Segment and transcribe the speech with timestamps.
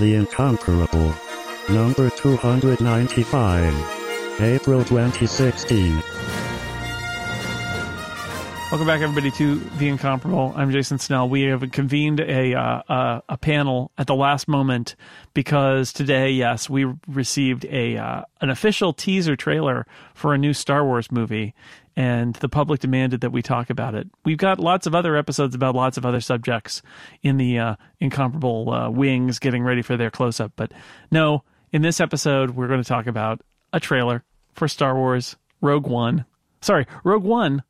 [0.00, 1.14] The Incomparable.
[1.68, 4.40] Number 295.
[4.40, 6.02] April 2016.
[8.70, 10.54] Welcome back, everybody, to The Incomparable.
[10.56, 11.28] I'm Jason Snell.
[11.28, 14.96] We have convened a, uh, a, a panel at the last moment
[15.34, 20.82] because today, yes, we received a uh, an official teaser trailer for a new Star
[20.82, 21.54] Wars movie,
[21.96, 24.08] and the public demanded that we talk about it.
[24.24, 26.82] We've got lots of other episodes about lots of other subjects
[27.22, 30.52] in the uh, Incomparable uh, wings, getting ready for their close up.
[30.56, 30.72] But
[31.10, 33.40] no, in this episode, we're going to talk about
[33.72, 36.24] a trailer for Star Wars Rogue One.
[36.60, 37.62] Sorry, Rogue One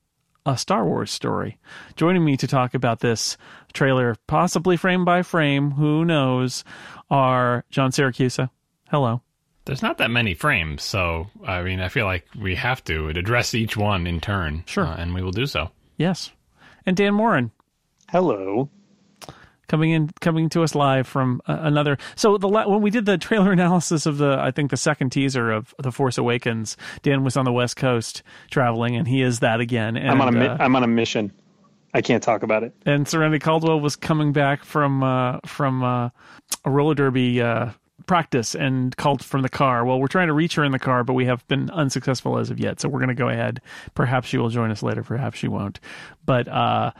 [0.46, 1.59] a Star Wars story.
[1.96, 3.37] Joining me to talk about this
[3.73, 6.65] trailer, possibly frame by frame, who knows,
[7.10, 8.51] are John Siracusa.
[8.91, 9.23] Hello.
[9.70, 13.55] There's not that many frames, so I mean, I feel like we have to address
[13.55, 14.65] each one in turn.
[14.66, 14.84] Sure.
[14.84, 15.70] Uh, and we will do so.
[15.96, 16.33] Yes.
[16.84, 17.52] And Dan Moren.
[18.09, 18.69] Hello
[19.69, 23.16] coming in coming to us live from uh, another so the when we did the
[23.16, 27.37] trailer analysis of the i think the second teaser of the force awakens dan was
[27.37, 30.57] on the west coast traveling and he is that again and, i'm on a uh,
[30.59, 31.32] i'm on a mission
[31.95, 36.10] i can't talk about it and serenity caldwell was coming back from uh, from uh,
[36.65, 37.71] a roller derby uh,
[38.06, 39.84] practice and called from the car.
[39.84, 42.51] Well, we're trying to reach her in the car, but we have been unsuccessful as
[42.51, 42.80] of yet.
[42.80, 43.60] So we're going to go ahead.
[43.95, 45.02] Perhaps she will join us later.
[45.02, 45.80] Perhaps she won't.
[46.24, 46.92] But uh,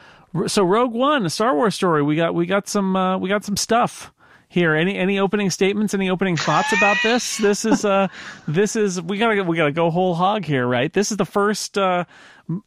[0.47, 2.03] so Rogue One, a Star Wars story.
[2.03, 4.13] We got we got some uh, we got some stuff
[4.49, 4.75] here.
[4.75, 5.95] Any any opening statements?
[5.95, 7.39] Any opening thoughts about this?
[7.39, 8.09] This is uh
[8.49, 10.93] this is we gotta we gotta go whole hog here, right?
[10.93, 12.05] This is the first uh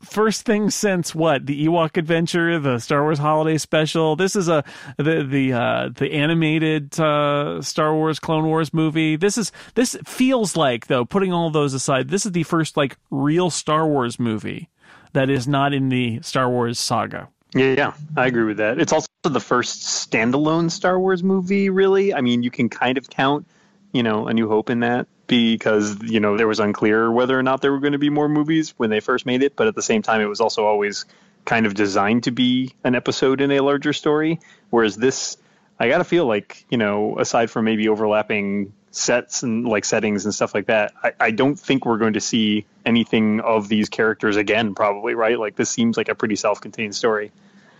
[0.01, 4.15] first thing since what the Ewok Adventure, the Star Wars Holiday Special.
[4.15, 4.63] This is a
[4.97, 9.15] the the uh, the animated uh, Star Wars Clone Wars movie.
[9.15, 12.97] This is this feels like though putting all those aside, this is the first like
[13.11, 14.69] real Star Wars movie
[15.13, 17.29] that is not in the Star Wars saga.
[17.55, 18.79] Yeah, yeah, I agree with that.
[18.79, 22.13] It's also the first standalone Star Wars movie, really.
[22.13, 23.47] I mean, you can kind of count,
[23.91, 27.43] you know, A New Hope in that because, you know, there was unclear whether or
[27.43, 29.75] not there were going to be more movies when they first made it, but at
[29.75, 31.05] the same time, it was also always
[31.45, 34.39] kind of designed to be an episode in a larger story.
[34.69, 35.37] Whereas this,
[35.79, 40.25] I got to feel like, you know, aside from maybe overlapping sets and like settings
[40.25, 43.89] and stuff like that, I, I don't think we're going to see anything of these
[43.89, 45.39] characters again, probably, right?
[45.39, 47.31] Like, this seems like a pretty self contained story.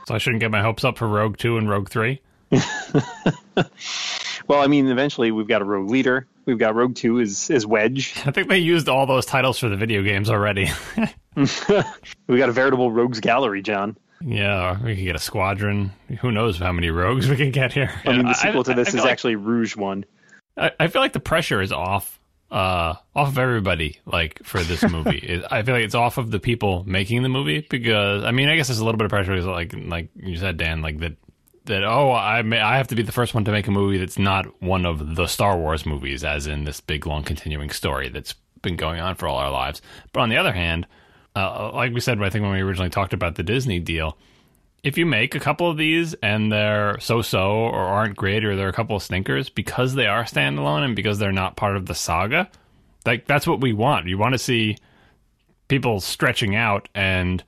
[0.07, 2.21] So I shouldn't get my hopes up for Rogue Two and Rogue Three.
[4.47, 6.27] well, I mean, eventually we've got a Rogue Leader.
[6.45, 8.13] We've got Rogue Two is is Wedge.
[8.25, 10.69] I think they used all those titles for the video games already.
[11.35, 13.97] we got a veritable Rogues Gallery, John.
[14.21, 15.91] Yeah, we could get a squadron.
[16.21, 17.91] Who knows how many rogues we could get here?
[18.05, 20.05] I mean, the sequel I, to this is like, actually Rouge One.
[20.57, 22.19] I, I feel like the pressure is off
[22.53, 25.17] uh, off of everybody like for this movie.
[25.17, 28.47] it, I feel like it's off of the people making the movie because I mean
[28.47, 30.99] I guess there's a little bit of pressure because like like you said Dan like
[30.99, 31.17] that
[31.65, 33.97] that oh I may, I have to be the first one to make a movie
[33.97, 38.09] that's not one of the Star Wars movies as in this big long continuing story
[38.09, 39.81] that's been going on for all our lives.
[40.11, 40.87] But on the other hand,
[41.35, 44.17] uh, like we said I think when we originally talked about the Disney deal,
[44.83, 48.67] if you make a couple of these and they're so-so or aren't great or they're
[48.67, 51.95] a couple of stinkers because they are standalone and because they're not part of the
[51.95, 52.49] saga,
[53.05, 54.07] like that's what we want.
[54.07, 54.77] You want to see
[55.69, 57.43] people stretching out and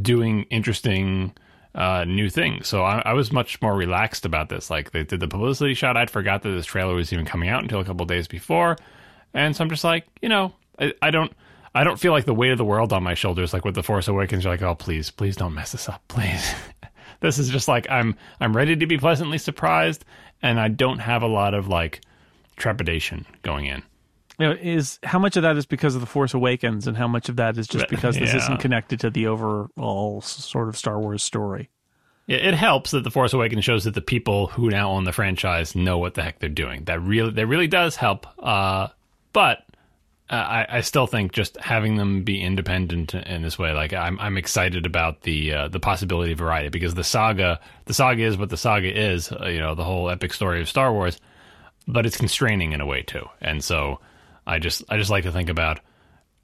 [0.00, 1.32] doing interesting
[1.74, 2.68] uh, new things.
[2.68, 4.70] So I, I, was much more relaxed about this.
[4.70, 5.96] Like they did the publicity shot.
[5.96, 8.76] I'd forgot that this trailer was even coming out until a couple days before,
[9.32, 11.32] and so I'm just like, you know, I, I don't.
[11.74, 13.82] I don't feel like the weight of the world on my shoulders, like with the
[13.82, 14.44] Force Awakens.
[14.44, 16.54] You're like, oh, please, please don't mess this up, please.
[17.20, 20.04] this is just like I'm I'm ready to be pleasantly surprised,
[20.42, 22.02] and I don't have a lot of like
[22.56, 23.82] trepidation going in.
[24.38, 27.06] You know, is how much of that is because of the Force Awakens, and how
[27.06, 28.38] much of that is just because this yeah.
[28.38, 31.68] isn't connected to the overall sort of Star Wars story?
[32.26, 35.12] Yeah, it helps that the Force Awakens shows that the people who now own the
[35.12, 36.84] franchise know what the heck they're doing.
[36.84, 38.26] That really, that really does help.
[38.42, 38.88] Uh,
[39.32, 39.66] but
[40.30, 44.18] uh, I, I, still think just having them be independent in this way, like I'm,
[44.20, 48.38] I'm excited about the uh, the possibility of variety because the saga, the saga is
[48.38, 51.18] what the saga is, uh, you know, the whole epic story of Star Wars,
[51.88, 53.28] but it's constraining in a way too.
[53.40, 53.98] And so
[54.46, 55.80] I just I just like to think about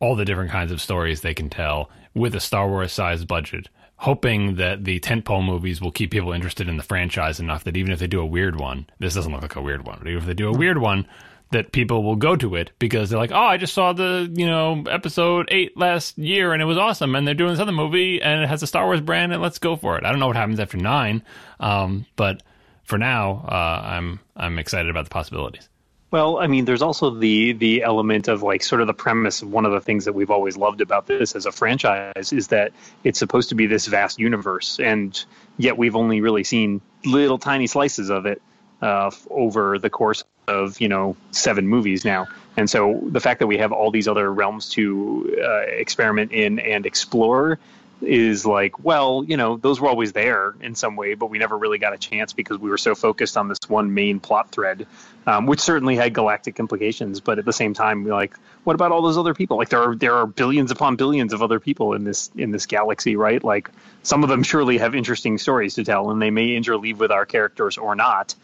[0.01, 3.69] all the different kinds of stories they can tell with a Star Wars sized budget,
[3.97, 7.93] hoping that the tentpole movies will keep people interested in the franchise enough that even
[7.93, 10.21] if they do a weird one, this doesn't look like a weird one, but even
[10.21, 11.07] if they do a weird one
[11.51, 14.47] that people will go to it because they're like, oh, I just saw the you
[14.47, 18.21] know episode eight last year and it was awesome, and they're doing this other movie
[18.23, 20.05] and it has a Star Wars brand and let's go for it.
[20.05, 21.23] I don't know what happens after nine,
[21.59, 22.43] um, but
[22.85, 25.69] for now, uh, I'm I'm excited about the possibilities.
[26.11, 29.51] Well, I mean, there's also the the element of like sort of the premise of
[29.51, 32.73] one of the things that we've always loved about this as a franchise is that
[33.05, 35.23] it's supposed to be this vast universe, and
[35.59, 38.41] yet we've only really seen little tiny slices of it
[38.81, 42.27] uh, over the course of you know seven movies now.
[42.57, 46.59] And so the fact that we have all these other realms to uh, experiment in
[46.59, 47.59] and explore
[48.01, 51.57] is like, well, you know, those were always there in some way, but we never
[51.57, 54.87] really got a chance because we were so focused on this one main plot thread,
[55.27, 57.21] um, which certainly had galactic implications.
[57.21, 59.57] But at the same time, we're like, what about all those other people?
[59.57, 62.67] Like there are there are billions upon billions of other people in this in this
[62.67, 63.43] galaxy, right?
[63.43, 63.71] Like
[64.03, 67.27] some of them surely have interesting stories to tell, and they may interleave with our
[67.27, 68.35] characters or not.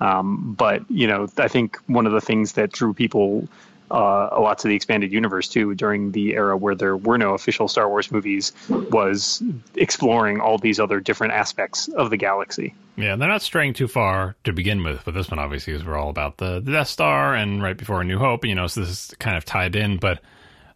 [0.00, 3.48] Um, but you know, I think one of the things that drew people
[3.92, 7.34] uh, a lot to the expanded universe too during the era where there were no
[7.34, 9.42] official Star Wars movies was
[9.76, 12.74] exploring all these other different aspects of the galaxy.
[12.96, 15.96] Yeah, they're not straying too far to begin with, but this one obviously is we're
[15.96, 18.80] all about the, the Death Star and right before A New Hope, you know, so
[18.80, 20.20] this is kind of tied in, but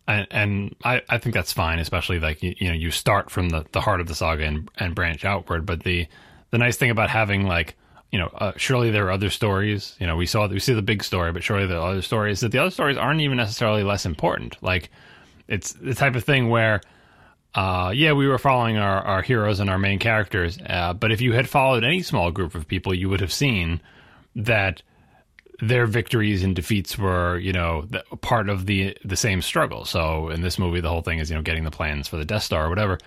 [0.08, 3.48] and, and I, I think that's fine, especially like you, you know you start from
[3.48, 5.66] the, the heart of the saga and, and branch outward.
[5.66, 6.06] But the
[6.50, 7.76] the nice thing about having like
[8.10, 9.96] you know uh, surely there are other stories.
[9.98, 12.40] You know we saw we see the big story, but surely there are other stories
[12.40, 14.56] that the other stories aren't even necessarily less important.
[14.62, 14.90] Like
[15.48, 16.80] it's the type of thing where
[17.56, 20.58] uh, yeah, we were following our, our heroes and our main characters.
[20.68, 23.80] Uh, but if you had followed any small group of people, you would have seen
[24.36, 24.82] that
[25.60, 29.86] their victories and defeats were, you know, the, part of the the same struggle.
[29.86, 32.26] So in this movie, the whole thing is, you know, getting the plans for the
[32.26, 32.98] Death Star or whatever.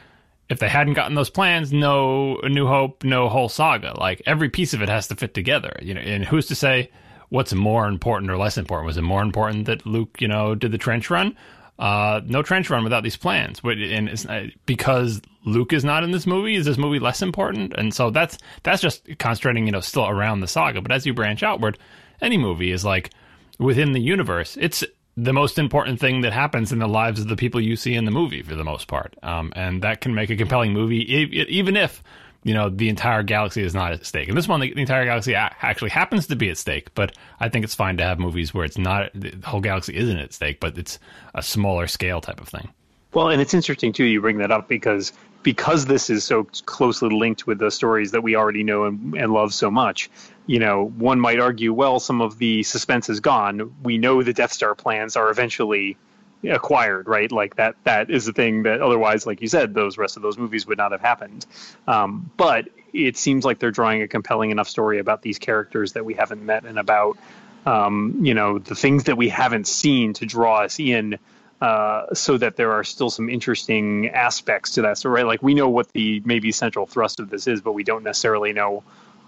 [0.49, 3.93] If they hadn't gotten those plans, no New Hope, no whole saga.
[3.99, 5.77] Like every piece of it has to fit together.
[5.81, 6.91] You know, and who's to say
[7.29, 8.87] what's more important or less important?
[8.87, 11.35] Was it more important that Luke, you know, did the trench run?
[11.77, 13.61] Uh, no trench run without these plans.
[13.63, 16.55] And it's uh, because Luke is not in this movie.
[16.55, 17.73] Is this movie less important?
[17.77, 20.81] And so that's that's just concentrating, you know, still around the saga.
[20.81, 21.77] But as you branch outward,
[22.21, 23.11] any movie is like
[23.59, 24.57] within the universe.
[24.59, 24.83] It's
[25.23, 28.05] the most important thing that happens in the lives of the people you see in
[28.05, 29.15] the movie for the most part.
[29.21, 32.01] Um, and that can make a compelling movie, even if
[32.43, 34.29] you know the entire galaxy is not at stake.
[34.29, 36.93] And this one, the, the entire galaxy actually happens to be at stake.
[36.95, 40.17] But I think it's fine to have movies where it's not the whole galaxy isn't
[40.17, 40.99] at stake, but it's
[41.35, 42.69] a smaller scale type of thing.
[43.13, 44.05] Well, and it's interesting too.
[44.05, 45.11] You bring that up because
[45.43, 49.33] because this is so closely linked with the stories that we already know and, and
[49.33, 50.09] love so much.
[50.49, 53.71] You know, one might argue, well, some of the suspense is gone.
[53.83, 55.95] We know the Death Star plans are eventually
[56.43, 57.31] acquired, right?
[57.31, 60.39] Like that that is the thing that otherwise, like you said, those rest of those
[60.39, 61.45] movies would not have happened.
[61.87, 66.03] Um, but it seems like they're drawing a compelling enough story about these characters that
[66.03, 67.19] we haven't met and about
[67.67, 71.19] um, you know the things that we haven't seen to draw us in.
[71.61, 75.15] Uh, so that there are still some interesting aspects to that story.
[75.15, 75.27] Right?
[75.27, 78.53] Like we know what the maybe central thrust of this is, but we don't necessarily
[78.53, 78.81] know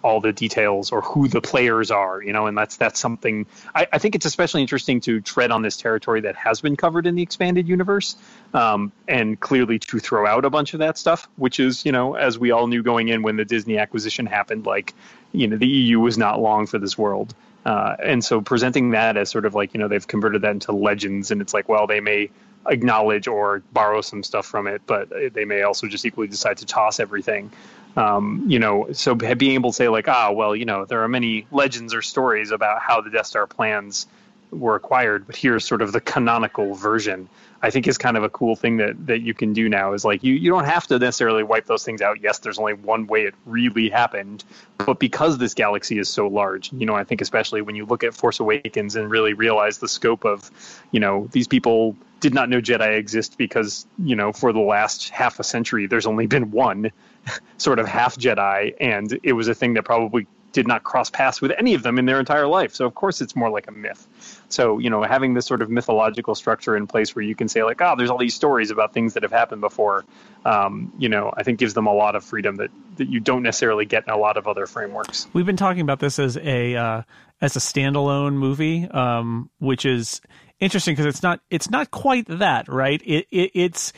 [0.03, 2.21] all the details or who the players are.
[2.21, 5.61] You know, and that's that's something I, I think it's especially interesting to tread on
[5.61, 8.15] this territory that has been covered in the expanded universe,
[8.53, 12.15] um, and clearly to throw out a bunch of that stuff, which is you know
[12.15, 14.93] as we all knew going in when the Disney acquisition happened, like
[15.31, 17.33] you know the EU was not long for this world.
[17.63, 20.71] Uh, and so presenting that as sort of like you know they've converted that into
[20.71, 22.29] legends and it's like well they may
[22.67, 26.65] acknowledge or borrow some stuff from it but they may also just equally decide to
[26.65, 27.51] toss everything
[27.95, 31.07] um, you know so being able to say like ah well you know there are
[31.07, 34.07] many legends or stories about how the death star plans
[34.51, 37.29] were acquired but here's sort of the canonical version.
[37.63, 40.03] I think is kind of a cool thing that that you can do now is
[40.03, 42.19] like you you don't have to necessarily wipe those things out.
[42.19, 44.43] Yes there's only one way it really happened
[44.85, 48.03] but because this galaxy is so large you know i think especially when you look
[48.03, 50.49] at force awakens and really realize the scope of
[50.91, 55.09] you know these people did not know jedi exist because you know for the last
[55.09, 56.91] half a century there's only been one
[57.57, 61.41] sort of half jedi and it was a thing that probably did not cross paths
[61.41, 62.75] with any of them in their entire life.
[62.75, 64.07] So of course it's more like a myth.
[64.49, 67.63] So you know having this sort of mythological structure in place where you can say
[67.63, 70.03] like oh there's all these stories about things that have happened before
[70.45, 73.43] um, you know i think gives them a lot of freedom that, that you don't
[73.43, 75.27] necessarily get in a lot of other frameworks.
[75.33, 77.01] We've been talking about this as a uh,
[77.41, 80.21] as a standalone movie, um, which is
[80.59, 83.01] interesting because it's not it's not quite that right.
[83.05, 83.93] It, it it's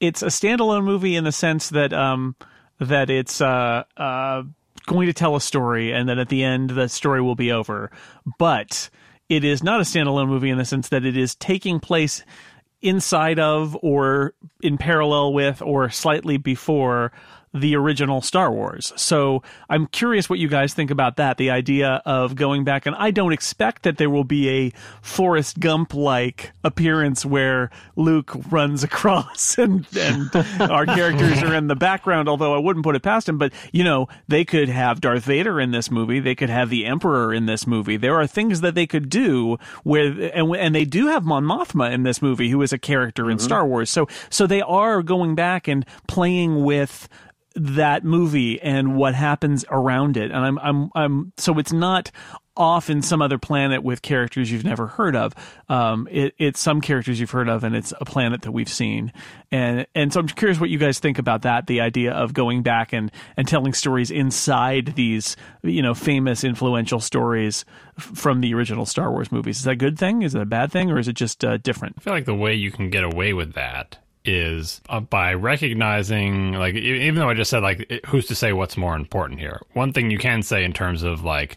[0.00, 2.36] it's a standalone movie in the sense that um,
[2.80, 4.42] that it's uh, uh,
[4.86, 7.90] going to tell a story, and then at the end the story will be over.
[8.38, 8.90] But
[9.28, 12.24] it is not a standalone movie in the sense that it is taking place
[12.80, 17.12] inside of or in parallel with or slightly before
[17.54, 18.92] the original Star Wars.
[18.96, 21.36] So I'm curious what you guys think about that.
[21.36, 25.60] The idea of going back, and I don't expect that there will be a Forrest
[25.60, 32.28] Gump like appearance where Luke runs across and, and our characters are in the background,
[32.28, 33.38] although I wouldn't put it past him.
[33.38, 36.20] But, you know, they could have Darth Vader in this movie.
[36.20, 37.96] They could have the Emperor in this movie.
[37.96, 41.92] There are things that they could do with, and, and they do have Mon Mothma
[41.92, 43.44] in this movie, who is a character in mm-hmm.
[43.44, 43.90] Star Wars.
[43.90, 47.08] So, so they are going back and playing with
[47.58, 50.30] that movie and what happens around it.
[50.30, 52.10] And I'm I'm I'm so it's not
[52.58, 55.32] off in some other planet with characters you've never heard of.
[55.68, 59.12] Um, it, it's some characters you've heard of, and it's a planet that we've seen.
[59.52, 61.68] And and so I'm curious what you guys think about that.
[61.68, 67.00] The idea of going back and and telling stories inside these you know famous influential
[67.00, 67.64] stories
[67.96, 69.58] from the original Star Wars movies.
[69.58, 70.22] Is that a good thing?
[70.22, 71.96] Is it a bad thing, or is it just uh, different?
[71.98, 76.52] I feel like the way you can get away with that is uh, by recognizing,
[76.52, 79.60] like, even though I just said, like, who's to say what's more important here?
[79.72, 81.56] One thing you can say in terms of, like,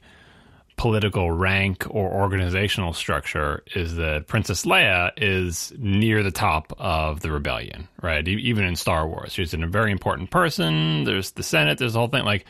[0.77, 7.31] political rank or organizational structure is that Princess Leia is near the top of the
[7.31, 8.27] rebellion, right?
[8.27, 11.03] E- Even in Star Wars, she's a very important person.
[11.03, 12.25] There's the Senate, there's the whole thing.
[12.25, 12.45] Like,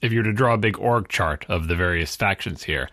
[0.00, 2.88] if you were to draw a big org chart of the various factions here,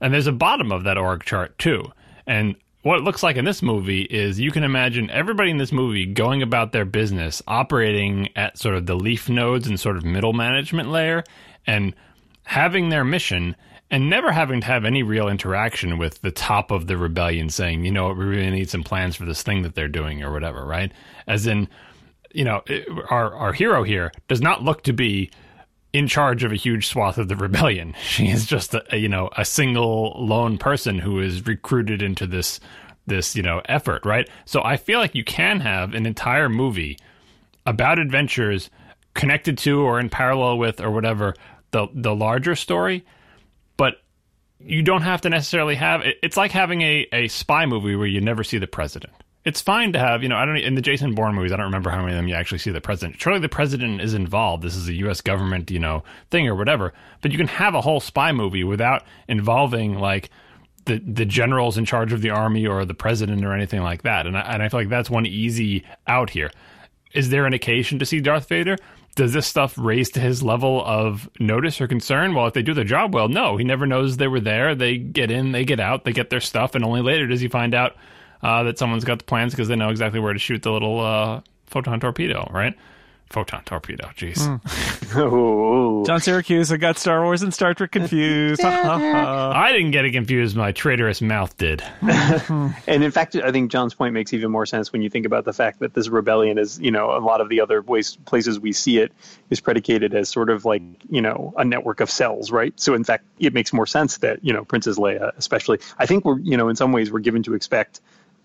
[0.00, 1.92] and there's a bottom of that org chart too.
[2.26, 5.72] And what it looks like in this movie is you can imagine everybody in this
[5.72, 10.04] movie going about their business, operating at sort of the leaf nodes and sort of
[10.04, 11.22] middle management layer,
[11.66, 11.94] and
[12.44, 13.54] having their mission
[13.90, 17.84] and never having to have any real interaction with the top of the rebellion saying,
[17.84, 20.64] you know, we really need some plans for this thing that they're doing or whatever,
[20.64, 20.90] right?
[21.26, 21.68] As in,
[22.32, 22.62] you know,
[23.10, 25.30] our our hero here does not look to be
[25.92, 27.94] in charge of a huge swath of the rebellion.
[28.02, 32.60] She is just a, you know a single lone person who is recruited into this
[33.06, 34.28] this you know effort, right?
[34.44, 36.98] So I feel like you can have an entire movie
[37.66, 38.70] about adventures
[39.14, 41.34] connected to or in parallel with or whatever
[41.70, 43.04] the the larger story,
[43.76, 43.96] but
[44.58, 48.20] you don't have to necessarily have it's like having a, a spy movie where you
[48.20, 49.12] never see the president.
[49.44, 51.66] It's fine to have, you know, I don't in the Jason Bourne movies, I don't
[51.66, 53.20] remember how many of them you actually see the president.
[53.20, 54.62] Surely the president is involved.
[54.62, 56.92] This is a US government, you know, thing or whatever.
[57.20, 60.30] But you can have a whole spy movie without involving like
[60.84, 64.26] the the generals in charge of the army or the president or anything like that.
[64.26, 66.50] And I, and I feel like that's one easy out here.
[67.12, 68.76] Is there an occasion to see Darth Vader?
[69.14, 72.34] Does this stuff raise to his level of notice or concern?
[72.34, 73.58] Well, if they do their job well, no.
[73.58, 74.74] He never knows they were there.
[74.74, 77.48] They get in, they get out, they get their stuff, and only later does he
[77.48, 77.94] find out
[78.42, 81.00] uh, that someone's got the plans because they know exactly where to shoot the little
[81.00, 82.74] uh, photon torpedo, right?
[83.32, 84.60] Photon torpedo, jeez.
[85.14, 88.62] Oh, John Siracusa, I got Star Wars and Star Trek confused.
[88.64, 90.56] I didn't get it confused.
[90.56, 91.82] My traitorous mouth did.
[92.00, 95.44] and in fact, I think John's point makes even more sense when you think about
[95.44, 98.58] the fact that this rebellion is, you know, a lot of the other ways, places
[98.58, 99.12] we see it
[99.50, 102.72] is predicated as sort of like, you know, a network of cells, right?
[102.80, 106.24] So in fact, it makes more sense that, you know, Princess Leia, especially, I think
[106.24, 108.00] we're, you know, in some ways we're given to expect,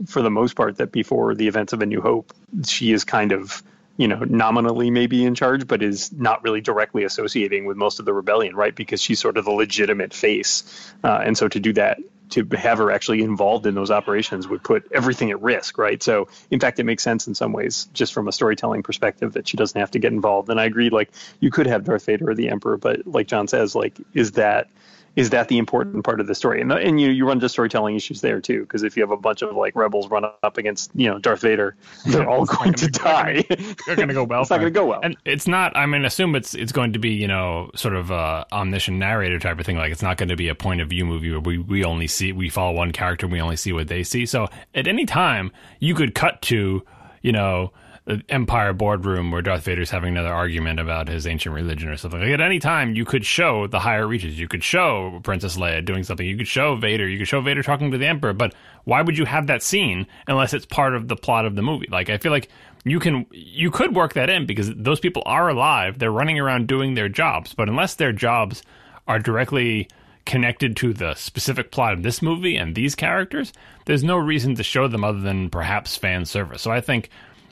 [0.05, 2.33] for the most part, that before the events of A New Hope,
[2.65, 3.63] she is kind of,
[3.97, 8.05] you know, nominally maybe in charge, but is not really directly associating with most of
[8.05, 8.75] the rebellion, right?
[8.75, 10.93] Because she's sort of the legitimate face.
[11.03, 11.97] Uh, and so to do that,
[12.29, 16.03] to have her actually involved in those operations would put everything at risk, right?
[16.03, 19.47] So, in fact, it makes sense in some ways, just from a storytelling perspective, that
[19.47, 20.49] she doesn't have to get involved.
[20.49, 23.47] And I agree, like, you could have Darth Vader or the Emperor, but like John
[23.47, 24.69] says, like, is that
[25.17, 26.61] is that the important part of the story?
[26.61, 29.17] And, and you you run into storytelling issues there too, because if you have a
[29.17, 32.87] bunch of like rebels run up against you know Darth Vader, they're all going to
[32.87, 33.43] die.
[33.87, 34.41] They're going to go well.
[34.41, 34.99] It's not going to go well.
[35.01, 35.75] And it's not.
[35.75, 39.39] I mean, assume it's it's going to be you know sort of a omniscient narrator
[39.39, 39.75] type of thing.
[39.75, 42.07] Like it's not going to be a point of view movie where we we only
[42.07, 44.27] see we follow one character and we only see what they see.
[44.27, 46.83] So at any time you could cut to
[47.23, 47.73] you know.
[48.07, 52.21] The Empire boardroom where Darth Vader's having another argument about his ancient religion or something.
[52.21, 54.39] Like at any time, you could show the higher reaches.
[54.39, 56.25] You could show Princess Leia doing something.
[56.25, 57.07] You could show Vader.
[57.07, 58.31] You could show Vader talking to the Emperor.
[58.31, 61.61] But why would you have that scene unless it's part of the plot of the
[61.61, 61.87] movie?
[61.91, 62.49] Like I feel like
[62.89, 66.67] you can you could work that in because those people are alive they're running around
[66.67, 68.63] doing their jobs but unless their jobs
[69.07, 69.87] are directly
[70.25, 73.53] connected to the specific plot of this movie and these characters
[73.85, 77.09] there's no reason to show them other than perhaps fan service so i think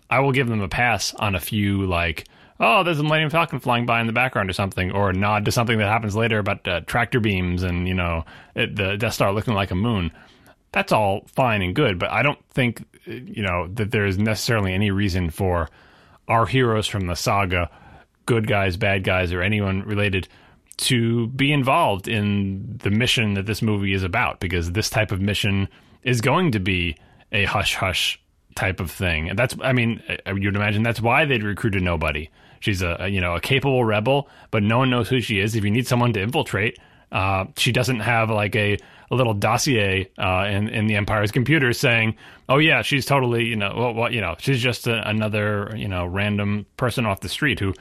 [0.09, 2.25] i will give them a pass on a few like
[2.59, 5.45] oh there's a millennium falcon flying by in the background or something or a nod
[5.45, 8.23] to something that happens later about uh, tractor beams and you know
[8.55, 10.11] it, the death star looking like a moon.
[10.71, 14.73] That's all fine and good, but I don't think you know that there is necessarily
[14.73, 15.69] any reason for
[16.27, 17.69] our heroes from the saga,
[18.25, 20.27] good guys, bad guys, or anyone related
[20.77, 25.21] to be involved in the mission that this movie is about because this type of
[25.21, 25.69] mission
[26.03, 26.97] is going to be
[27.31, 28.19] a hush hush
[28.55, 29.29] type of thing.
[29.29, 32.29] And that's I mean, you'd imagine that's why they'd recruited nobody.
[32.61, 35.55] She's a, you know, a capable rebel, but no one knows who she is.
[35.55, 36.79] If you need someone to infiltrate,
[37.11, 38.77] uh, she doesn't have like a,
[39.11, 42.15] a little dossier uh, in in the Empire's computer saying,
[42.49, 45.87] "Oh yeah, she's totally you know well, well you know she's just a, another you
[45.87, 47.73] know random person off the street who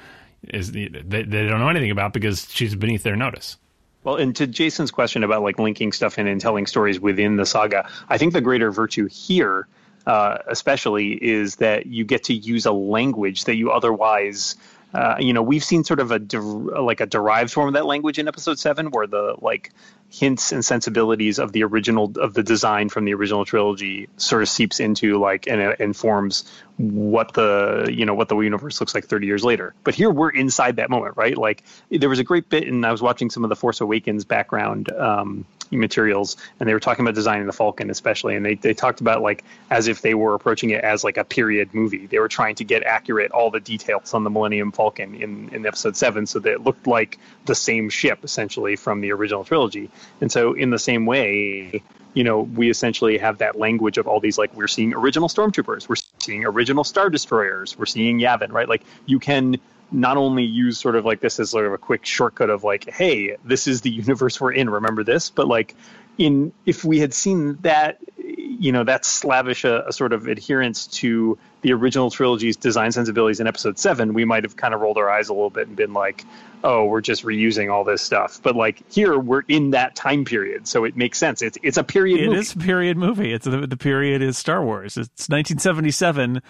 [0.48, 3.56] is they, they don't know anything about because she's beneath their notice."
[4.02, 7.46] Well, and to Jason's question about like linking stuff in and telling stories within the
[7.46, 9.66] saga, I think the greater virtue here,
[10.06, 14.56] uh, especially, is that you get to use a language that you otherwise
[14.94, 17.84] uh, you know, we've seen sort of a der- like a derived form of that
[17.84, 19.72] language in episode seven, where the like
[20.08, 24.48] hints and sensibilities of the original of the design from the original trilogy sort of
[24.48, 26.44] seeps into like and it informs
[26.76, 29.74] what the you know what the universe looks like 30 years later.
[29.84, 31.36] But here we're inside that moment right?
[31.36, 34.24] Like there was a great bit and i was watching some of the force awakens
[34.24, 38.74] background um, materials and they were talking about designing the falcon especially and they, they
[38.74, 42.06] talked about like as if they were approaching it as like a period movie.
[42.06, 45.66] They were trying to get accurate all the details on the millennium falcon in, in
[45.66, 49.90] episode 7 so that it looked like the same ship essentially from the original trilogy.
[50.20, 51.82] And so in the same way
[52.14, 55.88] you know, we essentially have that language of all these like we're seeing original stormtroopers,
[55.88, 58.68] we're seeing original star destroyers, we're seeing Yavin, right?
[58.68, 59.56] Like you can
[59.92, 62.88] not only use sort of like this as sort of a quick shortcut of like,
[62.88, 65.74] hey, this is the universe we're in, remember this, but like
[66.18, 70.86] in if we had seen that you know that slavish a, a, sort of adherence
[70.86, 74.96] to the original trilogy's design sensibilities in episode 7 we might have kind of rolled
[74.96, 76.24] our eyes a little bit and been like
[76.62, 78.40] oh we're just reusing all this stuff.
[78.42, 81.42] But like here we're in that time period so it makes sense.
[81.42, 82.38] It's it's a period It movie.
[82.38, 83.32] is a period movie.
[83.32, 84.96] It's the, the period is star wars.
[84.96, 86.40] It's 1977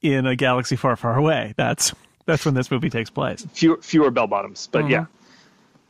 [0.00, 1.54] in a galaxy far far away.
[1.56, 1.92] That's
[2.24, 3.44] that's when this movie takes place.
[3.52, 4.90] Fewer, fewer bell bottoms but Mhm.
[4.90, 5.06] yeah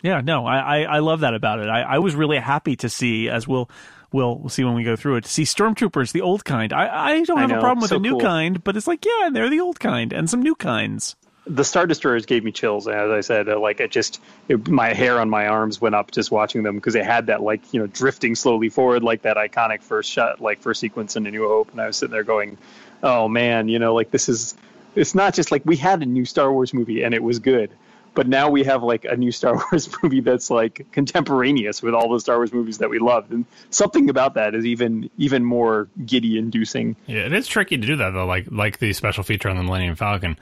[0.02, 1.69] Yeah, no, I, I, I love that about it.
[1.69, 3.69] I, I was really happy to see, as we'll
[4.12, 6.73] we'll, we'll see when we go through it, to see stormtroopers, the old kind.
[6.73, 8.21] I, I don't I have a problem with so the new cool.
[8.21, 11.17] kind, but it's like, yeah, they're the old kind, and some new kinds.
[11.47, 14.93] the star destroyers gave me chills as i said uh, like it just it, my
[14.93, 17.81] hair on my arms went up just watching them because they had that like you
[17.81, 21.49] know drifting slowly forward like that iconic first shot like first sequence in a new
[21.49, 22.59] hope and i was sitting there going
[23.02, 24.55] oh man you know like this is
[24.95, 27.71] it's not just like we had a new star wars movie and it was good
[28.14, 32.12] but now we have like a new star wars movie that's like contemporaneous with all
[32.12, 35.88] the star wars movies that we loved and something about that is even even more
[36.04, 38.26] giddy inducing Yeah, it is tricky to do that though.
[38.26, 40.38] Like like the special feature on the Millennium Falcon,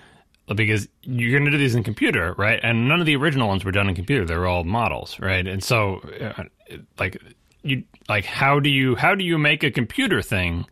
[0.54, 2.60] because you're going to do these in computer, right?
[2.62, 5.46] And none of the original ones were done in computer; they were all models, right?
[5.46, 6.44] And so, uh,
[6.98, 7.20] like
[7.62, 10.66] you like how do you how do you make a computer thing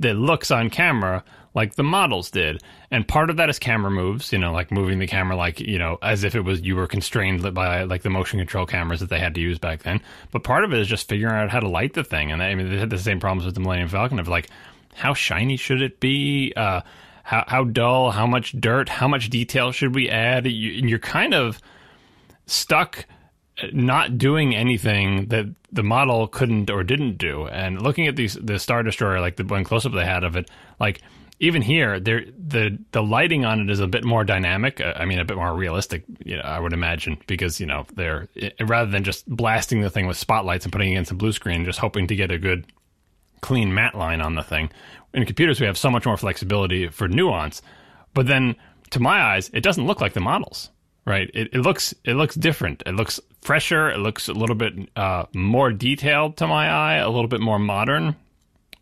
[0.00, 1.22] that looks on camera
[1.54, 2.62] like the models did?
[2.90, 5.78] And part of that is camera moves, you know, like moving the camera like you
[5.78, 9.10] know as if it was you were constrained by like the motion control cameras that
[9.10, 10.00] they had to use back then.
[10.30, 12.32] But part of it is just figuring out how to light the thing.
[12.32, 14.48] And I mean, they had the same problems with the Millennium Falcon of like
[14.94, 16.52] how shiny should it be?
[16.56, 16.82] Uh,
[17.22, 18.10] how how dull?
[18.10, 18.88] How much dirt?
[18.88, 20.46] How much detail should we add?
[20.46, 21.60] You, and you're kind of
[22.46, 23.06] stuck
[23.62, 27.46] uh, not doing anything that the model couldn't or didn't do.
[27.46, 30.36] And looking at these the Star Destroyer, like the one close up they had of
[30.36, 31.00] it, like
[31.40, 34.80] even here, there the the lighting on it is a bit more dynamic.
[34.80, 36.04] uh, I mean, a bit more realistic.
[36.22, 39.90] You know, I would imagine because you know they're it, rather than just blasting the
[39.90, 42.38] thing with spotlights and putting it against a blue screen, just hoping to get a
[42.38, 42.66] good
[43.40, 44.70] clean matte line on the thing.
[45.14, 47.62] In computers, we have so much more flexibility for nuance,
[48.12, 48.54] but then
[48.90, 50.68] to my eyes, it doesn't look like the models,
[51.06, 51.30] right?
[51.32, 52.82] It, it looks it looks different.
[52.84, 53.90] It looks fresher.
[53.90, 57.58] It looks a little bit uh, more detailed to my eye, a little bit more
[57.58, 58.14] modern.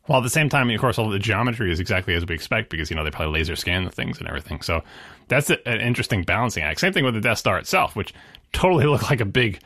[0.08, 2.70] While at the same time, of course, all the geometry is exactly as we expect
[2.70, 4.62] because you know they probably laser scan the things and everything.
[4.62, 4.82] So
[5.28, 6.80] that's a, an interesting balancing act.
[6.80, 8.14] Same thing with the Death Star itself, which
[8.54, 9.60] totally looked like a big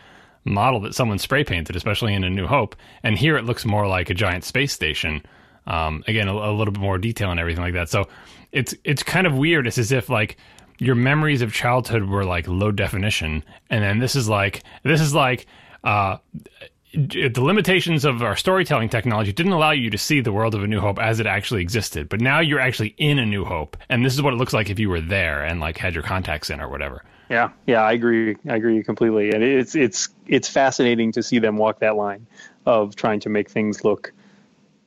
[0.44, 2.74] model that someone spray painted, especially in A New Hope.
[3.04, 5.22] And here it looks more like a giant space station.
[5.68, 7.88] Um, again, a, a little bit more detail and everything like that.
[7.88, 8.08] So
[8.50, 9.68] it's it's kind of weird.
[9.68, 10.38] It's as if like
[10.78, 15.14] your memories of childhood were like low definition, and then this is like this is
[15.14, 15.46] like
[15.84, 16.16] uh,
[16.92, 20.66] the limitations of our storytelling technology didn't allow you to see the world of A
[20.66, 22.08] New Hope as it actually existed.
[22.08, 24.70] But now you're actually in A New Hope, and this is what it looks like
[24.70, 27.04] if you were there and like had your contacts in or whatever.
[27.30, 28.36] Yeah, yeah, I agree.
[28.46, 29.30] I agree completely.
[29.30, 32.26] And it's it's it's fascinating to see them walk that line
[32.66, 34.12] of trying to make things look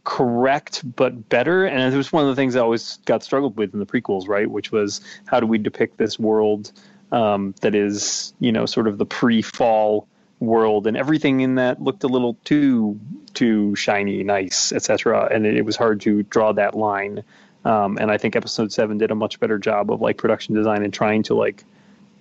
[0.04, 1.65] correct but better.
[1.65, 4.28] And it was one of the things I always got struggled with in the prequels,
[4.28, 4.50] right?
[4.50, 6.72] Which was how do we depict this world
[7.12, 10.08] um, that is, you know, sort of the pre-fall
[10.39, 13.00] world, and everything in that looked a little too
[13.34, 15.28] too shiny, nice, etc.
[15.32, 17.24] And it, it was hard to draw that line.
[17.65, 20.84] Um, and I think Episode Seven did a much better job of like production design
[20.84, 21.63] and trying to like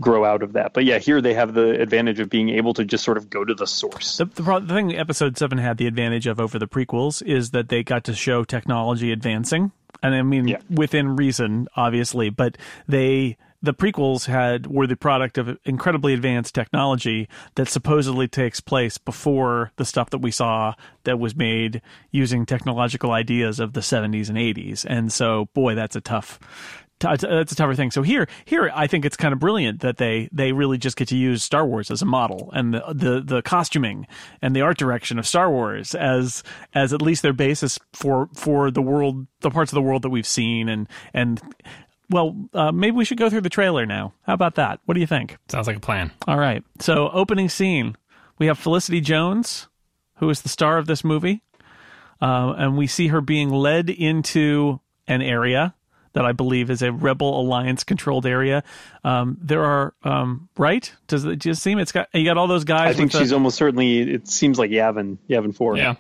[0.00, 0.72] grow out of that.
[0.72, 3.44] But yeah, here they have the advantage of being able to just sort of go
[3.44, 4.16] to the source.
[4.16, 7.50] The, the, pro- the thing Episode 7 had the advantage of over the prequels is
[7.53, 9.70] that they got to show technology advancing.
[10.03, 10.59] And I mean, Yeah.
[10.68, 13.37] within reason, obviously, but they.
[13.64, 19.72] The prequels had were the product of incredibly advanced technology that supposedly takes place before
[19.77, 20.74] the stuff that we saw
[21.05, 24.85] that was made using technological ideas of the 70s and 80s.
[24.88, 26.38] And so, boy, that's a tough
[26.98, 27.90] t- uh, it's it's a tougher thing.
[27.90, 31.09] So here, here, I think it's kind of brilliant that they they really just get
[31.09, 34.07] to use Star Wars as a model and the the, the costuming
[34.42, 36.42] and the art direction of Star Wars as
[36.74, 40.11] as at least their basis for for the world, the parts of the world that
[40.11, 41.40] we've seen and and
[42.14, 44.14] well, uh, maybe we should go through the trailer now.
[44.22, 44.79] How about that?
[44.85, 45.37] What do you think?
[45.48, 46.12] Sounds like a plan.
[46.29, 46.62] All right.
[46.79, 47.96] So, opening scene,
[48.38, 49.66] we have Felicity Jones,
[50.18, 51.42] who is the star of this movie,
[52.22, 55.74] uh, and we see her being led into an area
[56.12, 58.62] that I believe is a Rebel Alliance controlled area.
[59.03, 60.92] Um, there are um, right?
[61.09, 62.90] Does it just seem it's got you got all those guys?
[62.90, 63.98] I think with the- she's almost certainly.
[64.14, 65.77] It seems like Yavin, Yavin Four.
[65.77, 65.96] Yeah.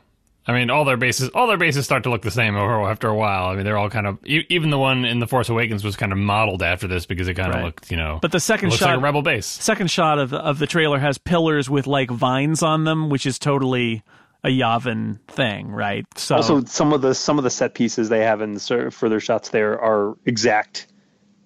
[0.46, 3.08] I mean, all their bases, all their bases start to look the same over after
[3.08, 3.46] a while.
[3.46, 5.96] I mean, they're all kind of, e- even the one in the Force Awakens was
[5.96, 8.68] kind of modeled after this because it kind of looked, you know, But the second
[8.68, 9.46] looks shot- like a rebel base.
[9.46, 13.24] second shot of the, of the trailer has pillars with like vines on them, which
[13.24, 14.02] is totally
[14.42, 16.04] a Yavin thing, right?
[16.18, 18.90] So Also, some of the some of the set pieces they have in the cer-
[18.90, 20.88] further shots there are exact.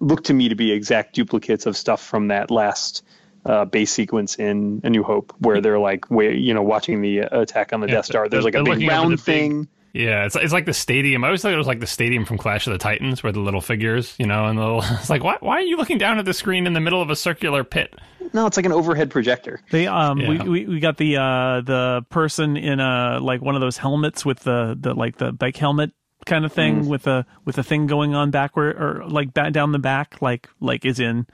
[0.01, 3.05] Look to me to be exact duplicates of stuff from that last
[3.45, 7.21] uh, base sequence in A New Hope, where they're like, way, you know, watching the
[7.23, 8.29] uh, attack on the Yeah, Death Star.
[8.29, 9.67] There's like a big looking over the round big- thing.
[9.91, 11.23] Yeah, it's it's like the stadium.
[11.23, 13.39] I always thought it was like the stadium from Clash of the Titans, where the
[13.39, 14.83] little figures, you know, and the little.
[14.99, 17.09] It's like, why why are you looking down at the screen in the middle of
[17.09, 17.95] a circular pit?
[18.31, 19.59] No, it's like an overhead projector.
[19.71, 20.43] They um we, Yeah.
[20.43, 24.41] we we got the uh the person in a like one of those helmets with
[24.41, 25.89] the the like the bike helmet
[26.27, 29.71] kind of thing with a with a thing going on backward or like back down
[29.71, 31.25] the back like like is in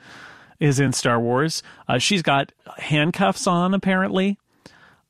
[0.59, 1.63] is in Star Wars.
[1.87, 4.37] Uh, she's got handcuffs on apparently,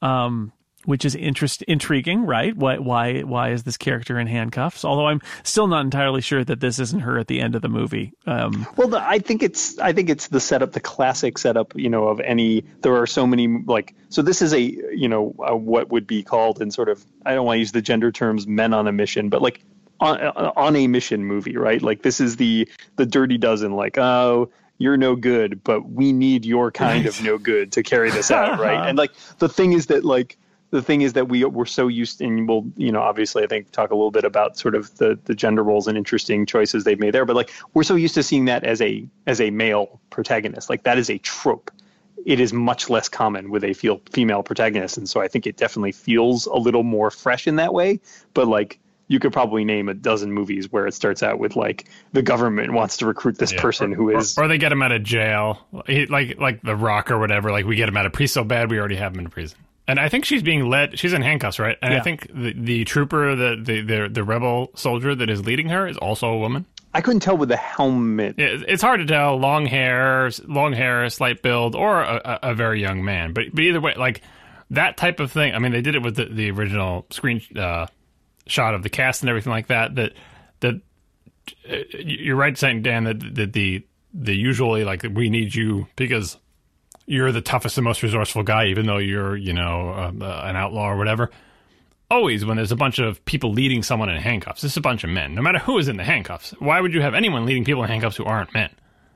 [0.01, 0.51] um,
[0.85, 2.55] which is interest intriguing, right?
[2.55, 4.85] Why why why is this character in handcuffs?
[4.85, 7.69] Although I'm still not entirely sure that this isn't her at the end of the
[7.69, 8.13] movie.
[8.27, 11.89] Um, Well, the, I think it's I think it's the setup, the classic setup, you
[11.89, 12.65] know, of any.
[12.81, 14.21] There are so many like so.
[14.21, 17.45] This is a you know uh what would be called in sort of I don't
[17.45, 19.63] want to use the gender terms men on a mission, but like
[19.99, 21.81] on, on a mission movie, right?
[21.81, 26.45] Like this is the the Dirty Dozen, like oh you're no good, but we need
[26.45, 28.75] your kind of no good to carry this out, right?
[28.75, 28.87] Uh-huh.
[28.87, 30.37] And like the thing is that like
[30.71, 33.71] the thing is that we we're so used and we'll you know obviously i think
[33.71, 36.99] talk a little bit about sort of the the gender roles and interesting choices they've
[36.99, 40.01] made there but like we're so used to seeing that as a as a male
[40.09, 40.69] protagonist.
[40.69, 41.71] Like that is a trope.
[42.25, 45.57] It is much less common with a feel, female protagonist and so i think it
[45.57, 47.99] definitely feels a little more fresh in that way
[48.33, 51.87] but like you could probably name a dozen movies where it starts out with like
[52.13, 54.91] the government wants to recruit this person who Or- is or, they get him out
[54.91, 57.51] of jail, like like the Rock or whatever.
[57.51, 59.57] Like we get him out of prison so bad, we already have him in prison.
[59.87, 60.97] And I think she's being led.
[60.97, 61.77] She's in handcuffs, right?
[61.83, 61.99] And Yeah.
[61.99, 65.87] I think the, the trooper, the, the the the rebel soldier that is leading her,
[65.87, 66.65] is also a woman.
[66.95, 69.37] i couldn't tell with the helmet it's hard to tell.
[69.37, 73.33] Long hair, long hair, slight build, or a, a, a very young man.
[73.33, 74.21] But but either way, like
[74.71, 75.53] that type of thing.
[75.53, 77.85] I mean, they did it with the, the original screen uh,
[78.47, 79.95] shot of the cast and everything like that.
[79.95, 80.13] That
[80.61, 80.75] that
[81.69, 86.37] uh, you're right saying Dan that that the the usually like we need you because
[87.05, 90.55] you're the toughest and most resourceful guy, even though you're you know uh, uh, an
[90.55, 91.31] outlaw or whatever
[92.09, 95.09] always when there's a bunch of people leading someone in handcuffs, it's a bunch of
[95.09, 95.35] men.
[95.35, 97.89] No matter who is in the handcuffs, why would you have anyone leading people in
[97.89, 98.69] handcuffs who aren't men?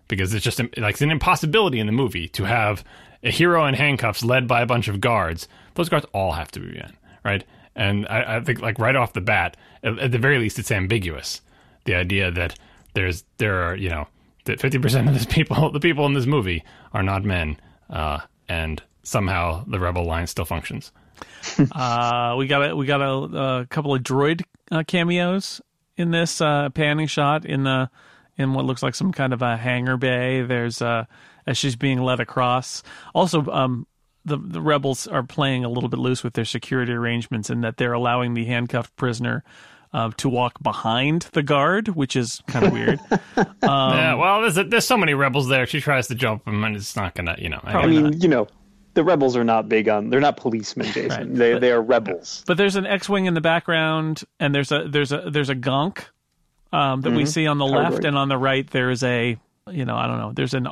[0.07, 2.83] Because it's just like it's an impossibility in the movie to have
[3.23, 5.47] a hero in handcuffs led by a bunch of guards.
[5.75, 7.43] Those guards all have to be men, right?
[7.79, 10.69] And I, I think like right off the bat, at, at the very least, it's
[10.69, 11.41] ambiguous.
[11.85, 12.59] The idea that
[12.93, 14.05] there's there are you know
[14.43, 17.57] that fifty percent of this people, the people in this movie, are not men,
[17.89, 20.91] uh, and somehow the rebel line still functions.
[21.73, 23.11] Uh, we got a we got a,
[23.61, 25.59] a couple of droid uh, cameos
[25.97, 27.89] in this uh, panning shot in the
[28.37, 30.41] in what looks like some kind of a hangar bay.
[30.41, 31.05] There's uh,
[31.45, 32.83] as she's being led across.
[33.13, 33.85] Also, um,
[34.29, 37.77] the the rebels are playing a little bit loose with their security arrangements in that
[37.77, 39.43] they're allowing the handcuffed prisoner.
[39.91, 42.99] Uh, to walk behind the guard, which is kind of weird.
[43.63, 45.65] yeah, well, there's there's so many rebels there.
[45.65, 47.59] She tries to jump them, and it's not gonna, you know.
[47.63, 48.47] I I Probably mean, you know,
[48.93, 50.11] the rebels are not big on.
[50.11, 51.09] They're not policemen, Jason.
[51.09, 51.35] Right.
[51.35, 52.43] They they are rebels.
[52.45, 56.03] But there's an X-wing in the background, and there's a there's a there's a Gonk
[56.71, 59.37] um, that we see on the left, and on the right there is a
[59.71, 60.67] you know I don't know there's an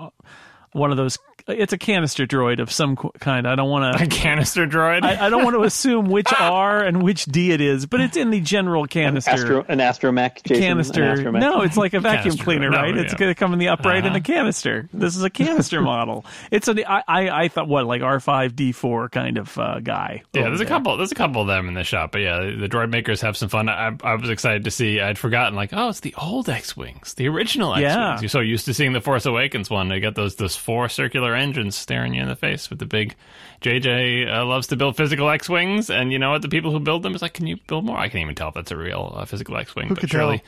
[0.73, 3.47] one of those it's a canister droid of some kind.
[3.47, 4.15] I don't want to a to.
[4.15, 5.03] canister droid.
[5.03, 8.17] I, I don't want to assume which R and which D it is, but it's
[8.17, 9.31] in the general canister.
[9.31, 11.01] Astro, an astromech, Jason, An canister.
[11.03, 11.39] astromech.
[11.39, 12.43] No, it's like a vacuum Canister.
[12.43, 12.97] cleaner, No, right?
[12.97, 13.19] It's yeah.
[13.19, 14.89] going to come in the upright in a canister.
[14.93, 16.25] This is a canister model.
[16.51, 19.79] It's a I, I I thought what like R five D four kind of uh,
[19.79, 20.23] guy.
[20.33, 20.97] yeah, over there's a couple.
[20.97, 23.49] There's a couple of them in the shop, but yeah, the droid makers have some
[23.49, 23.69] fun.
[23.69, 24.99] I, I was excited to see.
[24.99, 27.83] I'd forgotten, like, oh, it's the old X-wings, the original X-wings.
[27.91, 28.19] Yeah.
[28.19, 29.87] You're so used to seeing the Force Awakens one.
[29.87, 33.15] They got those those four circular engines staring you in the face with the big.
[33.61, 36.41] JJ uh, loves to build physical X-wings, and you know what?
[36.41, 37.97] The people who build them is like, can you build more?
[37.97, 40.47] I can't even tell if that's a real uh, physical X-wing, but could surely tell?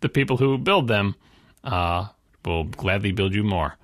[0.00, 1.14] the people who build them
[1.62, 2.08] uh,
[2.44, 3.76] will gladly build you more.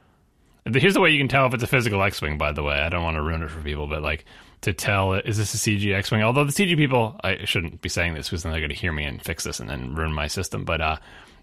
[0.65, 2.39] Here's the way you can tell if it's a physical X-wing.
[2.39, 4.25] By the way, I don't want to ruin it for people, but like
[4.61, 6.23] to tell is this a CG X-wing?
[6.23, 8.93] Although the CG people, I shouldn't be saying this because then they're going to hear
[8.93, 10.65] me and fix this and then ruin my system.
[10.65, 10.97] But uh,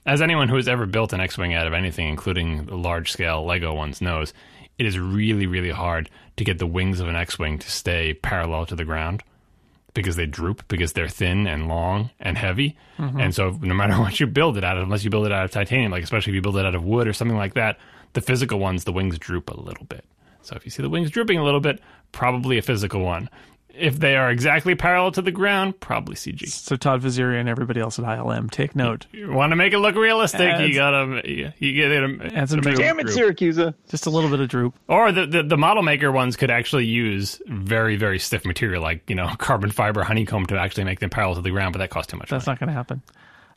[0.06, 4.02] as anyone who has ever built an X-wing out of anything, including large-scale Lego ones,
[4.02, 4.34] knows,
[4.78, 8.66] it is really, really hard to get the wings of an X-wing to stay parallel
[8.68, 9.24] to the ground
[9.94, 12.78] because they droop because they're thin and long and heavy.
[13.00, 13.20] Mm-hmm.
[13.20, 15.46] And so, no matter what you build it out of, unless you build it out
[15.46, 17.78] of titanium, like especially if you build it out of wood or something like that,
[18.14, 20.06] the physical ones, the wings droop a little bit.
[20.44, 23.30] So if you see the wings drooping a little bit, probably a physical one.
[23.78, 26.48] If they are exactly parallel to the ground, probably CG.
[26.48, 29.06] So Todd Vaziri and everybody else at ILM, take note.
[29.12, 32.34] You want to make it look realistic, Adds- you gotta you, you get it.
[32.34, 32.78] Add some droop.
[32.78, 33.38] Damn it, droop.
[33.38, 33.74] Siracusa.
[33.90, 34.76] Just a little bit of droop.
[34.88, 39.10] Or the, the the model maker ones could actually use very very stiff material like
[39.10, 41.90] you know carbon fiber honeycomb to actually make them parallel to the ground, but that
[41.90, 42.30] costs too much.
[42.30, 42.56] That's money.
[42.56, 43.02] not going to happen.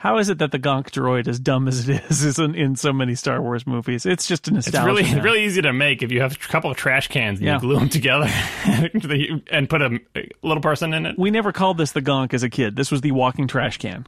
[0.01, 2.75] How is it that the Gonk droid, as dumb as it is, is in, in
[2.75, 4.07] so many Star Wars movies?
[4.07, 5.23] It's just a It's really now.
[5.23, 7.55] really easy to make if you have a couple of trash cans and Yeah.
[7.57, 8.27] you glue them together
[9.53, 11.19] and put a, a little person in it.
[11.19, 12.77] We never called this the Gonk as a kid.
[12.77, 14.07] This was the walking trash can.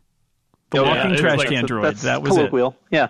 [0.70, 1.82] The Oh, yeah, walking it trash like- can That's- droid.
[1.82, 2.36] That's that was it.
[2.38, 2.74] colloquial.
[2.90, 3.08] Yeah.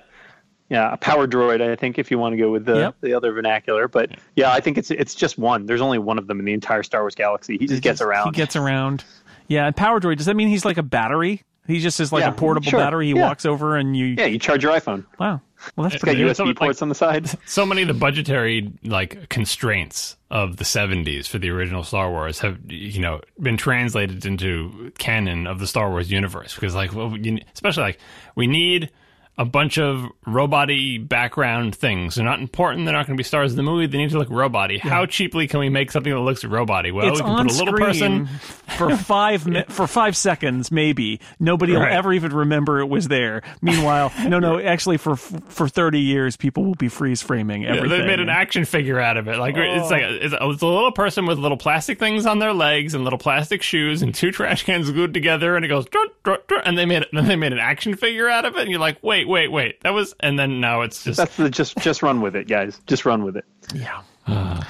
[0.69, 2.95] Yeah, a power droid, I think, if you want to go with the, Yep.
[3.03, 3.87] the other vernacular.
[3.89, 5.67] But yeah, I think it's it's just one.
[5.67, 7.59] There's only one of them in the entire Star Wars galaxy.
[7.59, 8.29] He just gets around.
[8.29, 9.05] He gets around.
[9.49, 10.17] Yeah, and power droid.
[10.17, 11.43] Does that mean he's like a battery?
[11.67, 12.81] He just is like Yeah, a portable sure.
[12.81, 13.07] battery.
[13.07, 13.23] He Yeah.
[13.23, 14.07] walks over and you.
[14.19, 15.05] yeah, you charge your iPhone.
[15.19, 15.41] Wow.
[15.77, 16.37] Well, that's It's Got pretty good.
[16.37, 17.31] so USB it's like- ports on the side.
[17.47, 22.41] so many of the budgetary like constraints of the 70s for the original Star Wars
[22.41, 27.17] have you know been translated into canon of the Star Wars universe because like well,
[27.17, 27.99] you, especially like
[28.35, 28.91] we need
[29.39, 32.17] a bunch of robot-y background things.
[32.17, 32.85] They're not important.
[32.85, 33.87] They're not going to be stars of the movie.
[33.87, 34.79] They need to look robot-y.
[34.83, 36.91] How cheaply can we make something that looks robot-y?
[36.91, 38.27] Well, it's we can on put a little screen person.
[38.77, 41.21] for five mi- for five seconds, maybe.
[41.41, 43.43] Nobody will ever even remember it was there.
[43.61, 47.89] Meanwhile, no, no, actually, for for thirty years, people will be freeze framing everything.
[47.89, 49.39] They made an action figure out of it.
[49.39, 49.89] Like it's oh.
[49.89, 52.95] like a, it's, a, it's a little person with little plastic things on their legs
[52.95, 56.47] and little plastic shoes and two trash cans glued together, and it goes "Drut, drut,
[56.49, 58.81] drut," and they made then they made an action figure out of it, and you're
[58.81, 62.03] like, wait, wait, wait, that was, and then now it's just That's the just just
[62.03, 62.81] run with it, guys.
[62.87, 63.45] Just run with it.
[63.75, 64.03] Yeah.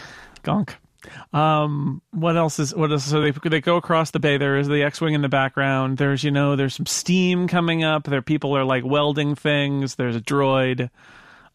[0.45, 0.75] Gonk.
[1.33, 3.05] Um, what else is what else?
[3.05, 4.37] So they they go across the bay.
[4.37, 5.99] There is the X-wing in the background.
[5.99, 8.05] There's you know there's some steam coming up.
[8.05, 9.97] There people are like welding things.
[9.97, 10.91] There's a droid.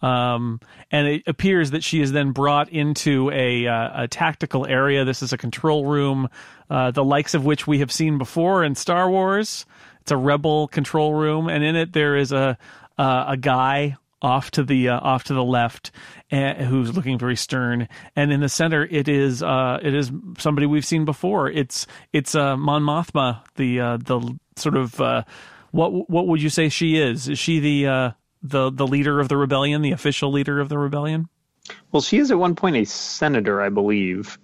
[0.02, 0.60] Um,
[0.92, 5.06] and it appears that she is then brought into a uh, a tactical area.
[5.06, 6.30] This is a control room,
[6.70, 9.66] uh, the likes of which we have seen before in Star Wars.
[10.02, 12.58] It's a rebel control room, and in it there is a
[12.98, 15.92] uh, a guy off to the uh, off to the left
[16.32, 20.66] uh, who's looking very stern, and in the center it is uh, it is somebody
[20.66, 21.50] we've seen before.
[21.50, 25.24] It's it's uh, Mon Mothma, the uh, the sort of uh,
[25.72, 27.30] what what would you say she is?
[27.30, 30.78] Is she the uh, the the leader of the rebellion, the official leader of the
[30.78, 31.28] rebellion?
[31.92, 34.40] Well, she is at one point a senator, I believe.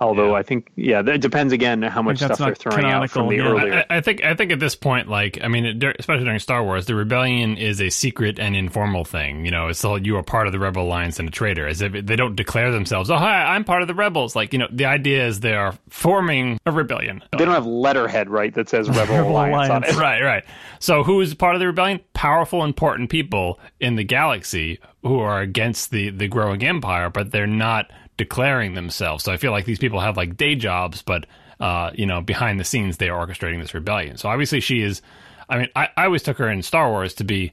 [0.00, 0.38] Although Yeah.
[0.38, 3.36] I think, yeah, that depends again how much stuff they're not throwing out from the
[3.36, 3.42] yeah.
[3.42, 3.84] earlier.
[3.88, 6.64] I, I think I think at this point, like I mean, it, especially during Star
[6.64, 9.44] Wars, the rebellion is a secret and informal thing.
[9.44, 11.68] You know, it's all you are part of the Rebel Alliance and a traitor.
[11.68, 14.58] As if they don't declare themselves, "Oh, hi, I'm part of the rebels." Like you
[14.58, 17.22] know, the idea is they are forming a rebellion.
[17.32, 19.96] they don't have letterhead right that says Rebel, Rebel Alliance, on Alliance.
[19.96, 20.00] it.
[20.00, 20.44] right, right.
[20.80, 22.00] So who is part of the rebellion?
[22.14, 27.46] Powerful, important people in the galaxy who are against the the growing empire, but they're
[27.46, 29.24] not declaring themselves.
[29.24, 31.26] So I feel like these people have like day jobs, but
[31.60, 34.16] uh, you know, behind the scenes they are orchestrating this rebellion.
[34.16, 35.02] So obviously she is.
[35.48, 37.52] I mean, I, I always took her in Star Wars to be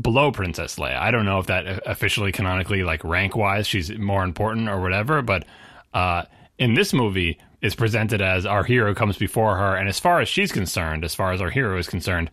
[0.00, 0.96] below Princess Leia.
[0.96, 5.20] I don't know if that officially canonically like rank wise she's more important or whatever,
[5.20, 5.44] but
[5.92, 6.24] uh,
[6.58, 10.28] in this movie is presented as our hero comes before her, and as far as
[10.28, 12.30] she's concerned, as far as our hero is concerned,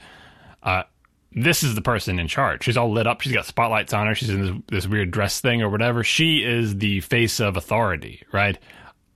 [0.64, 0.84] uh,
[1.34, 2.64] this is the person in charge.
[2.64, 3.22] She's all lit up.
[3.22, 4.16] She's got spotlights on her.
[4.16, 6.04] She's in this, this weird dress thing or whatever.
[6.04, 8.58] She is the face of authority, right?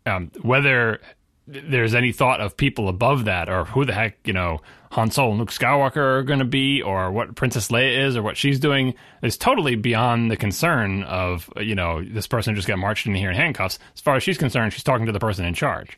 [0.06, 1.02] Um, whether
[1.48, 5.32] there's any thought of people above that or who the heck, you know, Han Solo
[5.32, 8.60] and Luke Skywalker are going to be or what Princess Leia is or what she's
[8.60, 13.14] doing is totally beyond the concern of, you know, this person just got marched in
[13.14, 13.78] here in handcuffs.
[13.94, 15.98] As far as she's concerned, she's talking to the person in charge.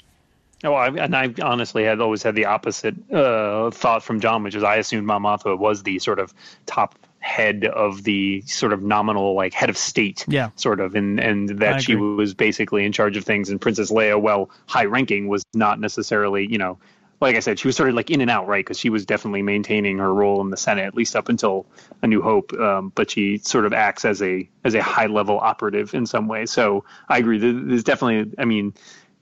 [0.63, 4.55] Oh, I, and I honestly had always had the opposite uh, thought from John, which
[4.55, 6.33] is I assumed Mothma was the sort of
[6.65, 10.49] top head of the sort of nominal like head of state, Yeah.
[10.55, 13.49] sort of, and and that she was basically in charge of things.
[13.49, 16.79] And Princess Leia, well, high ranking, was not necessarily, you know,
[17.19, 18.63] like I said, she was sort of like in and out, right?
[18.65, 21.65] Because she was definitely maintaining her role in the Senate at least up until
[22.01, 22.53] A New Hope.
[22.53, 26.27] Um, but she sort of acts as a as a high level operative in some
[26.27, 26.45] way.
[26.47, 27.37] So I agree.
[27.37, 28.73] There's definitely, I mean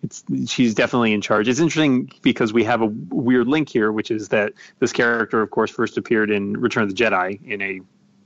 [0.06, 1.48] it's she's definitely in charge.
[1.48, 5.52] It's interesting because we have a weird link here, which is that this character, of
[5.52, 7.82] course, first appeared in Return of the Jedi in a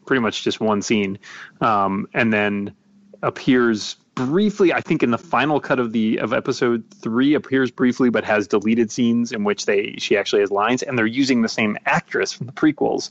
[0.05, 1.17] pretty much just one scene,
[1.61, 2.73] um, and then
[3.21, 4.73] appears briefly.
[4.73, 8.47] I think in the final cut of the of episode three, appears briefly, but has
[8.47, 12.33] deleted scenes in which they she actually has lines, and they're using the same actress
[12.33, 13.09] from the prequels.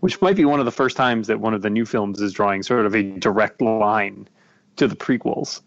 [0.00, 2.32] which might be one of the first times that one of the new films is
[2.32, 4.28] drawing sort of a direct line
[4.76, 5.62] to the prequels.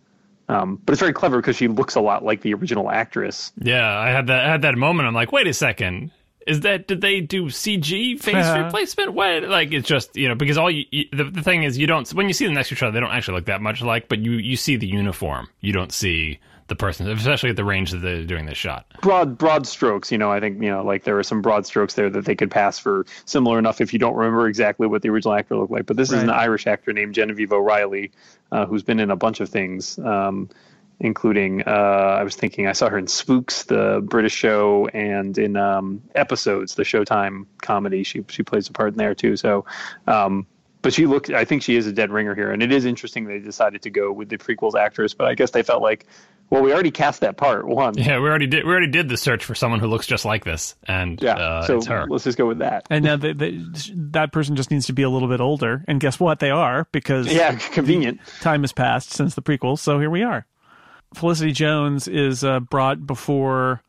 [0.50, 3.52] Um, but it's very clever because she looks a lot like the original actress.
[3.62, 5.08] Yeah, I had that I had that moment.
[5.08, 6.12] I'm like, wait a second.
[6.48, 8.64] Is that did they do CG face Uh-huh.
[8.64, 9.14] replacement?
[9.14, 11.86] What like it's just you know because all you, you the, the thing is you
[11.86, 14.18] don't when you see the next shot they don't actually look that much alike, but
[14.20, 15.48] you you see the uniform.
[15.62, 18.86] You don't see the person, especially at the range that they're doing this shot.
[19.02, 21.96] Broad broad strokes, you know, I think you know, like there are some broad strokes
[21.96, 25.10] there that they could pass for similar enough if you don't remember exactly what the
[25.10, 25.86] original actor looked like.
[25.86, 28.12] But this is an Irish actor named Genevieve O'Reilly,
[28.52, 30.00] uh, who's been in a bunch of things.
[30.00, 30.50] Um,
[31.00, 35.56] including uh, I was thinking I saw her in Spooks, the British show, and in
[35.56, 38.04] um, episodes, the Showtime comedy.
[38.04, 39.38] She she plays a part in there too.
[39.38, 39.66] So,
[40.08, 40.46] um,
[40.82, 41.30] but she looked.
[41.30, 43.90] I think she is a dead ringer here, and it is interesting they decided to
[43.90, 45.14] go with the prequels actress.
[45.14, 46.06] But I guess they felt like,
[46.50, 47.96] well, we already cast that part one.
[47.98, 48.66] Yeah, we already did.
[48.66, 51.62] We already did the search for someone who looks just like this, and Yeah, uh,
[51.68, 52.06] so it's her.
[52.10, 52.88] let's just go with that.
[52.90, 55.84] And now the, the, that person just needs to be a little bit older.
[55.88, 56.40] And guess what?
[56.40, 58.20] They are because Yeah, convenient.
[58.42, 59.80] time has passed since the prequels.
[59.80, 60.46] So here we are.
[61.16, 63.82] Felicity Jones is uh, brought before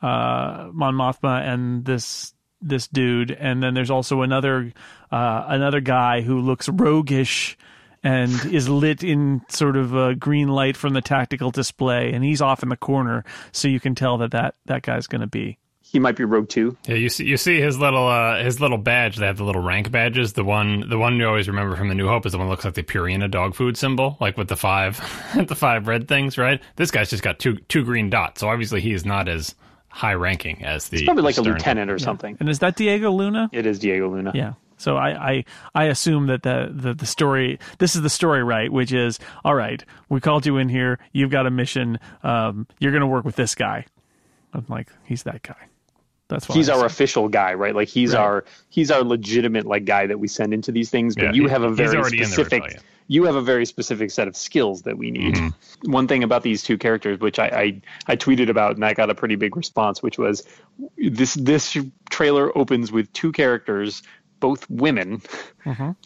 [0.00, 4.72] uh, Mon Mothma and this this dude, and then there's also another
[5.10, 7.56] uh, another guy who looks roguish
[8.02, 12.42] and is lit in sort of a green light from the tactical display, and he's
[12.42, 15.58] off in the corner, so you can tell that that, that guy's going to be.
[15.80, 16.76] He might be Rogue Two.
[16.86, 19.18] Yeah, you see, you see his little uh, his little badge.
[19.18, 20.32] They have the little rank badges.
[20.32, 22.50] The one, the one you always remember from the New Hope is the one that
[22.50, 24.96] looks like the Purina dog food symbol, like with the five,
[25.46, 26.62] the five red things, right?
[26.76, 29.54] This guy's just got two two green dots, so obviously he is not as
[29.88, 30.96] high ranking as the.
[30.96, 32.38] He's probably like a lieutenant or something.
[32.40, 33.50] And is that Diego Luna?
[33.52, 34.32] It is Diego Luna.
[34.34, 34.54] Yeah.
[34.82, 38.70] So I, I I assume that the, the the story this is the story right,
[38.70, 39.84] which is all right.
[40.08, 40.98] We called you in here.
[41.12, 41.98] You've got a mission.
[42.22, 43.86] Um, you're going to work with this guy.
[44.52, 45.56] I'm like, he's that guy.
[46.28, 47.74] That's why He's our official guy, right?
[47.74, 48.20] Like he's Right.
[48.20, 51.14] our he's our legitimate like guy that we send into these things.
[51.14, 53.66] But Yeah, you he- have a very already in the specific you have a very
[53.66, 55.34] specific set of skills that we need.
[55.34, 55.90] Mm-hmm.
[55.92, 57.46] One thing about these two characters, which I,
[58.06, 60.46] I I tweeted about and I got a pretty big response, which was
[60.96, 61.76] this this
[62.10, 64.02] trailer opens with two characters,
[64.42, 65.22] both women,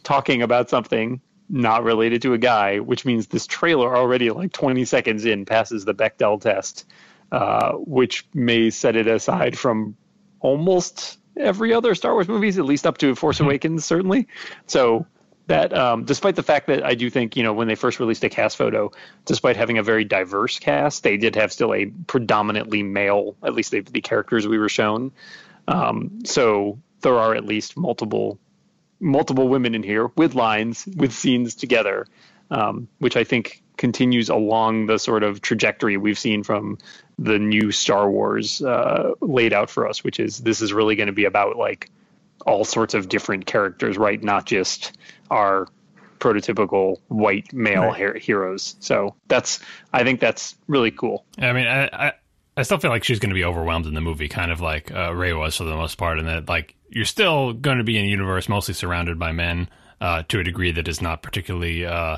[0.03, 1.19] talking about something
[1.49, 5.85] not related to a guy, which means this trailer already like 20 seconds in passes
[5.85, 6.85] the Bechdel test,
[7.31, 9.97] uh, which may set it aside from
[10.39, 14.27] almost every other Star Wars movies, at least up to Force Awakens, certainly.
[14.67, 15.07] So
[15.47, 18.23] that, um, despite the fact that I do think, you know, when they first released
[18.23, 18.91] a cast photo,
[19.25, 23.71] despite having a very diverse cast, they did have still a predominantly male, at least
[23.71, 25.11] the, the characters we were shown.
[25.67, 28.37] Um, so there are at least multiple
[28.99, 32.05] multiple women in here with lines with scenes together
[32.51, 36.77] um, which i think continues along the sort of trajectory we've seen from
[37.17, 41.07] the new star wars uh, laid out for us which is this is really going
[41.07, 41.89] to be about like
[42.45, 44.21] all sorts of different characters right?
[44.23, 44.97] Not just
[45.31, 45.67] our
[46.19, 47.99] prototypical white male Right.
[48.01, 48.75] her- heroes.
[48.79, 49.59] So that's
[49.93, 51.25] i think that's really cool.
[51.39, 52.13] I mean, I, I
[52.57, 54.91] I still feel like she's going to be overwhelmed in the movie, kind of like
[54.91, 57.99] uh, Rey was for the most part, and that like you're still going to be
[57.99, 59.69] in a universe mostly surrounded by men
[60.01, 62.17] uh, to a degree that is not particularly uh,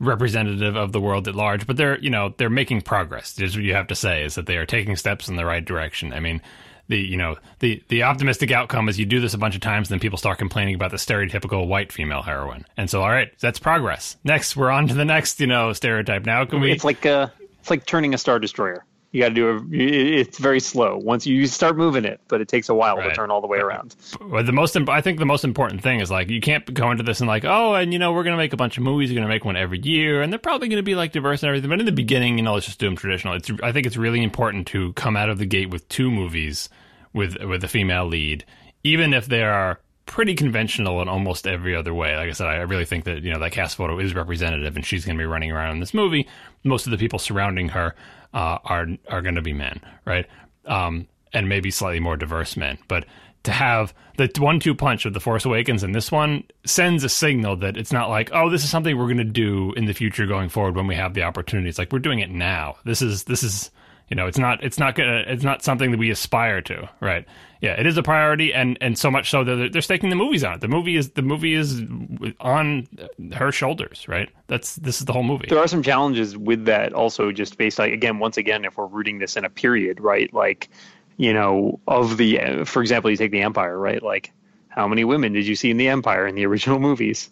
[0.00, 1.64] representative of the world at large.
[1.64, 3.38] But they're you know they're making progress.
[3.38, 5.64] Is what you have to say is that they are taking steps in the right
[5.64, 6.12] direction.
[6.12, 6.42] I mean.
[6.90, 9.90] The you know the the optimistic outcome is you do this a bunch of times,
[9.90, 13.58] then people start complaining about the stereotypical white female heroine, and so all right, that's
[13.58, 14.16] progress.
[14.24, 16.24] Next, we're on to the next you know stereotype.
[16.24, 16.72] Now, can we?
[16.72, 17.28] it's like uh
[17.60, 21.26] it's like turning a star destroyer you got to do a it's very slow once
[21.26, 23.96] you start moving it but it takes a while to turn all the way around
[24.20, 27.02] Well, the most, I think the most important thing is like you can't go into
[27.02, 29.16] this and like, oh, and you know we're gonna make a bunch of movies, we're
[29.16, 31.70] gonna make one every year, and they're probably gonna be like diverse and everything.
[31.70, 33.34] But in the beginning, you know, let's just do them traditional.
[33.34, 36.68] It's, I think it's really important to come out of the gate with two movies
[37.12, 38.44] with with a female lead,
[38.84, 42.16] even if they are pretty conventional in almost every other way.
[42.16, 44.84] Like I said, I really think that you know that cast photo is representative, and
[44.84, 46.26] she's gonna be running around in this movie.
[46.64, 47.94] Most of the people surrounding her
[48.34, 50.26] uh, are are gonna be men, right?
[50.66, 53.04] Um, and maybe slightly more diverse men, but
[53.44, 57.56] to have the one-two punch of the Force Awakens and this one sends a signal
[57.56, 60.26] that it's not like, oh, this is something we're going to do in the future
[60.26, 61.68] going forward when we have the opportunity.
[61.68, 62.76] It's like we're doing it now.
[62.84, 63.70] This is this is
[64.08, 67.26] you know, it's not it's not gonna it's not something that we aspire to, right?
[67.60, 70.16] Yeah, it is a priority, and and so much so that they're, they're staking the
[70.16, 70.60] movies on it.
[70.60, 71.82] The movie is the movie is
[72.40, 72.86] on
[73.34, 74.30] her shoulders, right?
[74.46, 75.46] That's this is the whole movie.
[75.48, 78.86] there are some challenges with that also just based on again once again if we're
[78.86, 80.68] rooting this in a period right like
[81.16, 84.32] you know of the for example you take the empire right like
[84.68, 87.30] how many women did you see in the empire in the original movies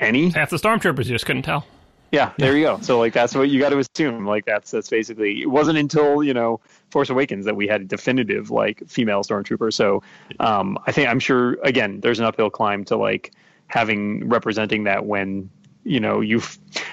[0.00, 1.66] any Half the stormtroopers you just couldn't tell.
[2.12, 2.78] Yeah, there you go.
[2.80, 4.24] So like that's what you got to assume.
[4.24, 7.84] Like that's that's basically it wasn't until you know Force Awakens that we had a
[7.84, 9.72] definitive like female stormtrooper.
[9.72, 10.02] So
[10.38, 13.32] um, I think I'm sure again there's an uphill climb to like
[13.66, 15.50] having representing that when
[15.84, 16.40] you know you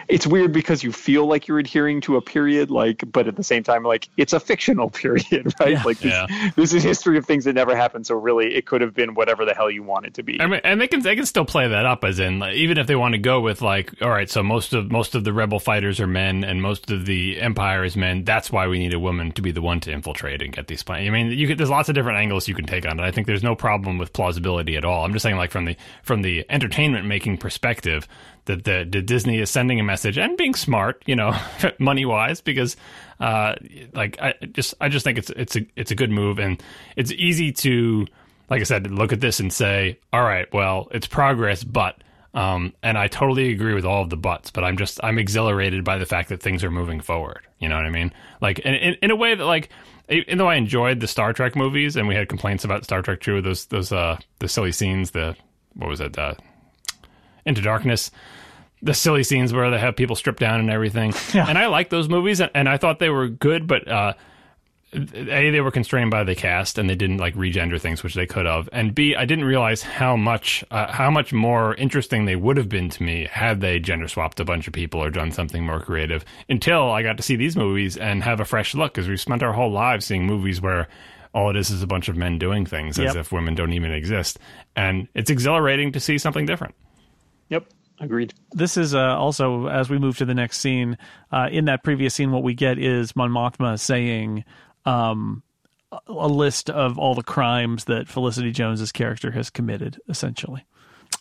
[0.10, 3.44] it's weird because you feel like you're adhering to a period like but at the
[3.44, 5.84] same time like it's a fictional period right Yeah.
[5.84, 6.52] like this, Yeah.
[6.56, 9.46] this is history of things that never happened so really it could have been whatever
[9.46, 11.46] the hell you want it to be I mean, and they can they can still
[11.46, 14.10] play that up as in like, even if they want to go with like, all
[14.10, 17.40] right, so most of most of the rebel fighters are men and most of the
[17.40, 18.24] empire is men.
[18.24, 20.84] That's why we need a woman to be the one to infiltrate and get these
[20.84, 21.08] plans.
[21.08, 23.04] I mean, you could, there's lots of different angles you can take on it.
[23.04, 25.06] I think there's no problem with plausibility at all.
[25.06, 28.08] I'm just saying like from the from the entertainment making perspective
[28.46, 31.36] that the, the Disney is sending a message and being smart, you know,
[31.80, 32.76] money wise because
[33.20, 33.54] uh
[33.94, 36.62] like I just I just think it's it's a it's a good move and
[36.96, 38.08] it's easy to
[38.52, 42.74] like I said, look at this and say, all right, well, it's progress, but, um,
[42.84, 45.98] and I totally agree with all of the buts, but I'm just, I'm exhilarated by
[45.98, 47.48] the fact that things are moving forward.
[47.60, 48.12] You know what I mean?
[48.42, 49.70] Like, in, in, in a way that, like,
[50.10, 53.22] even though I enjoyed the Star Trek movies and we had complaints about Star Trek
[53.22, 55.34] 2, those, those, uh, the silly scenes, the,
[55.76, 56.34] what was it, uh,
[57.46, 58.12] Into Darkness,
[58.82, 61.14] the silly scenes where they have people stripped down and everything.
[61.34, 64.14] And I like those movies and, and I thought they were good, but, uh,
[64.94, 68.26] a they were constrained by the cast and they didn't like regender things which they
[68.26, 68.68] could have.
[68.74, 72.68] And b i didn't realize how much uh, how much more interesting they would have
[72.68, 75.80] been to me had they gender swapped a bunch of people or done something more
[75.80, 79.22] creative until i got to see these movies and have a fresh look because we've
[79.22, 80.90] spent our whole lives seeing movies where
[81.34, 83.92] all it is is a bunch of men doing things as if women don't even
[83.92, 84.38] exist.
[84.76, 86.76] And it's exhilarating to see something different
[87.52, 87.68] yep
[88.00, 90.98] agreed this is uh, also as we move to the next scene.
[91.32, 94.44] Uh, in that previous scene, what we get is Mon Mothma saying
[94.86, 95.44] um,
[95.92, 100.66] a- list of all the crimes that Felicity Jones's character has committed, essentially,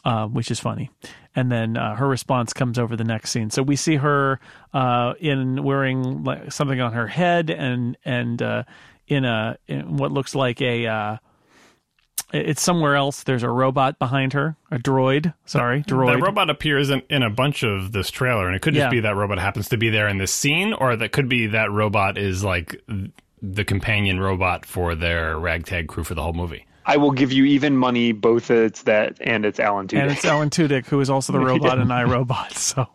[0.04, 0.90] uh, which is funny.
[1.34, 3.50] And then uh, her response comes over the next scene.
[3.50, 4.40] So we see her
[4.72, 8.64] uh, in wearing like, something on her head and and uh,
[9.06, 11.20] in a in what looks like a.
[12.32, 13.22] It's somewhere else.
[13.24, 15.34] There's a robot behind her, a droid.
[15.46, 16.14] Sorry, droid.
[16.14, 18.90] That robot appears in, in a bunch of this trailer, and it could just Yeah.
[18.90, 21.70] be that robot happens to be there in this scene, or that could be that
[21.72, 22.80] robot is like
[23.42, 26.66] the companion robot for their ragtag crew for the whole movie.
[26.90, 28.10] I will give you even money.
[28.10, 30.02] Both it's that and it's Alan Tudyk.
[30.02, 32.52] and it's Alan Tudyk, who is also the robot in iRobot.
[32.54, 32.88] So,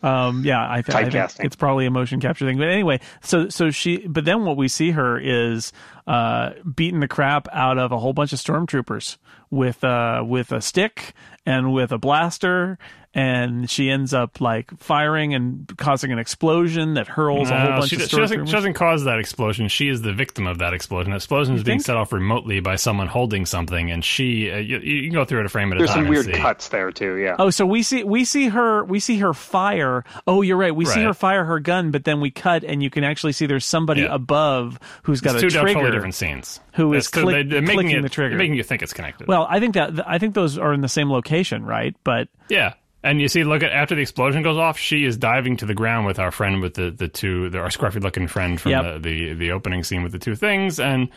[0.00, 2.56] um, yeah, I, th- I think it's probably a motion capture thing.
[2.56, 5.72] But anyway, so so she, but then what we see her is
[6.06, 9.16] uh, beating the crap out of a whole bunch of stormtroopers
[9.50, 11.12] with uh, with a stick
[11.44, 12.78] and with a blaster.
[13.14, 17.90] And she ends up like firing and causing an explosion that hurls a whole bunch
[17.90, 19.68] she, of does- she doesn't, she doesn't cause that explosion.
[19.68, 21.10] She is the victim of that explosion.
[21.10, 24.50] The explosion is being set off remotely by someone holding something, and she.
[24.50, 26.04] Uh, you, you can go through it a frame at There's a time.
[26.10, 27.16] There's some weird cuts there too.
[27.16, 27.36] Yeah.
[27.38, 30.04] Oh, so we see we see her we see her fire.
[30.26, 30.74] Oh, you're right.
[30.74, 33.44] We see her fire her gun, but then we cut and you can actually see
[33.44, 34.14] there's somebody Yeah.
[34.14, 36.60] above who's got It's a two totally different scenes.
[36.74, 38.36] who is It's- they're- click- they're making clicking it, the trigger.
[38.36, 39.28] Making you think it's connected.
[39.28, 41.94] Well, I think that I think those are in the same location, right?
[42.04, 42.72] But Yeah.
[43.04, 45.74] And you see, look at after the explosion goes off, she is diving to the
[45.74, 48.82] ground with our friend with the, the two, the, our scruffy looking friend from Yep.
[48.84, 48.98] the,
[49.28, 51.08] the the opening scene with the two things, and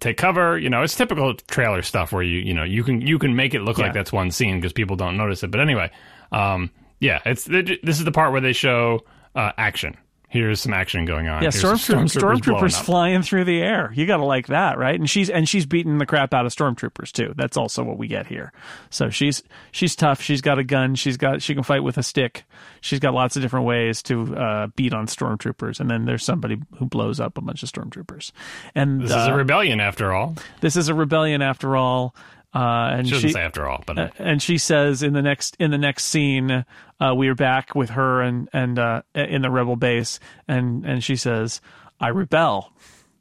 [0.00, 0.58] take cover.
[0.58, 3.54] You know, it's typical trailer stuff where you you know you can you can make
[3.54, 3.84] it look Yeah.
[3.84, 5.50] like that's one scene because people don't notice it.
[5.52, 5.90] But anyway,
[6.32, 9.04] um, yeah, it's this is the part where they show
[9.36, 9.96] uh, action.
[10.30, 11.42] Here's some action going on.
[11.42, 13.90] yeah, stormtroopers, stormtroopers flying through the air.
[13.94, 14.94] You got to like that, right?
[14.94, 17.32] And she's and she's beating the crap out of stormtroopers too.
[17.34, 18.52] That's also what we get here.
[18.90, 20.20] So she's she's tough.
[20.20, 20.96] She's got a gun.
[20.96, 22.44] She's got she can fight with a stick.
[22.82, 25.80] She's got lots of different ways to uh, beat on stormtroopers.
[25.80, 28.30] And then there's somebody who blows up a bunch of stormtroopers.
[28.74, 30.36] And This is uh, a rebellion after all.
[30.60, 32.14] this is a rebellion after all.
[32.54, 35.20] Uh, and She doesn't she, say after all, but uh, and she says in the
[35.20, 36.64] next in the next scene,
[37.00, 41.04] uh, we are back with her and and uh, in the rebel base, and and
[41.04, 41.60] she says,
[42.00, 42.72] "I rebel."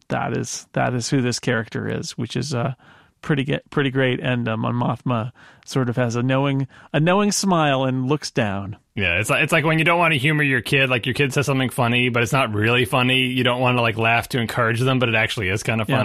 [0.08, 2.76] That is that is who this character is, which is uh,
[3.22, 4.22] pretty get, pretty great.
[4.22, 5.32] And um, Mon Mothma
[5.66, 8.78] sort of has a knowing a knowing smile and looks down.
[8.96, 11.14] Yeah, it's like it's like when you don't want to humor your kid, like your
[11.14, 13.26] kid says something funny, but it's not really funny.
[13.26, 15.90] You don't want to like laugh to encourage them, but it actually is kind of
[15.90, 15.98] Yeah.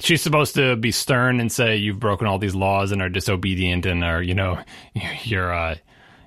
[0.00, 3.86] She's supposed to be stern and say you've broken all these laws and are disobedient
[3.86, 4.62] and are you know
[5.24, 5.76] you're uh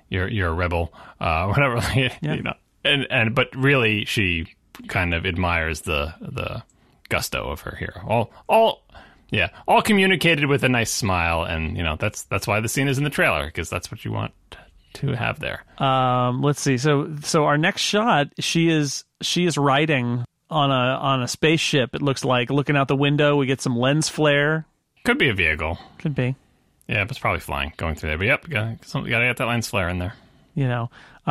[0.08, 1.80] you're you're a rebel, uh whatever.
[1.94, 2.54] You know,
[2.84, 4.46] and and but really she
[4.88, 6.62] kind of admires the the
[7.08, 8.02] gusto of her hero.
[8.06, 8.82] All all
[9.30, 12.88] yeah, all communicated with a nice smile, and you know that's that's why the scene
[12.88, 14.32] is in the trailer because that's what you want
[14.94, 15.64] to have there.
[15.78, 16.78] Um, let's see.
[16.78, 21.94] So so our next shot, she is she is riding on a on a spaceship.
[21.94, 23.36] It looks like looking out the window.
[23.36, 24.66] We get some lens flare.
[25.04, 25.78] Could be a vehicle.
[25.98, 26.34] Could be.
[26.88, 28.18] Yeah, but it's probably flying going through there.
[28.18, 30.14] But yep, gotta, gotta get that lens flare in there.
[30.54, 30.90] you know.
[31.26, 31.30] Uh,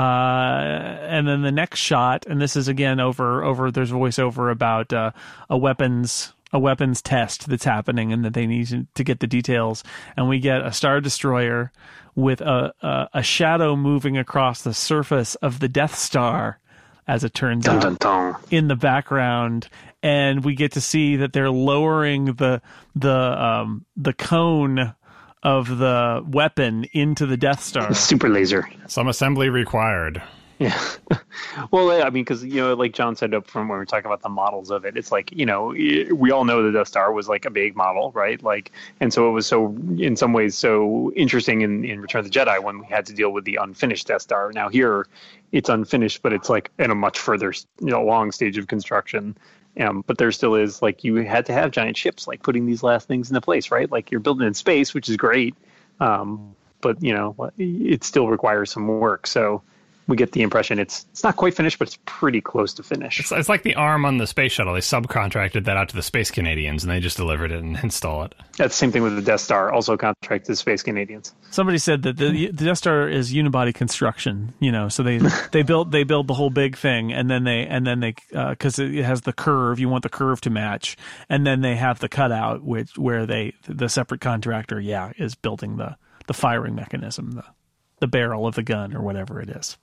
[1.10, 3.70] and then the next shot, and this is again over over.
[3.72, 5.12] There's voiceover about uh,
[5.50, 9.84] a weapons a weapons test that's happening, and that they need to, get the details.
[10.18, 11.72] And we get a star destroyer
[12.16, 16.60] with a, a a shadow moving across the surface of the Death Star,
[17.10, 18.36] as it turns Dun, out dun, dun.
[18.52, 19.68] in the background
[20.04, 22.62] and we get to see that they're lowering the
[22.96, 23.12] the
[23.44, 24.94] um the cone
[25.42, 27.94] of the weapon into the Death Star.
[27.96, 28.70] Super laser.
[28.88, 30.22] Some assembly required.
[30.60, 30.78] Yeah.
[31.72, 34.08] well, I mean, because you know, like John said up from when we were talking
[34.08, 37.14] about the models of it, it's like you know, we all know the Death Star
[37.14, 38.44] was like a big model, right?
[38.44, 42.26] Like, and so it was so, in some ways, so interesting in, in Return of
[42.26, 44.52] the Jedi when we had to deal with the unfinished Death Star.
[44.52, 45.08] Now here,
[45.54, 49.38] it's unfinished, but it's like in a much further, you know, long stage of construction.
[49.80, 52.84] Um, but there still is like you had to have giant ships, like putting these
[52.84, 53.90] last things into place, right?
[53.90, 55.56] Like you're building in space, which is great,
[56.02, 59.26] um, but you know, it still requires some work.
[59.26, 59.62] So
[60.10, 63.20] we get the impression it's it's not quite finished, but it's pretty close to finish.
[63.20, 64.74] It's, it's like the arm on the space shuttle.
[64.74, 68.24] They subcontracted that out to the Space Canadians, and they just delivered it and install
[68.24, 68.34] it.
[68.58, 71.34] That's the same thing with the Death Star, also contracted to Space Canadians.
[71.52, 75.20] Somebody said that the, the Death Star is unibody construction, you know, so they
[75.52, 78.50] they build they build the whole big thing, and then they and then they uh,
[78.50, 80.98] because it has the curve, you want the curve to match,
[81.30, 85.78] and then they have the cutout, which where they the separate contractor, yeah, is building
[85.78, 87.46] the the firing mechanism, the
[88.00, 89.78] the barrel of the gun or whatever it is.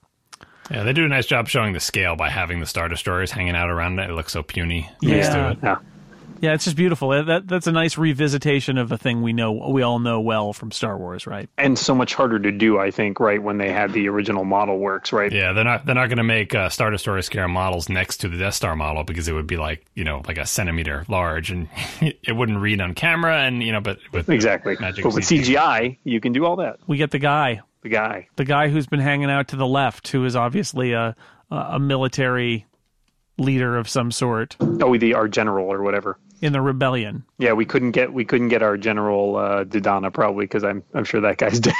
[0.71, 3.55] Yeah, they do a nice job showing the scale by having the Star Destroyers hanging
[3.55, 4.09] out around it.
[4.09, 5.33] It looks so puny next Yeah.
[5.35, 5.57] to it.
[5.63, 5.75] Yeah.
[6.39, 7.09] Yeah, it's just beautiful.
[7.09, 10.71] That that's a nice revisitation of a thing we know we all know well from
[10.71, 11.49] Star Wars, right?
[11.57, 14.77] And so much harder to do, I think, right, when they had the original model
[14.77, 15.31] works, right?
[15.31, 18.27] Yeah, they're not they're not going to make uh, Star Destroyer scale models next to
[18.29, 21.49] the Death Star model because it would be like you know like a centimeter large
[21.49, 21.69] and
[22.01, 24.77] it wouldn't read on camera and you know but with Exactly.
[24.79, 25.55] Magic but with CG.
[25.55, 26.77] CGI, you can do all that.
[26.85, 28.27] We get the guy, The guy.
[28.35, 31.15] the guy who's been hanging out to the left, who is obviously a
[31.49, 32.65] a military
[33.37, 36.17] leader of some sort Oh, the our general or whatever.
[36.41, 37.23] in the rebellion.
[37.37, 41.03] Yeah, we couldn't get we couldn't get our general uh, Dodonna probably because I'm I'm
[41.05, 41.73] sure that guy's dead.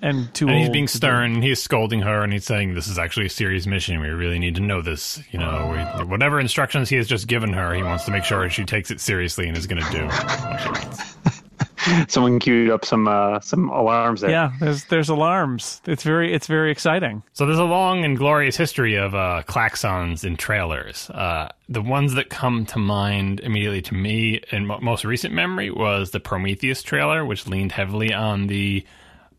[0.00, 2.98] And too and he's being stern and he's scolding her and he's saying this is
[2.98, 6.88] actually a serious mission we really need to know this you know we, whatever instructions
[6.88, 9.56] he has just given her he wants to make sure she takes it seriously and
[9.56, 11.16] is going to do what she wants.
[12.08, 14.30] Someone queued up some uh, some alarms there.
[14.30, 15.80] Yeah, there's there's alarms.
[15.86, 17.22] It's very it's very exciting.
[17.32, 21.10] So there's a long and glorious history of uh, klaxons in trailers.
[21.10, 25.70] Uh, the ones that come to mind immediately to me in mo- most recent memory
[25.70, 28.84] was the Prometheus trailer, which leaned heavily on the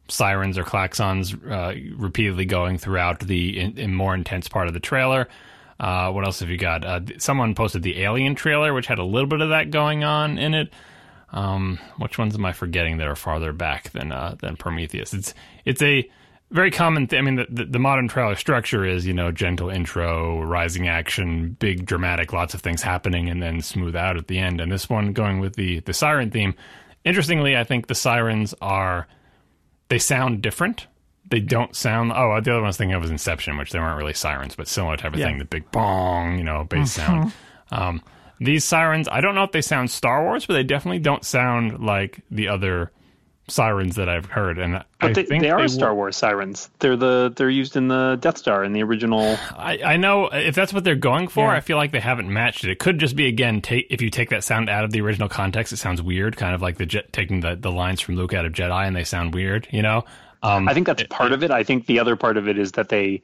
[0.07, 4.79] sirens or klaxons uh, repeatedly going throughout the in, in more intense part of the
[4.79, 5.27] trailer.
[5.79, 6.83] Uh, what else have you got?
[6.83, 10.37] Uh, someone posted the Alien trailer, which had a little bit of that going on
[10.37, 10.73] in it.
[11.31, 15.13] Um, which ones am I forgetting that are farther back than uh, than Prometheus?
[15.13, 15.33] It's
[15.65, 16.09] it's a
[16.51, 17.19] very common thing.
[17.19, 21.55] I mean, the, the, the modern trailer structure is you know gentle intro, rising action,
[21.59, 24.59] big dramatic, lots of things happening, and then smooth out at the end.
[24.59, 26.55] And this one going with the the siren theme.
[27.05, 29.07] Interestingly, I think the sirens are
[29.89, 30.87] they sound different.
[31.29, 32.11] They don't sound.
[32.11, 34.55] Oh, the other one I was thinking of was Inception, which they weren't really sirens,
[34.55, 35.27] but similar type of Yeah.
[35.27, 35.37] thing.
[35.37, 37.31] The big bong, you know, bass sound.
[37.71, 38.01] Um,
[38.39, 41.79] these sirens, I don't know if they sound Star Wars, but they definitely don't sound
[41.85, 42.91] like the other
[43.47, 44.59] sirens that I've heard.
[44.59, 46.69] And I But they, think they are will- Star Wars sirens.
[46.79, 49.37] They're the they're used in the Death Star in the original.
[49.57, 51.53] I, I know if that's what they're going for, Yeah.
[51.57, 52.69] I feel like they haven't matched it.
[52.69, 55.29] It could just be again, take if you take that sound out of the original
[55.29, 58.33] context, it sounds weird, kind of like the jet, taking the, the lines from Luke
[58.33, 59.67] out of Jedi, and they sound weird.
[59.71, 60.05] You know,
[60.43, 61.49] um, I think that's part of it.
[61.49, 63.23] I think the other part of it is that they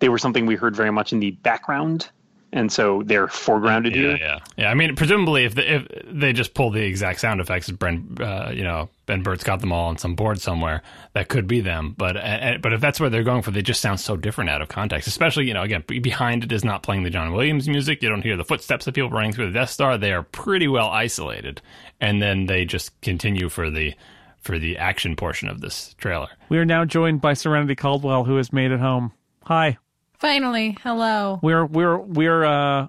[0.00, 2.10] they were something we heard very much in the background,
[2.56, 4.16] and so they're foregrounded yeah, here.
[4.16, 4.70] yeah, yeah.
[4.70, 8.50] I mean, presumably, if the, if they just pull the exact sound effects, Ben, uh,
[8.52, 10.82] you know, Ben Burtt's got them all on some board somewhere.
[11.12, 13.80] That could be them, but uh, but if that's what they're going for, they just
[13.80, 15.06] sound so different out of context.
[15.06, 18.02] Especially, you know, again, behind it is not playing the John Williams music.
[18.02, 19.98] You don't hear the footsteps of people running through the Death Star.
[19.98, 21.60] They are pretty well isolated,
[22.00, 23.94] and then they just continue for the
[24.40, 26.28] for the action portion of this trailer.
[26.48, 29.12] We are now joined by Serenity Caldwell, who has made it home.
[29.44, 29.78] Hi.
[30.18, 31.38] Finally, hello.
[31.42, 32.88] We're we're we're uh,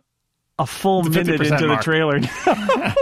[0.60, 1.82] a full The minute 50% into the mark.
[1.84, 2.20] trailer.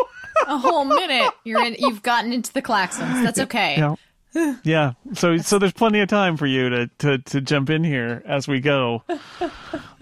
[0.48, 1.32] A whole minute.
[1.44, 1.76] You're in.
[1.80, 3.24] You've gotten into the klaxons.
[3.24, 3.76] That's okay.
[3.78, 3.96] Yeah.
[4.64, 4.94] yeah.
[5.14, 8.48] So so there's plenty of time for you to to to jump in here as
[8.48, 9.04] we go.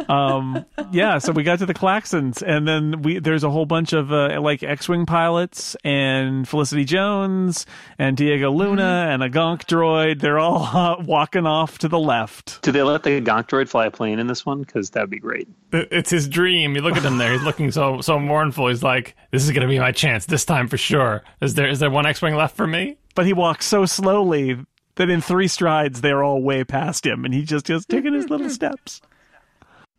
[0.09, 3.93] Um yeah, so we got to the Claxons and then we there's a whole bunch
[3.93, 7.65] of uh, like X-wing pilots and Felicity Jones
[7.97, 10.19] and Diego Luna and a Gonk droid.
[10.19, 12.61] They're all uh, walking off to the left.
[12.63, 14.61] Do they let the Gonk droid fly a plane in this one?
[14.61, 15.47] Because that'd be great.
[15.71, 16.75] It's his dream.
[16.75, 18.67] You look at him there; he's looking so so mournful.
[18.67, 21.69] He's like, "This is going to be my chance this time for sure." Is there
[21.69, 22.97] is there one X-wing left for me?
[23.15, 24.57] But he walks so slowly
[24.95, 28.29] that in three strides they're all way past him, and he just just taking his
[28.29, 29.01] little steps.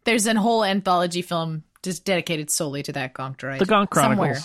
[0.04, 3.58] There's an whole anthology film just dedicated solely to that Gonk droid.
[3.58, 4.38] The Gonk Chronicles.
[4.38, 4.40] Somewhere.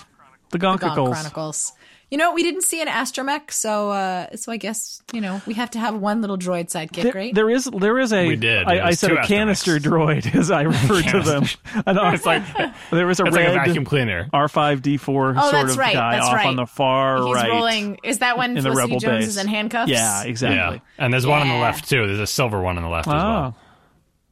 [0.52, 1.74] The The Gonk Chronicles.
[2.12, 5.54] You know, we didn't see an astromech, so uh, so I guess you know we
[5.54, 7.36] have to have one little droid sidekick, There, right?
[7.36, 8.66] there is there is a We did.
[8.68, 10.24] I, I said a canister astromechs.
[10.24, 11.44] droid as I refer to them.
[11.86, 12.42] I know, It's like
[12.92, 14.28] there was a it's like a red vacuum cleaner.
[14.34, 16.48] R five D four Oh, sort of right, guy off right.
[16.48, 18.00] on the far He's right rolling.
[18.04, 19.28] Is that when in the Felicity rebel Jones base.
[19.28, 19.92] is in handcuffs?
[19.92, 20.78] Yeah, exactly.
[20.98, 22.08] Yeah, and there's one on the left too.
[22.08, 23.58] There's a silver one on the left as Ah, well.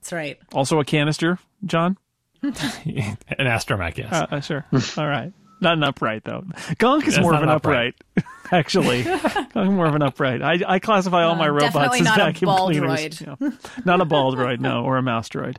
[0.02, 0.40] that's right.
[0.52, 1.96] also a canister, John.
[2.42, 2.54] An
[3.40, 4.12] astromech, yes.
[4.14, 4.66] Uh, uh, sure.
[4.98, 5.32] All right.
[5.60, 6.44] Not an upright though.
[6.76, 7.96] Gonk is That's more of an an upright.
[8.52, 10.42] Actually, Gonk more of an upright.
[10.42, 13.22] I, I classify all my Uh, robots as vacuum cleaners.
[13.22, 13.36] Yeah.
[13.86, 15.58] Not a ball droid, no, or a mouse droid.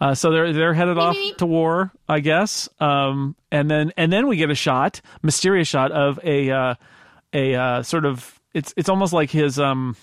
[0.00, 2.68] Uh, so they're they're headed off to war, I guess.
[2.80, 6.74] Um, and then and then we get a shot, mysterious shot of a uh,
[7.32, 9.96] a uh, sort of it's it's almost like his um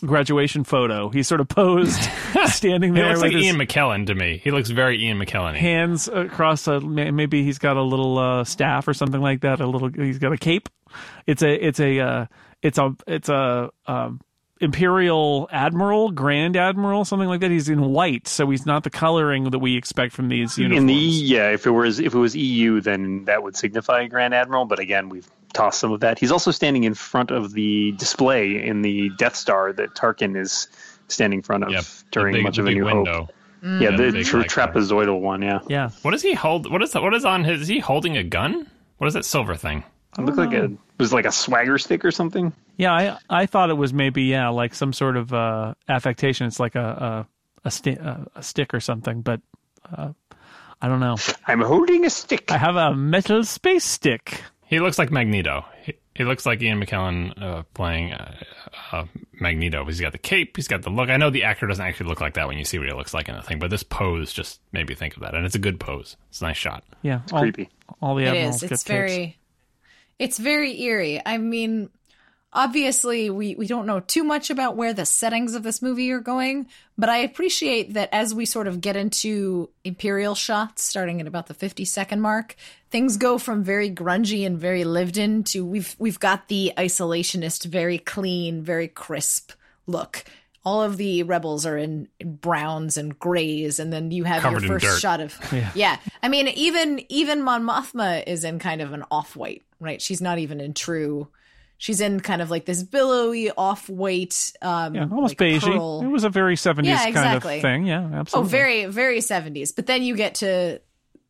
[0.00, 1.08] graduation photo.
[1.08, 2.00] He's sort of posed,
[2.46, 4.40] standing He there looks with like his Ian McKellen to me.
[4.42, 5.54] He looks very Ian McKellen.
[5.54, 9.60] hands across a maybe he's got a little uh, staff or something like that.
[9.60, 10.68] A little he's got a cape.
[11.26, 12.26] It's a it's a uh,
[12.62, 14.20] it's a it's a um,
[14.60, 17.50] imperial admiral, grand admiral, something like that.
[17.50, 20.82] He's in white, so he's not the coloring that we expect from these uniforms.
[20.82, 24.34] In the yeah, if it was if it was EU, then that would signify Grand
[24.34, 24.64] Admiral.
[24.64, 26.18] But again, we've tossed some of that.
[26.18, 30.68] He's also standing in front of the display in the Death Star that Tarkin is
[31.08, 31.84] standing in front of Yep.
[32.12, 33.20] during the big, much of a New window.
[33.24, 33.32] Hope.
[33.62, 35.42] Yeah, Yeah, the the tra- trapezoidal one.
[35.42, 36.70] Yeah, yeah, What does he hold?
[36.70, 37.02] What is that?
[37.02, 37.62] What is on his?
[37.62, 38.66] Is he holding a gun?
[38.98, 39.84] What is that silver thing?
[40.18, 42.52] it looked like a it was like a swagger stick or something.
[42.76, 42.92] yeah.
[42.92, 46.46] I I thought it was maybe yeah like some sort of uh, affectation.
[46.46, 47.26] It's like a
[47.64, 49.40] a a, sti- a, a stick or something, but
[49.96, 50.12] uh,
[50.80, 51.16] I don't know.
[51.46, 52.50] I'm holding a stick.
[52.52, 54.42] I have a metal space stick.
[54.68, 55.64] He looks like Magneto.
[55.82, 58.34] He, he looks like Ian McKellen uh, playing uh,
[58.92, 59.04] uh,
[59.40, 59.84] Magneto.
[59.84, 60.56] He's got the cape.
[60.56, 61.08] He's got the look.
[61.08, 63.14] I know the actor doesn't actually look like that when you see what he looks
[63.14, 65.54] like in the thing, but this pose just made me think of that, and it's
[65.54, 66.16] a good pose.
[66.28, 66.84] It's a nice shot.
[67.02, 67.70] Yeah, all, creepy.
[68.02, 68.60] All the It admirals is.
[68.62, 68.88] get It's capes.
[68.88, 69.38] very,
[70.18, 71.22] it's very eerie.
[71.24, 71.88] I mean,
[72.52, 76.20] obviously, we we don't know too much about where the settings of this movie are
[76.20, 81.26] going, but I appreciate that as we sort of get into imperial shots, starting at
[81.26, 82.56] about the fifty second mark,
[82.90, 87.64] things go from very grungy and very lived in to we've we've got the isolationist,
[87.66, 89.52] very clean, very crisp
[89.86, 90.24] look.
[90.64, 94.80] All of the rebels are in browns and grays, and then you have Covered your
[94.80, 95.38] first shot of
[95.74, 95.98] yeah.
[96.22, 100.02] I mean, even even Mon Mothma is in kind of an off white, right?
[100.02, 101.28] She's not even in true.
[101.80, 106.08] She's in kind of like this billowy off white, um, Yeah, almost like pearl- It
[106.08, 107.86] was a very 70s Yeah, kind of thing.
[107.86, 108.48] Yeah, absolutely.
[108.48, 109.74] Oh, very, very 70s.
[109.74, 110.80] But then you get to,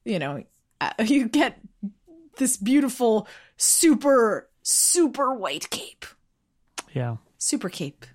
[0.07, 0.43] you know,
[0.81, 1.61] uh, you get
[2.39, 3.29] this beautiful,
[3.59, 6.07] super, super white cape.
[6.95, 7.17] Yeah.
[7.37, 8.07] Super cape.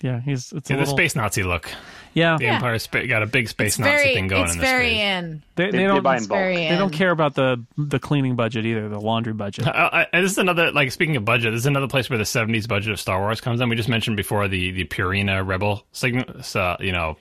[0.00, 1.70] Yeah, he's it's a Yeah, the little, space Nazi look.
[2.14, 2.54] Yeah, The Yeah.
[2.54, 4.88] Empire spa- got a big space It's Nazi very, thing going it's in this very
[4.90, 5.00] phase.
[5.00, 5.42] in.
[5.56, 7.98] they, They, they they don't buy in It's very they don't care about the the
[7.98, 9.66] cleaning budget either, the laundry budget.
[9.66, 11.52] Uh, and this is another like speaking of budget.
[11.52, 13.68] This is another place where the '70s budget of Star Wars comes in.
[13.68, 16.20] We just mentioned before the the Purina Rebel sign,
[16.54, 17.16] uh, you know,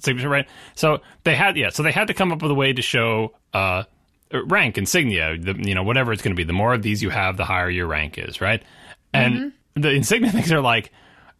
[0.00, 0.46] signature, right?
[0.74, 3.34] So they had yeah, so they had to come up with a way to show
[3.52, 3.82] uh,
[4.32, 5.36] rank insignia.
[5.38, 6.44] The, you know, whatever it's going to be.
[6.44, 8.62] The more of these you have, the higher your rank is, right?
[9.12, 10.92] And the insignia things are like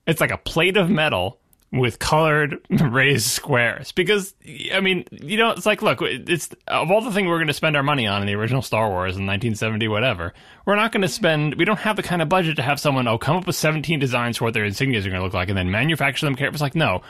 [0.06, 1.38] it's like a plate of metal
[1.72, 3.92] with colored raised squares.
[3.92, 4.34] Because
[4.74, 7.52] i mean you know it's like look it's of all the things we're going to
[7.52, 10.34] spend our money on in the original star wars in 1970 whatever
[10.66, 13.06] we're not going to spend we don't have the kind of budget to have someone
[13.06, 15.48] oh come up with 17 designs for what their insignias are going to look like
[15.48, 17.00] and then manufacture them it's like no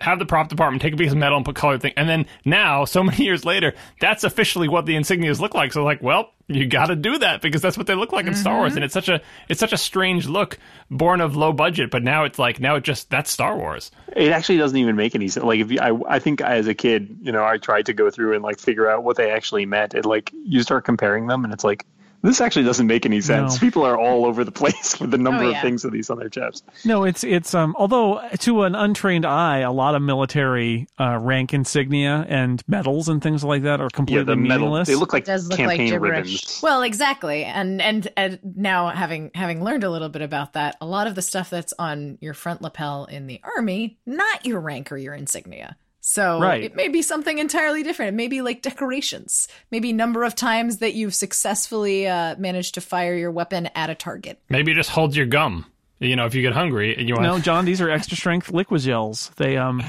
[0.00, 2.26] have the prop department take a piece of metal and put colored thing and then
[2.44, 5.72] now so many years later that's officially what the insignias look like.
[5.72, 8.34] So like well you got to do that because that's what they look like in
[8.34, 8.78] Star Wars, mm-hmm.
[8.78, 10.58] and it's such a it's such a strange look,
[10.90, 11.90] born of low budget.
[11.90, 13.90] But now it's like now it just that's Star Wars.
[14.16, 15.44] It actually doesn't even make any sense.
[15.44, 18.10] Like if you, I, I think as a kid, you know, I tried to go
[18.10, 19.92] through and like figure out what they actually meant.
[19.92, 21.84] And like you start comparing them, and it's like
[22.22, 23.54] this actually doesn't make any sense.
[23.54, 23.60] No.
[23.60, 26.18] People are all over the place with the number Oh, of things of these on
[26.18, 26.62] their chests.
[26.84, 31.54] No, it's it's um although to an untrained eye, a lot of military uh, rank
[31.54, 34.66] insignia and medals and things like that are Yeah, completely the metal.
[34.66, 34.88] meaningless.
[34.88, 36.16] They look like does look like campaign gibberish.
[36.16, 36.60] ribbons.
[36.62, 40.86] Well, exactly, and, and and now having having learned a little bit about that, a
[40.86, 44.90] lot of the stuff that's on your front lapel in the army, not your rank
[44.90, 45.76] or your insignia.
[46.10, 46.62] So Right.
[46.64, 48.08] it may be something entirely different.
[48.08, 52.80] It may be like decorations, maybe number of times that you've successfully uh, managed to
[52.80, 54.40] fire your weapon at a target.
[54.48, 55.66] Maybe just hold your gum.
[55.98, 57.26] You know, if you get hungry and you want.
[57.26, 59.30] no, John, these are extra strength liquid gels.
[59.36, 59.82] They um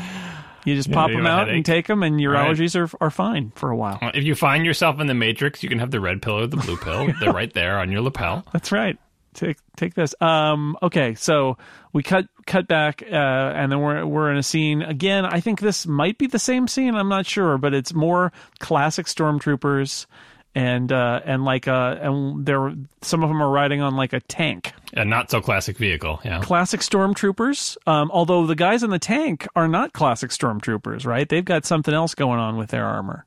[0.66, 2.50] you just pop you them out and take them, and your Right.
[2.54, 4.00] allergies are are fine for a while.
[4.14, 6.58] If you find yourself in the Matrix, you can have the red pill or the
[6.58, 7.14] blue pill.
[7.22, 8.44] They're right there on your lapel.
[8.52, 8.98] That's right.
[9.40, 10.14] Take take this.
[10.22, 11.58] Um, okay, so
[11.94, 15.26] we cut cut back, uh, and then we're we're in a scene again.
[15.26, 16.96] I think this might be the same scene.
[16.96, 20.06] I'm not sure, but it's more classic stormtroopers,
[20.54, 24.20] and uh, and like uh, and there some of them are riding on like a
[24.20, 24.74] tank.
[24.94, 26.20] A not so classic vehicle.
[26.24, 26.42] Yeah.
[26.42, 27.78] Classic stormtroopers.
[27.88, 31.28] Um, although the guys in the tank are not classic stormtroopers, right?
[31.28, 33.26] They've got something else going on with their armor.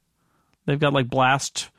[0.66, 1.70] They've got like blast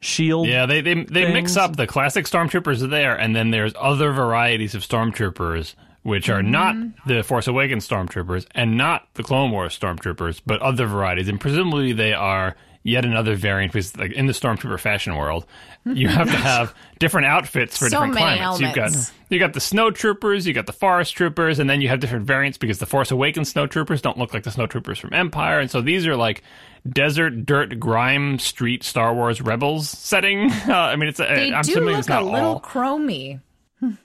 [0.00, 0.46] shield.
[0.46, 4.12] Yeah, they they they mix up the classic stormtroopers are there, and then there's other
[4.12, 7.08] varieties of stormtroopers which are not mm-hmm.
[7.08, 11.92] the Force Awakens stormtroopers and not the Clone Wars stormtroopers, but other varieties, and presumably
[11.92, 12.54] they are
[12.86, 15.44] yet another variant because like in the stormtrooper fashion world
[15.84, 18.60] you have to have different outfits for So different climates.
[18.60, 18.92] You've got
[19.28, 22.26] you got the snow troopers you got the forest troopers and then you have different
[22.26, 25.58] variants because the force awakens snow troopers don't look like the snow troopers from empire
[25.60, 26.42] and so these are like
[26.88, 30.50] desert dirt grime street star wars rebels setting.
[30.68, 32.60] Uh, i mean it's They i'm do assuming look it's not a little all.
[32.60, 33.40] chromy.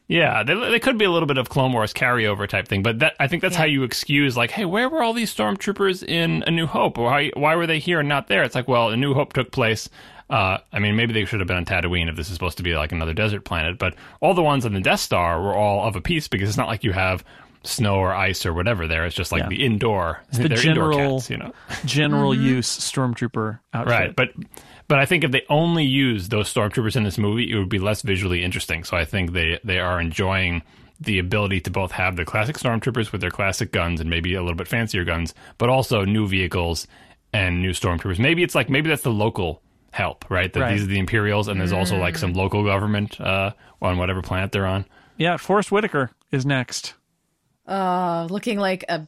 [0.08, 3.00] Yeah, they, they could be a little bit of Clone Wars carryover type thing, but
[3.00, 6.44] that I think that's how you excuse like, hey, where were all these stormtroopers in
[6.48, 6.98] A New Hope?
[6.98, 8.44] Why why were they here and not there?
[8.44, 9.90] It's like, well, A New Hope took place.
[10.30, 12.64] Uh, I mean, maybe they should have been on Tatooine if this is supposed to
[12.64, 13.78] be like another desert planet.
[13.78, 16.58] But all the ones on the Death Star were all of a piece because it's
[16.58, 17.24] not like you have
[17.64, 19.06] snow or ice or whatever there.
[19.06, 19.50] It's just like Yeah.
[19.50, 21.54] the indoor, it's the general- indoor cats, you know.
[21.86, 22.46] General Mm-hmm.
[22.46, 23.92] use stormtrooper outfit.
[23.92, 24.30] Right, but
[24.92, 27.80] but I think if they only use those stormtroopers in this movie, it would be
[27.80, 28.84] less visually interesting.
[28.84, 30.64] So I think they they are enjoying
[31.00, 34.42] the ability to both have the classic stormtroopers with their classic guns and maybe a
[34.42, 36.88] little bit fancier guns, but also new vehicles
[37.32, 38.20] and new stormtroopers.
[38.20, 39.62] Maybe it's like maybe that's the local
[39.92, 40.52] help, right?
[40.52, 40.74] That Right.
[40.74, 44.52] these are the Imperials and there's also like some local government uh, on whatever planet
[44.52, 44.84] they're on.
[45.16, 46.96] yeah, Forrest Whitaker is next.
[47.66, 49.08] Uh, looking like a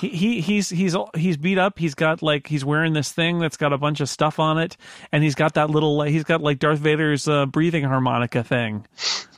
[0.00, 1.78] He, he he's he's he's beat up.
[1.78, 4.76] He's got like he's wearing this thing that's got a bunch of stuff on it,
[5.12, 8.86] and he's got that little he's got like Darth Vader's uh, breathing harmonica thing,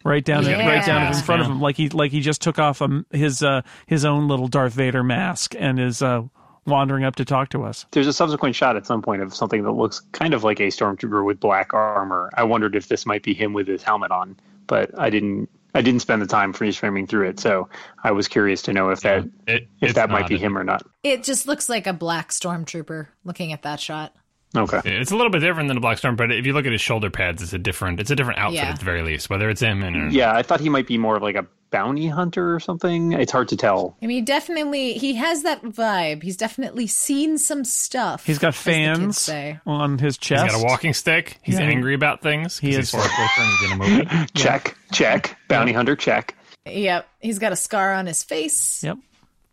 [0.04, 0.66] right down Yeah.
[0.66, 3.06] right down in Mask, front of him, like he like he just took off um,
[3.10, 6.22] his uh, his own little Darth Vader mask and is uh,
[6.64, 7.86] wandering up to talk to us.
[7.92, 10.68] There's a subsequent shot at some point of something that looks kind of like a
[10.68, 12.30] stormtrooper with black armor.
[12.34, 14.36] I wondered if this might be him with his helmet on,
[14.66, 15.48] but I didn't.
[15.76, 17.68] I didn't spend the time freeze framing through it, so
[18.02, 20.64] I was curious to know if that It, if that might be a- him or
[20.64, 20.82] not.
[21.02, 24.14] It just looks like a black stormtrooper looking at that shot.
[24.56, 24.80] Okay.
[24.84, 26.80] It's a little bit different than a black storm, but if you look at his
[26.80, 28.70] shoulder pads, it's a different it's a different outfit Yeah.
[28.70, 29.28] at the very least.
[29.28, 32.06] Whether it's him and Yeah, I thought he might be more of like a bounty
[32.08, 33.12] hunter or something.
[33.12, 33.96] It's hard to tell.
[34.02, 36.22] I mean, definitely, he has that vibe.
[36.22, 38.24] He's definitely seen some stuff.
[38.24, 39.60] He's got as the kids fans say.
[39.66, 40.52] on his He's chest.
[40.52, 41.38] got a walking stick.
[41.42, 41.66] He's Yeah.
[41.66, 42.58] angry about things.
[42.58, 42.92] He 'cause is.
[42.92, 44.26] He's Forrest Whitaker and he's in a movie.
[44.34, 45.38] Check, check.
[45.48, 46.34] Bounty hunter, check.
[46.66, 48.82] Yep, he's got a scar on his face.
[48.82, 48.98] Yep.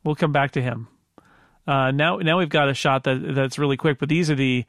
[0.03, 0.87] We'll come back to him.
[1.67, 4.65] Uh, now, now we've got a shot that that's really quick, but these are the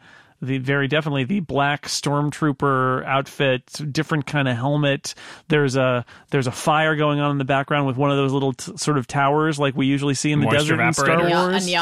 [0.46, 5.14] the very definitely the black stormtrooper outfit, different kind of helmet.
[5.48, 8.52] There's a there's a fire going on in the background with one of those little
[8.52, 11.30] t- sort of towers like we usually see in the Moisture desert in Star evaporator.
[11.30, 11.66] Yeah, Wars.
[11.66, 11.74] and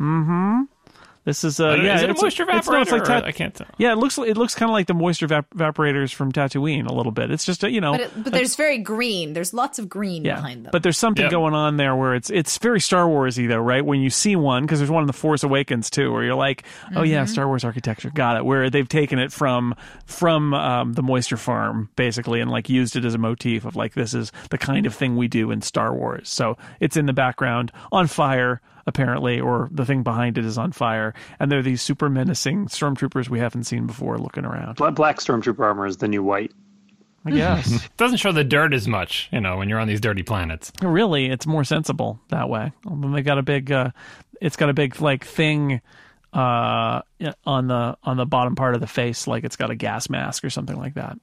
[0.00, 0.66] Yavin.
[1.24, 3.06] This is uh, yeah, is it a it's moisture it's, no, it's like evaporator?
[3.06, 3.66] tat- I can't tell.
[3.76, 6.92] Yeah, it looks it looks kind of like the moisture evap- evaporators from Tatooine a
[6.94, 7.30] little bit.
[7.30, 9.34] It's just a, you know, But, it, but there's very green.
[9.34, 10.70] There's lots of green yeah, behind them.
[10.72, 11.30] but there's something Yeah.
[11.30, 13.84] going on there where it's it's very Star Warsy though, right?
[13.84, 16.62] When you see one, because there's one in the Force Awakens too, where you're like,
[16.96, 17.32] oh yeah, Mm-hmm.
[17.32, 18.44] Star Wars architecture, got it.
[18.46, 19.74] Where they've taken it from
[20.06, 23.92] from um, the moisture farm basically and like used it as a motif of like
[23.94, 26.28] this is the kind of thing we do in Star Wars.
[26.30, 30.72] So it's in the background on fire apparently, or the thing behind it is on
[30.72, 34.76] fire, and they're these super menacing stormtroopers we haven't seen before looking around.
[34.94, 36.52] Black stormtrooper armor is the new white.
[37.24, 37.84] I guess.
[37.84, 40.72] It doesn't show the dirt as much, you know, when you're on these dirty planets.
[40.82, 43.90] really it's more sensible that way Although they got a big uh
[44.40, 45.82] it's got a big like thing
[46.32, 47.02] uh
[47.44, 50.44] on the on the bottom part of the face like it's got a gas mask
[50.44, 51.18] or something like that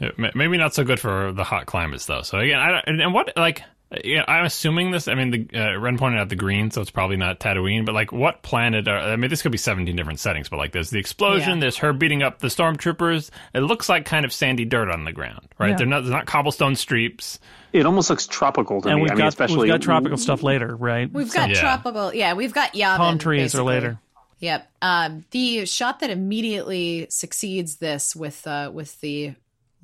[0.00, 2.22] Yeah, Maybe not so good for the hot climates, though.
[2.22, 3.62] So again, I don't, and, and what like.
[4.02, 5.08] Yeah, I'm assuming this.
[5.08, 7.84] I mean, the, uh, Ren pointed out the green, so it's probably not Tatooine.
[7.84, 8.88] But like, what planet?
[8.88, 10.48] Are, I mean, this could be 17 different settings.
[10.48, 11.54] But like, there's the explosion.
[11.54, 11.60] Yeah.
[11.60, 13.30] There's her beating up the stormtroopers.
[13.52, 15.70] It looks like kind of sandy dirt on the ground, right?
[15.70, 15.76] Yeah.
[15.76, 16.00] They're not.
[16.00, 17.38] There's not cobblestone streets.
[17.72, 19.02] It almost looks tropical to and me.
[19.02, 21.60] we've I mean, got especially we've got tropical stuff later right We've got Yeah.
[21.60, 22.14] tropical.
[22.14, 22.96] Yeah, we've got Yavin.
[22.98, 23.98] palm trees are later
[24.38, 24.68] Yep.
[24.82, 29.34] Um, the shot that immediately succeeds this with uh, with the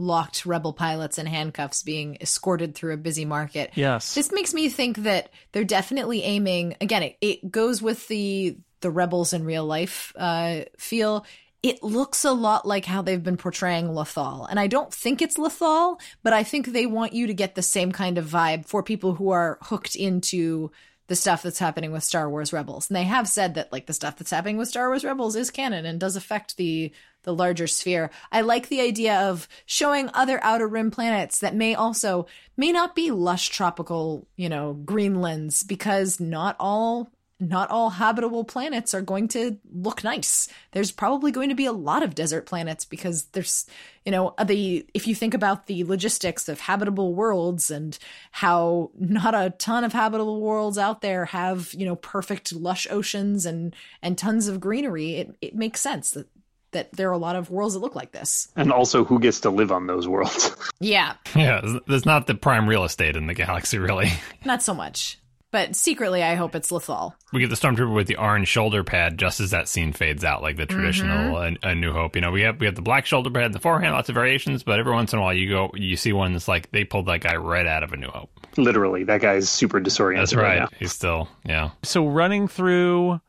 [0.00, 3.70] locked rebel pilots in handcuffs being escorted through a busy market.
[3.74, 6.76] yes This makes me think that they're definitely aiming.
[6.80, 11.26] Again, it, it goes with the the rebels in real life uh, feel.
[11.62, 14.46] It looks a lot like how they've been portraying Lothal.
[14.48, 17.62] and I don't think it's Lothal, but I think they want you to get the
[17.62, 20.70] same kind of vibe for people who are hooked into
[21.10, 22.88] the stuff that's happening with Star Wars Rebels.
[22.88, 25.50] And they have said that like the stuff that's happening with Star Wars Rebels is
[25.50, 26.92] canon and does affect the
[27.24, 28.12] the larger sphere.
[28.30, 32.94] I like the idea of showing other outer rim planets that may also may not
[32.94, 37.10] be lush tropical, you know, greenlands because not all
[37.40, 40.48] not all habitable planets are going to look nice.
[40.72, 43.66] There's probably going to be a lot of desert planets because there's,
[44.04, 47.98] you know, the if you think about the logistics of habitable worlds and
[48.30, 53.46] how not a ton of habitable worlds out there have, you know, perfect lush oceans
[53.46, 56.28] and and tons of greenery, it it makes sense that
[56.72, 58.48] that there are a lot of worlds that look like this.
[58.54, 60.54] And also, who gets to live on those worlds?
[60.82, 64.10] Yeah, Yeah, there's not the prime real estate in the galaxy, really.
[64.46, 65.18] not so much.
[65.52, 67.14] But secretly, I hope it's Lothal.
[67.32, 70.42] We get the stormtrooper with the orange shoulder pad just as that scene fades out,
[70.42, 72.14] like the traditional uh, A New Hope.
[72.14, 74.14] You know, we have we have the black shoulder pad in the forehand, lots of
[74.14, 76.84] variations, but every once in a while you go you see one that's like they
[76.84, 78.30] pulled that guy right out of A New Hope.
[78.56, 80.22] Literally, that guy's super disoriented.
[80.22, 80.42] That's right.
[80.44, 80.58] right.
[80.60, 80.68] now.
[80.78, 81.70] He's still yeah.
[81.82, 83.20] So running through.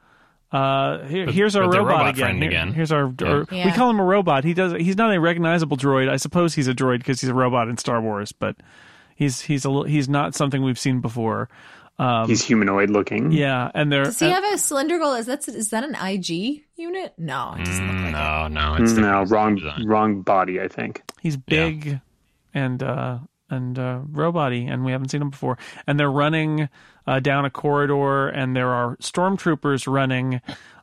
[0.52, 2.16] Uh, here, With- here's our robot, robot again.
[2.26, 2.74] friend Here- again.
[2.74, 3.06] Here's our.
[3.24, 3.74] or- We Yeah.
[3.76, 4.44] call him a robot.
[4.44, 4.74] He does.
[4.74, 6.10] He's not a recognizable droid.
[6.10, 8.58] I suppose he's a droid because he's a robot in Star Wars, but
[9.16, 11.48] he's he's a li- he's not something we've seen before.
[12.02, 13.32] Um, He's humanoid looking.
[13.32, 15.14] yeah, and they're Does he have a cylindrical?
[15.14, 17.14] Is that is that an IG unit?
[17.18, 18.52] No, it doesn't look like Mm, it.
[18.54, 19.86] no, no, it's No, wrong, design.
[19.88, 20.60] wrong body.
[20.60, 21.04] I think.
[21.22, 22.00] He's big
[22.56, 23.20] and uh
[23.52, 25.60] and uh robot-y, and we haven't seen him before.
[25.86, 26.70] And they're running
[27.06, 30.40] uh, down a corridor, and there are stormtroopers running,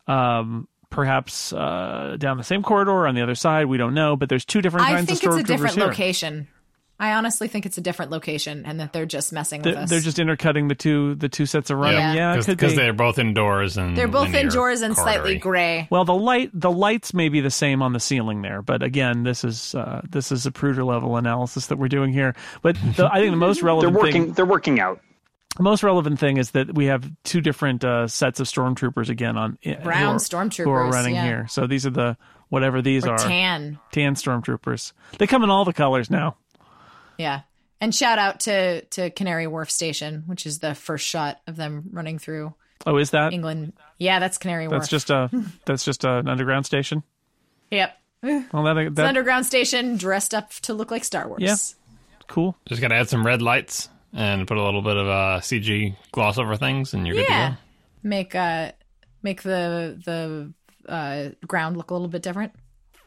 [0.06, 3.66] um, perhaps uh, down the same corridor on the other side.
[3.66, 5.84] We don't know, but there's two different I kinds think of it's a different here.
[5.86, 6.48] location.
[7.00, 9.90] I honestly think it's a different location, and that they're just messing with They're, us.
[9.90, 11.98] they're just intercutting the two the two sets of running.
[12.00, 12.34] Yeah.
[12.34, 12.76] Yeah, because be.
[12.76, 15.86] they're both indoors and They're both indoors and slightly gray.
[15.90, 19.22] Well, the light the lights may be the same on the ceiling there, but again,
[19.22, 22.34] this is uh, this is Zapruder level analysis that we're doing here.
[22.62, 24.24] But the, I think the most relevant They're relevant working.
[24.24, 25.00] thing They're working out.
[25.56, 29.36] the most relevant thing is that we have two different uh, sets of stormtroopers again
[29.38, 31.24] on who Brown are- stormtroopers, who are running yeah.
[31.24, 31.46] here.
[31.48, 32.16] So these are the
[32.48, 33.78] whatever these Or are tan.
[33.92, 34.92] tan stormtroopers.
[35.18, 36.36] They come in all the colors now.
[37.18, 37.42] Yeah.
[37.80, 41.90] And shout out to to Canary Wharf Station, which is the first shot of them
[41.92, 42.54] running through
[42.86, 43.32] Oh, is that?
[43.32, 43.72] England.
[43.98, 44.80] Yeah, that's Canary Wharf.
[44.82, 45.28] That's just a
[45.66, 47.02] that's just an underground station.
[47.70, 47.94] Yep.
[48.22, 51.40] Well, that, It's an underground station dressed up to look like Star Wars.
[51.42, 51.54] Yeah.
[52.26, 52.56] cool.
[52.66, 55.94] Just got to add some red lights and put a little bit of uh, CG
[56.12, 57.50] gloss over things, and you're good to Yeah.
[57.50, 57.56] go.
[58.02, 58.72] Make uh
[59.22, 60.52] make the the
[60.90, 62.52] uh ground look a little bit different.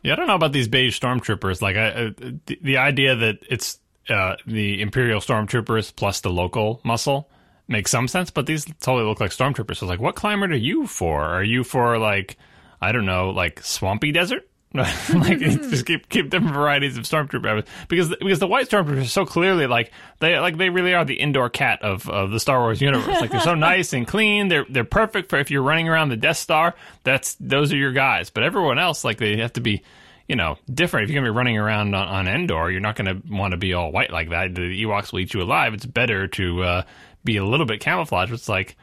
[0.03, 1.62] Yeah, I don't know about these beige stormtroopers.
[1.62, 2.09] Like, I, uh,
[2.45, 3.80] the, the idea that it's
[4.10, 7.30] uh, the Imperial stormtroopers plus the local muscle
[7.68, 9.78] makes some sense, but these totally look like stormtroopers.
[9.78, 11.24] So, like, what climate are you for?
[11.24, 12.38] Are you for like,
[12.82, 14.47] I don't know, like swampy desert?
[14.74, 19.26] like just keep keep different varieties of stormtrooper because because the white stormtroopers are so
[19.26, 22.80] clearly like they like they really are the indoor cat of, of the Star Wars
[22.80, 23.20] universe.
[23.20, 24.47] Like they're so nice and clean.
[24.47, 26.74] They're they're perfect for if you're running around the Death Star.
[27.04, 28.30] That's those are your guys.
[28.30, 29.84] But everyone else like they have to be
[30.32, 31.03] you know different.
[31.03, 33.73] If you're gonna be running around on, on Endor, you're not gonna want to be
[33.73, 34.55] all white like that.
[34.55, 35.73] The Ewoks will eat you alive.
[35.73, 36.84] It's better to uh,
[37.25, 38.32] be a little bit camouflaged.
[38.32, 38.77] It's like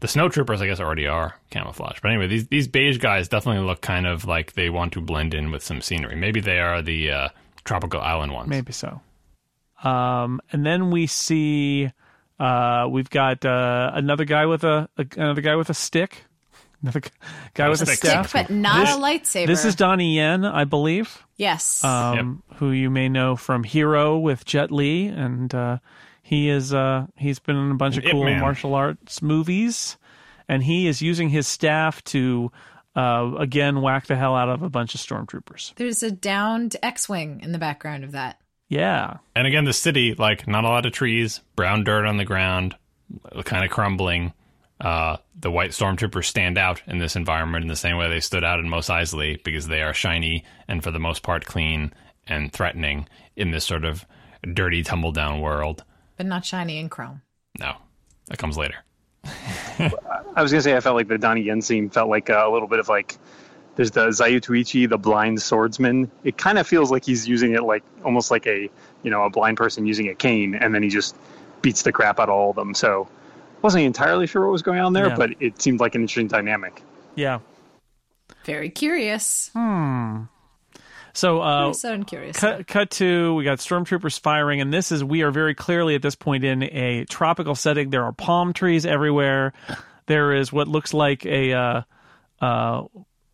[0.00, 1.98] the snow troopers, I guess, already are camouflage.
[2.00, 5.34] But anyway, these these beige guys definitely look kind of like they want to blend
[5.34, 6.16] in with some scenery.
[6.16, 7.28] Maybe they are the uh,
[7.64, 8.48] tropical island ones.
[8.48, 9.02] Maybe so.
[9.82, 11.92] Um, and then we see
[12.40, 16.24] uh, we've got uh, another guy with a, a another guy with a stick.
[16.88, 17.10] Another g-
[17.54, 17.96] guy with a stick.
[17.98, 18.32] staff.
[18.32, 19.46] But not This- a lightsaber.
[19.46, 21.82] This is Donnie Yen, I believe, yes.
[21.82, 25.78] um, who you may know from Hero with Jet Li, and uh,
[26.22, 28.40] he is uh, he's been in a bunch of Ip cool Man.
[28.40, 29.96] martial arts movies,
[30.48, 32.52] and he is using his staff to
[32.96, 35.74] uh, again whack the hell out of a bunch of stormtroopers.
[35.76, 38.38] There's a downed X-wing in the background of that.
[38.68, 42.24] Yeah, And again, the city, like not a lot of trees, brown dirt on the
[42.24, 42.74] ground,
[43.44, 44.32] kind of crumbling.
[44.80, 48.44] Uh, the white stormtroopers stand out in this environment in the same way they stood
[48.44, 51.92] out in Mos Eisley because they are shiny and for the most part clean
[52.26, 54.04] and threatening in this sort of
[54.52, 55.84] dirty, tumble down world.
[56.16, 57.22] but not shiny and chrome.
[57.58, 57.76] No,
[58.26, 58.76] that comes later.
[59.78, 62.50] I was gonna say I felt like the Donnie Yen scene felt like uh, a
[62.50, 63.16] little bit of like
[63.76, 66.10] there's the Zatoichi, the blind swordsman.
[66.22, 68.68] It kind of feels like he's using it like almost like a
[69.02, 71.16] you know a blind person using a cane, and then he just
[71.62, 72.74] beats the crap out of all of them.
[72.74, 73.08] So
[73.64, 75.16] wasn't entirely sure what was going on there, Yeah.
[75.16, 76.80] but it seemed like an interesting dynamic.
[77.16, 77.40] yeah.
[78.44, 79.50] Very curious.
[79.54, 80.24] Hmm.
[81.14, 82.36] So uh, Very sudden curious.
[82.36, 86.02] cut, cut to we got stormtroopers firing and this is we are very clearly at
[86.02, 89.52] this point in a tropical setting there are palm trees everywhere
[90.06, 91.82] there is what looks like a uh,
[92.42, 92.82] uh,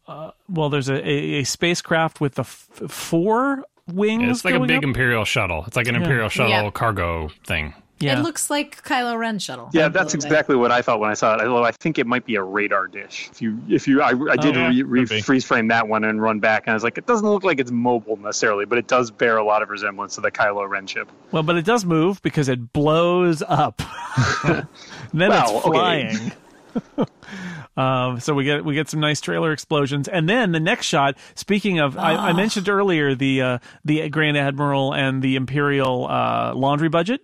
[0.07, 4.61] uh, well there's a, a, a spacecraft with the f- four wings It's like a
[4.61, 4.85] big up.
[4.85, 5.65] Imperial shuttle.
[5.67, 6.71] It's like an Imperial shuttle Yeah.
[6.71, 7.75] cargo thing.
[8.01, 8.19] Yeah.
[8.19, 9.69] It looks like Kylo Ren shuttle.
[9.75, 10.25] Yeah, that's little bit.
[10.25, 11.47] exactly what I thought when I saw it.
[11.47, 13.29] Although I think it might be a radar dish.
[13.31, 16.21] If you, if you, I, I did yeah, re, re, freeze frame that one and
[16.21, 18.87] run back, and I was like, it doesn't look like it's mobile necessarily, but it
[18.87, 21.13] does bear a lot of resemblance to the Kylo Ren ship.
[21.31, 23.83] Well, but it does move because it blows up.
[24.45, 24.67] then
[25.13, 25.79] Well, it's okay.
[25.79, 26.33] flying.
[27.77, 31.17] um, so we get we get some nice trailer explosions, and then the next shot.
[31.35, 36.55] Speaking of, I, I mentioned earlier the uh, the Grand Admiral and the Imperial uh,
[36.55, 37.21] laundry budget.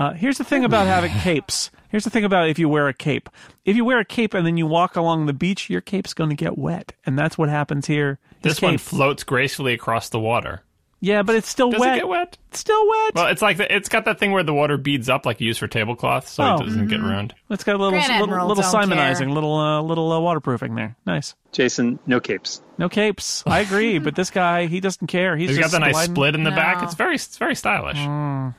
[0.00, 1.70] Uh, here's the thing about having capes.
[1.90, 3.28] Here's the thing about if you wear a cape.
[3.66, 6.30] If you wear a cape and then you walk along the beach, your cape's going
[6.30, 8.18] to get wet, and that's what happens here.
[8.42, 10.62] His This one floats gracefully across the water.
[11.00, 11.96] Yeah, but it's still Does wet.
[11.96, 12.38] it get wet?
[12.48, 13.14] It's still wet.
[13.14, 15.46] Well, it's like the, it's got that thing where the water beads up, like you
[15.46, 16.54] use for tablecloth, so Oh.
[16.56, 17.34] it doesn't get ruined.
[17.50, 19.28] It's got a little Grand little, little Simonizing, care.
[19.30, 20.96] little uh, little uh, waterproofing there.
[21.06, 21.34] Nice.
[21.52, 22.60] Jason, no capes.
[22.78, 23.42] No capes.
[23.46, 25.36] I agree, but this guy he doesn't care.
[25.36, 26.82] He's He's got just the nice gliding- split in the back.
[26.82, 27.98] It's very it's very stylish.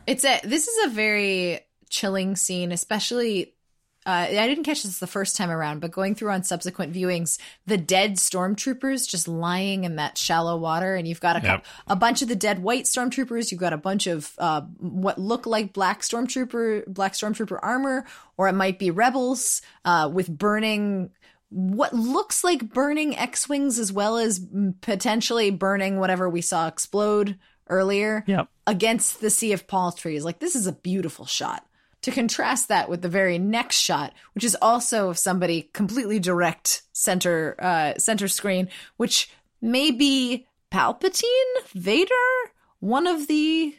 [0.07, 3.53] It's a this is a very chilling scene, especially
[4.06, 7.38] uh, I didn't catch this the first time around, but going through on subsequent viewings,
[7.68, 11.66] the dead stormtroopers just lying in that shallow water, and you've got a, Yep.
[11.88, 13.52] a bunch of the dead white stormtroopers.
[13.52, 18.06] You've got a bunch of uh, what look like black stormtrooper black stormtrooper armor,
[18.38, 21.12] or it might be rebels uh, with burning
[21.49, 24.39] what looks like burning X-wings as well as
[24.80, 27.38] potentially burning whatever we saw explode
[27.68, 28.47] earlier Yep.
[28.68, 30.24] against the sea of palm trees.
[30.24, 31.66] Like this is a beautiful shot.
[32.04, 36.82] To contrast that with the very next shot, which is also of somebody completely direct
[36.93, 39.30] center uh, center screen, which
[39.62, 41.24] may be Palpatine,
[41.74, 42.14] Vader,
[42.80, 43.76] one of the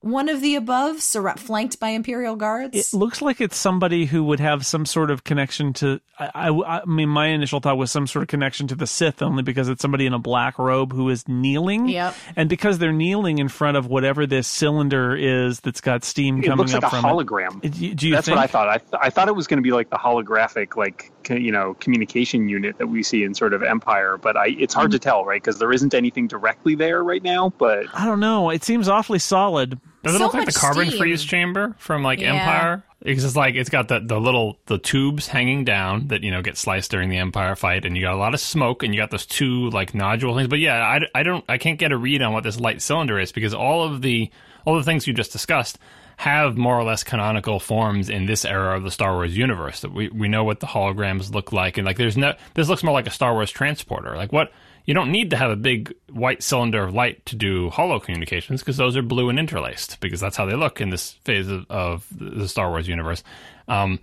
[0.00, 2.76] one of the above, sur- flanked by Imperial guards.
[2.76, 6.00] It looks like it's somebody who would have some sort of connection to.
[6.18, 9.22] I, I, I mean, my initial thought was some sort of connection to the Sith,
[9.22, 11.88] only because it's somebody in a black robe who is kneeling.
[11.88, 12.14] Yep.
[12.36, 16.46] And because they're kneeling in front of whatever this cylinder is that's got steam It
[16.46, 17.64] coming looks up like a from hologram.
[17.64, 17.70] it.
[17.72, 18.36] Do, do you That's think?
[18.36, 18.68] what I thought.
[18.68, 21.52] I, th- I thought it was going to be like the holographic, like co- you
[21.52, 24.16] know, communication unit that we see in sort of Empire.
[24.16, 24.92] But I, it's hard Mm-hmm.
[24.92, 25.42] to tell, right?
[25.42, 27.50] Because there isn't anything directly there right now.
[27.58, 28.50] But I don't know.
[28.50, 29.78] It seems awfully solid.
[30.04, 30.98] Does it So look like the carbon steam.
[30.98, 32.34] freeze chamber from like Yeah.
[32.34, 32.84] Empire?
[33.02, 36.42] Because it's like it's got the, the little the tubes hanging down that you know
[36.42, 39.00] get sliced during the Empire fight, and you got a lot of smoke, and you
[39.00, 40.48] got those two like nodule things.
[40.48, 43.18] But yeah, I, I don't I can't get a read on what this light cylinder
[43.20, 44.30] is because all of the
[44.64, 45.78] all the things you just discussed
[46.18, 49.80] have more or less canonical forms in this era of the Star Wars universe.
[49.80, 52.82] That we we know what the holograms look like, and like there's no this looks
[52.82, 54.16] more like a Star Wars transporter.
[54.16, 54.50] Like what
[54.84, 58.62] you don't need to have a big white cylinder of light to do holo communications
[58.62, 61.66] because those are blue and interlaced because that's how they look in this phase of,
[61.70, 63.22] of the Star Wars universe.
[63.68, 64.00] Um,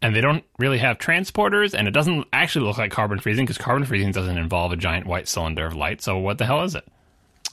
[0.00, 3.58] and they don't really have transporters, and it doesn't actually look like carbon freezing because
[3.58, 6.00] carbon freezing doesn't involve a giant white cylinder of light.
[6.00, 6.86] So what the hell is it?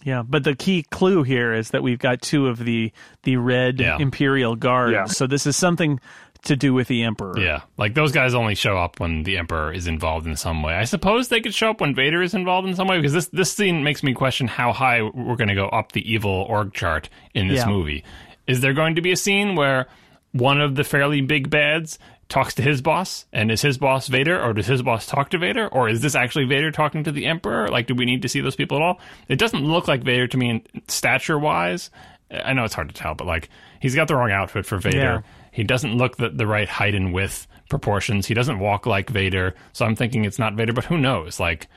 [0.03, 2.91] Yeah, but the key clue here is that we've got two of the
[3.23, 3.97] the red Yeah.
[3.99, 4.93] Imperial guards.
[4.93, 5.05] Yeah.
[5.05, 5.99] So this is something
[6.45, 7.39] to do with the Emperor.
[7.39, 10.73] Yeah, like those guys only show up when the Emperor is involved in some way.
[10.73, 13.27] I suppose they could show up when Vader is involved in some way because this
[13.27, 16.73] this scene makes me question how high we're going to go up the evil org
[16.73, 17.67] chart in this Yeah.
[17.67, 18.03] movie.
[18.45, 19.87] Is there going to be a scene where
[20.33, 21.97] one of the fairly big bads
[22.29, 25.37] talks to his boss and is his boss Vader or does his boss talk to
[25.37, 27.67] Vader or is this actually Vader talking to the Emperor?
[27.67, 28.99] Like do we need to see those people at all?
[29.27, 31.89] It doesn't look like Vader to me in stature wise.
[32.31, 33.49] I know it's hard to tell, but like
[33.79, 34.97] he's got the wrong outfit for Vader.
[34.97, 35.21] Yeah.
[35.51, 38.25] He doesn't look the, the right height and width proportions.
[38.25, 39.55] He doesn't walk like Vader.
[39.71, 41.39] So I'm thinking it's not Vader, but who knows?
[41.39, 41.67] Like,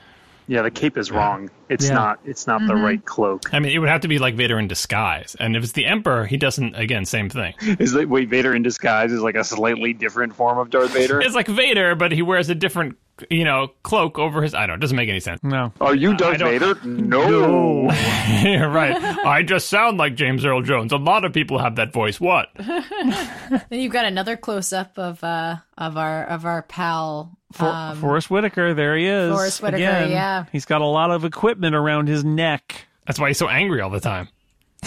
[0.48, 1.50] yeah, the cape is wrong.
[1.68, 1.94] It's Yeah.
[1.94, 2.20] not.
[2.24, 2.68] It's not Mm-hmm.
[2.68, 3.52] the right cloak.
[3.52, 5.34] I mean, it would have to be like Vader in disguise.
[5.40, 7.54] And if it's the Emperor, he doesn't, again, same thing.
[7.78, 11.20] Is like wait, Vader in disguise is like a slightly different form of Darth Vader.
[11.26, 12.96] It's like Vader, but he wears a different,
[13.30, 14.54] you know, cloak over his.
[14.54, 14.74] I don't know.
[14.74, 15.42] It doesn't make any sense.
[15.42, 15.72] No.
[15.80, 16.74] Are you Darth don't- Vader?
[16.84, 17.90] No.
[17.90, 18.96] Yeah, right.
[19.24, 20.92] I just sound like James Earl Jones.
[20.92, 22.20] A lot of people have that voice.
[22.20, 22.48] What?
[22.58, 27.98] Then you've got another close up of uh of our of our pal For, um,
[27.98, 29.32] Forrest Whitaker, there he is.
[29.32, 30.10] Forrest Whitaker, Again.
[30.10, 30.44] yeah.
[30.52, 32.86] He's got a lot of equipment around his neck.
[33.06, 34.28] That's why he's so angry all the time.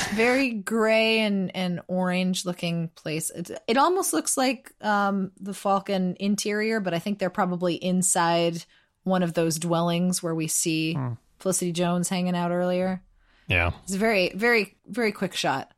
[0.10, 3.30] Very gray and and orange looking place.
[3.30, 8.66] It, it almost looks like um the Falcon interior, but I think they're probably inside
[9.04, 11.14] one of those dwellings where we see Hmm.
[11.40, 13.02] Felicity Jones hanging out earlier.
[13.48, 13.72] Yeah.
[13.84, 15.72] It's a very very very quick shot,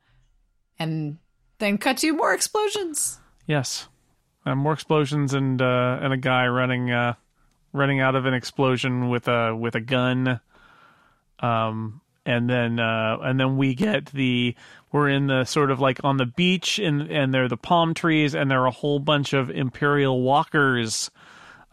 [0.80, 1.18] and
[1.60, 3.20] then cut to more explosions.
[3.46, 3.88] Yes.
[4.46, 7.14] Uh, more explosions and uh, and a guy running uh,
[7.74, 10.40] running out of an explosion with a with a gun.
[11.40, 14.56] Um and then uh and then we get the
[14.92, 17.94] we're in the sort of like on the beach and and there are the palm
[17.94, 21.10] trees and there are a whole bunch of imperial walkers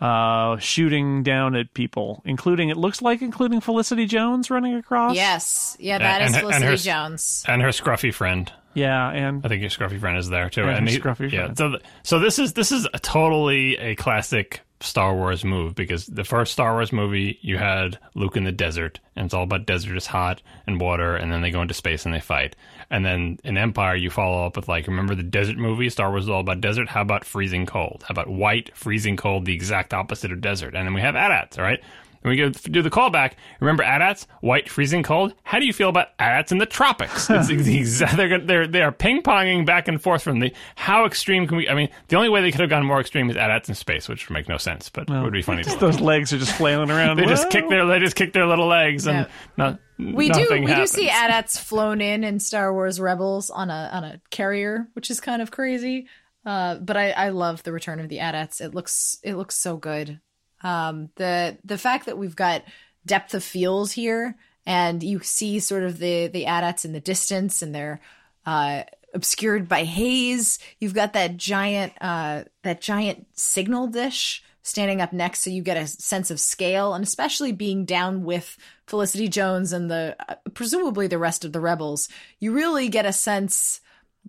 [0.01, 5.17] uh shooting down at people including it looks like including Felicity Jones running across.
[5.17, 6.77] Yes, yeah, that And is her- and Felicity her-
[7.09, 7.45] Jones.
[7.49, 8.53] And her scruffy friend.
[8.75, 10.61] Yeah, and I think your scruffy friend is there too.
[10.61, 11.47] Yeah, and he- scruffy yeah.
[11.47, 11.59] friend.
[11.59, 16.07] So, th- so this is this is a totally a classic Star Wars move because
[16.07, 19.66] the first Star Wars movie you had Luke in the desert and it's all about
[19.66, 22.55] desert is hot and water and then they go into space and they fight.
[22.91, 26.24] And then in Empire you follow up with like remember the desert movie Star Wars
[26.24, 26.89] is all about desert.
[26.89, 28.05] How about freezing cold?
[28.07, 29.45] How about white freezing cold?
[29.47, 30.74] The exact opposite of desert.
[30.74, 31.81] And then we have AT-ATs, all right?
[32.23, 33.33] And we go do the callback.
[33.61, 35.35] Remember AT-ATs, white, freezing cold.
[35.45, 37.29] How do you feel about AT-ATs in the tropics?
[37.31, 38.16] It's exact.
[38.16, 41.69] They're they're they are ping ponging back and forth from the how extreme can we?
[41.69, 44.09] I mean, the only way they could have gone more extreme is AT-ATs in space,
[44.09, 45.62] which would make no sense, but it would be funny.
[45.62, 47.19] to those legs are just flailing around.
[47.19, 49.27] They just kick their they just kick their little legs and Yeah.
[49.57, 49.79] not.
[49.99, 53.91] We do nothing we do see AT-ATs flown in in Star Wars Rebels on a
[53.93, 56.07] on a carrier, which is kind of crazy.
[56.47, 58.61] Uh, but I, I love the return of the AT-ATs.
[58.61, 60.21] It looks it looks so good.
[60.63, 62.65] Um, the the fact that we've got
[63.07, 64.37] depth of fields here,
[64.67, 68.01] and you see sort of the the AT-ATs in the distance, and they're
[68.47, 68.83] uh,
[69.15, 70.59] obscured by haze.
[70.79, 75.77] You've got that giant uh, that giant signal dish standing up next, so you get
[75.77, 81.07] a sense of scale, and especially being down with Felicity Jones and the uh, presumably
[81.07, 83.81] the rest of the rebels, you really get a sense.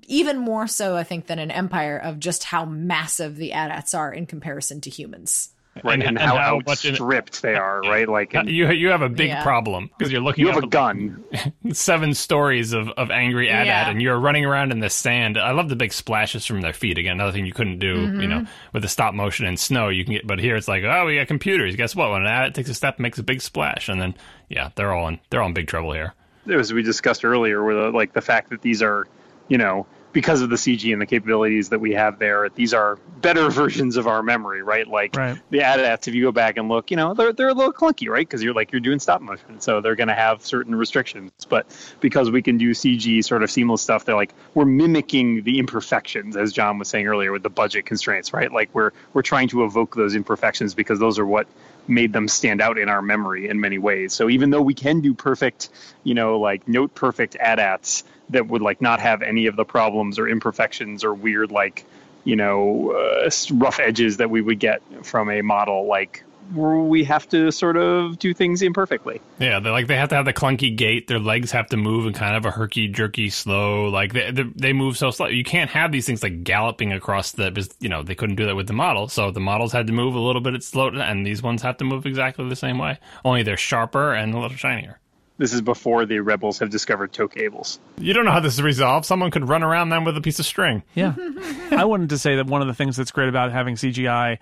[0.08, 4.14] Even more so, I think, than an empire of just how massive the AT-ATs are
[4.14, 5.50] in comparison to humans.
[5.84, 5.94] Right?
[5.94, 8.08] And- And, and how, how much in- outstripped they are, right?
[8.08, 9.44] Like and You you have a big Yeah.
[9.44, 11.24] problem because you're looking you have at a gun.
[11.74, 13.90] seven stories of, of angry AT-AT Yeah.
[13.90, 15.38] and you're running around in the sand.
[15.38, 16.98] I love the big splashes from their feet.
[16.98, 17.88] Again, another thing you couldn't do,
[18.20, 18.52] you know, mm-hmm.
[18.74, 19.90] with the stop motion and snow.
[19.90, 21.76] You can get, but here it's like, oh, we got computers.
[21.76, 22.12] Guess what?
[22.12, 24.16] When an AT-AT takes a step, makes a big splash, and then
[24.50, 26.14] yeah, they're all in they're all in big trouble here.
[26.52, 29.08] as we discussed earlier, where the, uh, like the fact that these are,
[29.48, 32.98] you know, because of the CG and the capabilities that we have there, these are
[33.22, 34.88] better versions of our memory, right?
[34.88, 35.40] Like Right.
[35.50, 38.10] the AT-ATs, if you go back and look, you know, they're they're a little clunky,
[38.10, 38.28] right?
[38.28, 41.32] Because you're like you're doing stop motion, so they're going to have certain restrictions.
[41.48, 41.68] But
[42.00, 46.36] because we can do CG sort of seamless stuff, they're like we're mimicking the imperfections,
[46.36, 48.52] as John was saying earlier, with the budget constraints, right?
[48.52, 51.48] Like we're we're trying to evoke those imperfections because those are what
[51.88, 54.14] made them stand out in our memory in many ways.
[54.14, 55.70] So even though we can do perfect,
[56.04, 60.20] you know, like note perfect AT-ATs that would like not have any of the problems
[60.20, 61.86] or imperfections or weird like,
[62.24, 66.24] you know, uh, rough edges that we would get from a model, like
[66.54, 69.22] we have to sort of do things imperfectly.
[69.40, 71.08] Yeah, they like they have to have the clunky gait.
[71.08, 73.90] Their legs have to move in kind of a herky jerky, slow.
[73.90, 75.28] Like they they, they move so slow.
[75.28, 77.70] You can't have these things like galloping across the.
[77.80, 79.08] You know they couldn't do that with the model.
[79.08, 81.86] So the models had to move a little bit slow, and these ones have to
[81.86, 83.00] move exactly the same way.
[83.24, 85.00] Only they're sharper and a little shinier.
[85.40, 87.80] This is before the rebels have discovered tow cables.
[87.98, 89.06] You don't know how this is resolved.
[89.06, 90.84] Someone could run around them with a piece of string.
[90.96, 91.16] Yeah,
[91.72, 94.38] I wanted to say that one of the things that's great about having CGI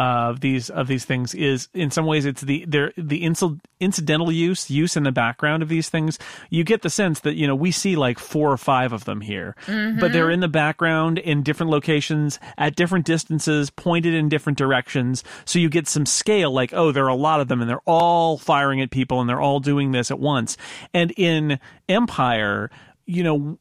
[0.00, 3.60] uh, of these of these things is, in some ways, it's the they're the inci-
[3.80, 6.18] incidental use use in the background of these things.
[6.48, 9.20] You get the sense that you know we see like four or five of them
[9.20, 9.54] here,
[10.00, 15.22] but they're in the background in different locations at different distances, pointed in different directions.
[15.44, 17.82] So you get some scale, like oh, there are a lot of them, and they're
[17.84, 20.56] all firing at people, and they're all doing this at once.
[20.94, 22.70] And in Empire,
[23.04, 23.58] you know,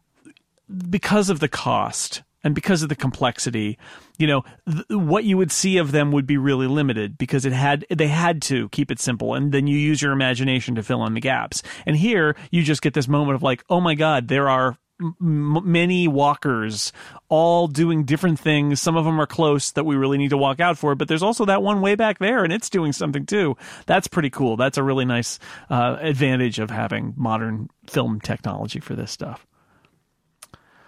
[0.90, 3.78] because of the cost and because of the complexity,
[4.18, 7.54] you know, th- what you would see of them would be really limited because it
[7.54, 11.06] had they had to keep it simple, and then you use your imagination to fill
[11.06, 11.62] in the gaps.
[11.86, 15.72] And here, you just get this moment of like, oh my god, there are m-
[15.72, 16.92] many walkers
[17.28, 18.82] all doing different things.
[18.82, 21.24] Some of them are close that we really need to walk out for but there's
[21.24, 23.56] also that one way back there and it's doing something too.
[23.86, 24.58] That's pretty cool.
[24.58, 29.46] That's a really nice uh, advantage of having modern film technology for this stuff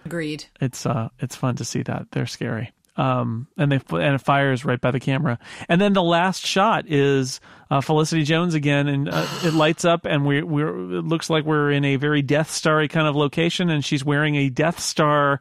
[0.05, 0.45] Agreed.
[0.59, 2.07] it's uh it's fun to see that.
[2.11, 2.71] They're scary.
[2.97, 5.39] Um and they and it fires right by the camera.
[5.69, 7.39] And then the last shot is
[7.69, 11.45] uh, Felicity Jones again and uh, it lights up and we we're it looks like
[11.45, 15.39] we're in a very Death Star kind of location and she's wearing a Death Star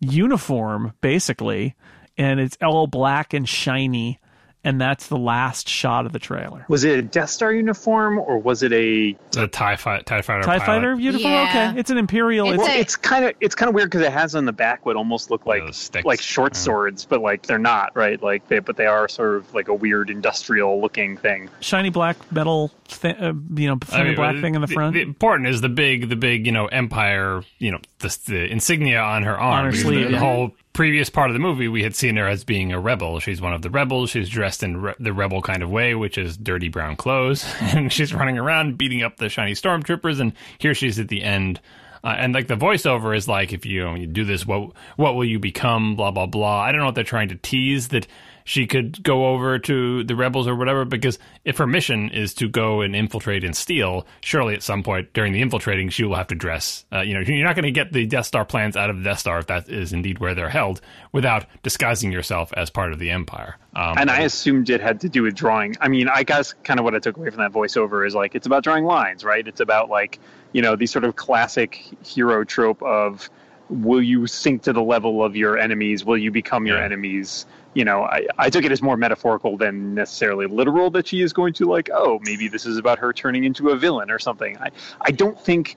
[0.00, 1.74] uniform basically
[2.16, 4.18] and it's all black and shiny
[4.64, 8.38] and that's the last shot of the trailer Was it a Death Star uniform or
[8.38, 10.42] was it a It's a tie, fi- tie fighter.
[10.42, 10.66] TIE pilot.
[10.66, 11.70] fighter uniform Yeah.
[11.70, 13.90] okay it's an imperial It's it's, Well, a- it's kind of it's kind of weird
[13.90, 15.62] because it has on the back what almost look like
[16.04, 16.58] like short Yeah.
[16.60, 18.20] swords, but like they're not right.
[18.22, 21.48] Like they but they are sort of like a weird industrial looking thing.
[21.60, 24.94] shiny black metal thi- uh, you know I shiny mean, black thing in the front
[24.94, 29.00] The, important is the big, the big, you know, empire, you know, the, the insignia
[29.00, 29.58] on her arm.
[29.58, 30.18] On her Because sleeve, the, the yeah.
[30.18, 33.18] whole previous part of the movie, we had seen her as being a rebel.
[33.18, 34.10] She's one of the rebels.
[34.10, 37.92] She's dressed in re- the rebel kind of way, which is dirty brown clothes, and
[37.92, 40.20] she's running around beating up the shiny stormtroopers.
[40.20, 41.60] And here she's at the end.
[42.04, 45.24] Uh, and like the voiceover is like, if you, you do this, what what will
[45.24, 45.96] you become?
[45.96, 46.60] Blah blah blah.
[46.60, 48.06] I don't know what they're trying to tease that
[48.48, 50.86] she could go over to the rebels or whatever.
[50.86, 55.12] Because if her mission is to go and infiltrate and steal, surely at some point
[55.12, 56.86] during the infiltrating, she will have to dress.
[56.90, 59.02] Uh, you know, you're not going to get the Death Star plans out of the
[59.02, 60.80] Death Star if that is indeed where they're held
[61.12, 63.56] without disguising yourself as part of the Empire.
[63.76, 65.76] Um, and I assumed it had to do with drawing.
[65.82, 68.34] I mean, I guess kind of what I took away from that voiceover is like
[68.34, 69.46] it's about drawing lines, right?
[69.46, 70.18] It's about like
[70.54, 73.28] you know the sort of classic hero trope of
[73.68, 76.02] will you sink to the level of your enemies?
[76.02, 76.84] Will you become your Yeah.
[76.86, 77.44] enemies?
[77.74, 81.32] You know, I, I took it as more metaphorical than necessarily literal that she is
[81.32, 84.56] going to like, oh, maybe this is about her turning into a villain or something.
[84.58, 84.70] I,
[85.02, 85.76] I don't think,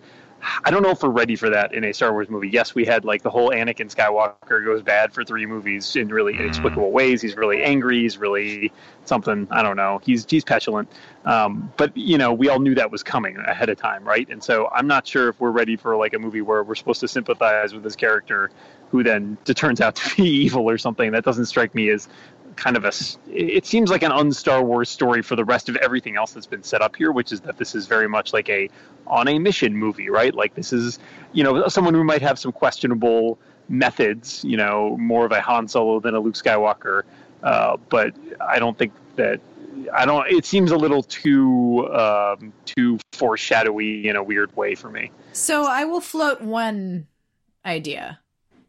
[0.63, 2.49] I don't know if we're ready for that in a Star Wars movie.
[2.49, 6.33] Yes, we had like the whole Anakin Skywalker goes bad for three movies in really
[6.33, 7.21] inexplicable ways.
[7.21, 7.99] He's really angry.
[8.01, 8.71] He's really
[9.05, 9.47] something.
[9.51, 10.01] I don't know.
[10.03, 10.91] He's he's petulant.
[11.25, 14.27] Um, but you know, we all knew that was coming ahead of time, right?
[14.29, 17.01] And so I'm not sure if we're ready for like a movie where we're supposed
[17.01, 18.49] to sympathize with this character,
[18.91, 21.11] who then turns out to be evil or something.
[21.11, 22.07] That doesn't strike me as
[22.57, 22.91] kind of a.
[23.27, 26.63] It seems like an un-Star Wars story for the rest of everything else that's been
[26.63, 28.69] set up here, which is that this is very much like a
[29.07, 30.35] on a mission movie, right?
[30.35, 30.99] Like this is,
[31.31, 33.39] you know, someone who might have some questionable
[33.69, 37.03] methods, you know, more of a Han Solo than a Luke Skywalker.
[37.41, 39.39] Uh, but I don't think that
[39.93, 40.27] I don't.
[40.27, 45.11] It seems a little too um, too foreshadowy in a weird way for me.
[45.31, 47.07] So I will float one
[47.65, 48.19] idea,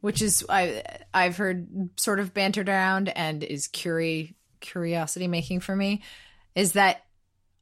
[0.03, 0.83] which is I
[1.15, 6.03] I've heard sort of bantered around and is curi curiosity making for me,
[6.55, 7.07] is that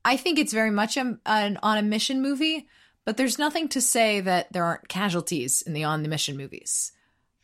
[0.05, 2.67] I think it's very much a, an on a mission movie,
[3.05, 6.93] but there's nothing to say that there aren't casualties in the on the mission movies,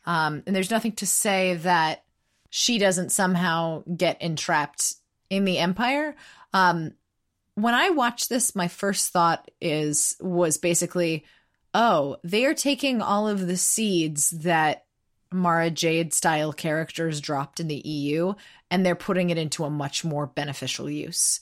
[0.05, 2.03] um, and there's nothing to say that
[2.49, 4.95] she doesn't somehow get entrapped
[5.29, 6.15] in the empire.
[6.53, 6.93] Um,
[7.53, 11.23] when I watched this, my first thought is was basically
[11.77, 14.86] oh, they are taking all of the seeds that
[15.31, 18.33] Mara Jade style characters dropped in the EU
[18.69, 21.39] and they're putting it into a much more beneficial use.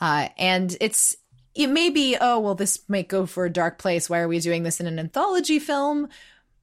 [0.00, 1.16] Uh, and it's,
[1.54, 4.10] it may be, oh, well, this might go for a dark place.
[4.10, 6.08] Why are we doing this in an anthology film?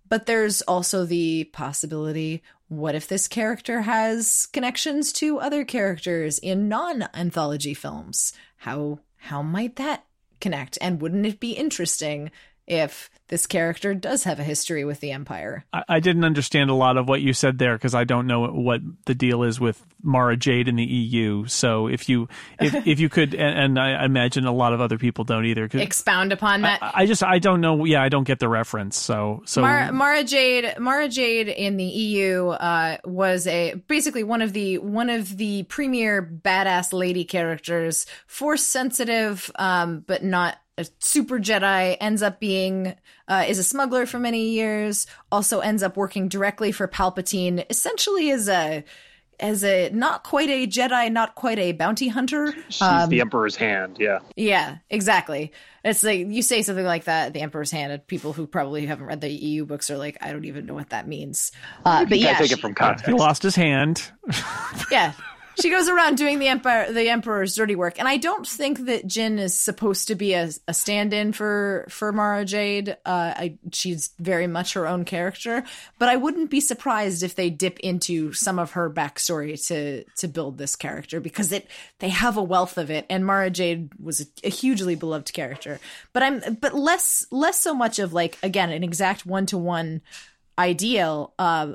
[0.10, 6.70] But there's also the possibility what if this character has connections to other characters in
[6.70, 8.32] non anthology films?
[8.58, 10.06] How, how might that
[10.40, 10.78] connect?
[10.80, 12.32] And wouldn't it be interesting
[12.68, 15.66] if this character does have a history with the Empire?
[15.74, 18.48] I, I didn't understand a lot of what you said there because I don't know
[18.48, 21.46] what the deal is with Mara Jade in the EU.
[21.48, 22.28] So if you
[22.60, 25.70] if if you could, and, and I imagine a lot of other people don't either.
[25.74, 26.82] Expound upon that.
[26.82, 27.86] I, I just I don't know.
[27.86, 28.98] Yeah, I don't get the reference.
[28.98, 34.42] So so Mara, Mara Jade, Mara Jade in the EU uh, was a basically one
[34.42, 40.86] of the one of the premier badass lady characters, force sensitive, um, but not a
[41.00, 41.98] super Jedi.
[42.00, 42.96] Ends up being
[43.28, 45.08] uh, is a smuggler for many years.
[45.32, 48.84] Also ends up working directly for Palpatine, essentially as a
[49.42, 52.54] as a not quite a Jedi, not quite a bounty hunter.
[52.70, 53.98] She's the Emperor's hand.
[54.00, 54.20] Yeah.
[54.36, 55.52] Yeah, exactly.
[55.84, 59.06] It's like you say something like that, the Emperor's Hand, and people who probably haven't
[59.06, 61.52] read the EU books are like, I don't even know what that means.
[61.84, 64.12] Uh, but yeah, gotta take she, it from he lost his hand.
[64.92, 65.14] yeah,
[65.60, 69.08] she goes around doing the Empire, the Emperor's dirty work, and I don't think that
[69.08, 72.90] Jyn is supposed to be a, a stand-in for for Mara Jade.
[73.06, 75.64] Uh, I, she's very much her own character,
[76.00, 80.28] but I wouldn't be surprised if they dip into some of her backstory to to
[80.28, 81.68] build this character because it
[82.00, 85.80] they have a wealth of it, and Mara Jade was a, a hugely beloved character.
[86.14, 90.02] But I'm but less less so much of like again an exact one to one
[90.58, 91.74] ideal, uh,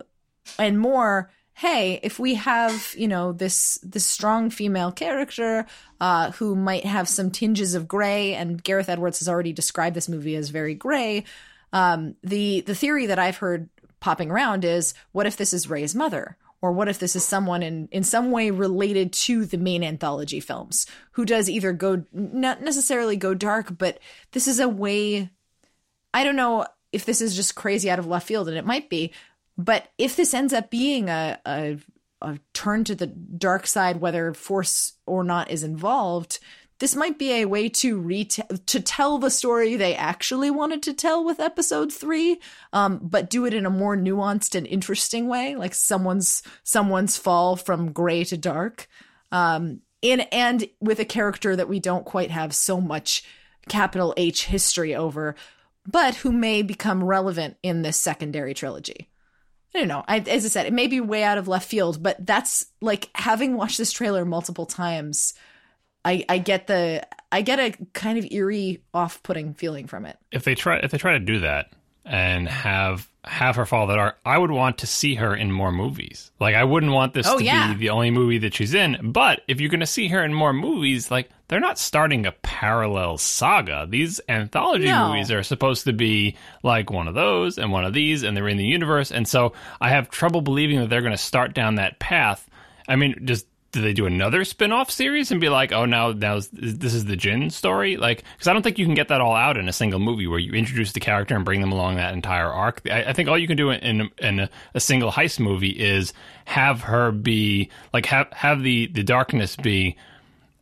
[0.59, 5.67] and more hey if we have you know this this strong female character
[6.01, 10.09] uh, who might have some tinges of gray and gareth edwards has already described this
[10.09, 11.25] movie as very gray
[11.73, 13.69] um, the the theory that i've heard
[14.01, 16.37] popping around is what if this is Rey's mother?
[16.63, 20.41] Or what if this is someone in in some way related to the main anthology
[20.41, 23.99] films who does either go not necessarily go dark but
[24.33, 25.31] this is a way
[26.15, 28.89] I don't know if this is just crazy out of left field, and it might
[28.89, 29.13] be,
[29.59, 31.79] but if this ends up being a, a,
[32.21, 36.39] a turn to the dark side, whether force or not is involved,
[36.79, 40.93] this might be a way to ret- to tell the story they actually wanted to
[40.93, 42.39] tell with episode three,
[42.73, 47.57] um, but do it in a more nuanced and interesting way, like someone's someone's fall
[47.57, 48.89] from gray to dark,
[49.33, 53.25] um, in and with a character that we don't quite have so much
[53.69, 55.35] capital H history over,
[55.87, 59.09] but who may become relevant in this secondary trilogy.
[59.77, 60.05] I don't know.
[60.09, 63.11] I, as I said, it may be way out of left field, but that's like
[63.15, 65.35] having watched this trailer multiple times.
[66.03, 70.17] I, I get the I get a kind of eerie, off-putting feeling from it.
[70.33, 71.75] if they try if they try to do that
[72.07, 75.73] and have have her follow that arc, I would want to see her in more
[75.73, 76.31] movies.
[76.39, 77.73] Like I wouldn't want this Oh, to yeah.
[77.73, 79.11] be the only movie that she's in.
[79.13, 82.31] But if you're going to see her in more movies, like they're not starting a
[82.31, 83.87] parallel saga.
[83.91, 85.09] These anthology No.
[85.09, 88.47] movies are supposed to be like one of those and one of these, and they're
[88.49, 89.11] in the universe.
[89.11, 92.49] And so I have trouble believing that they're going to start down that path.
[92.89, 93.47] I mean, just
[93.77, 97.17] do they do another spin-off series and be like, oh, now now this is the
[97.17, 97.97] Jyn story?
[97.97, 100.27] Like, because I don't think you can get that all out in a single movie
[100.27, 102.81] where you introduce the character and bring them along that entire arc.
[102.91, 106.13] I, I think all you can do in in a, single heist movie is
[106.47, 109.97] have her be like have have the the darkness be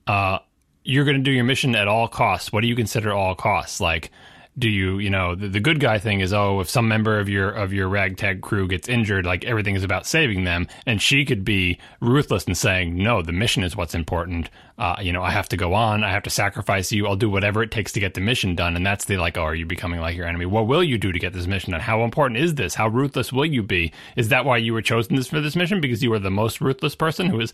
[0.07, 0.39] uh,
[0.83, 2.53] you're going to do your mission at all costs.
[2.53, 3.81] What do you consider all costs?
[3.81, 4.11] Like,
[4.57, 7.29] do you, you know, the, the good guy thing is, oh, if some member of
[7.29, 11.25] your of your ragtag crew gets injured, like everything is about saving them, and she
[11.25, 14.51] could be ruthless and saying, no, the mission is what's important.
[14.77, 16.03] Uh, you know, I have to go on.
[16.03, 17.07] I have to sacrifice you.
[17.07, 18.77] I'll do whatever it takes to get the mission done.
[18.77, 20.47] And that's the like, oh, are you becoming like your enemy?
[20.47, 21.81] What will you do to get this mission done?
[21.81, 22.75] How important is this?
[22.75, 23.93] How ruthless will you be?
[24.17, 25.81] Is that why you were chosen this for this mission?
[25.81, 27.53] Because you are the most ruthless person who is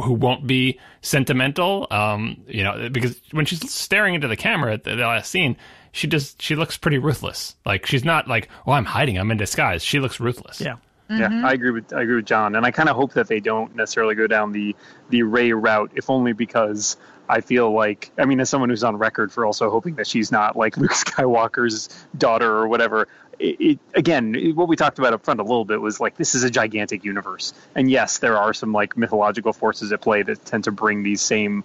[0.00, 1.88] who won't be sentimental.
[1.90, 5.56] Um, you know, because when she's staring into the camera at the, the last scene,
[5.92, 7.54] she just she looks pretty ruthless.
[7.64, 9.18] Like she's not like, oh, I'm hiding.
[9.18, 9.84] I'm in disguise.
[9.84, 10.60] She looks ruthless.
[10.60, 10.76] Yeah.
[11.10, 11.44] Yeah, mm-hmm.
[11.44, 13.76] I agree with I agree with John, and I kind of hope that they don't
[13.76, 14.74] necessarily go down the
[15.10, 16.96] the Rey route, if only because
[17.28, 20.32] I feel like I mean, as someone who's on record for also hoping that she's
[20.32, 23.08] not like Luke Skywalker's daughter or whatever.
[23.38, 26.16] It, it, again, it- what we talked about up front a little bit was like
[26.16, 30.22] this is a gigantic universe, and yes, there are some like mythological forces at play
[30.22, 31.62] that tend to bring these same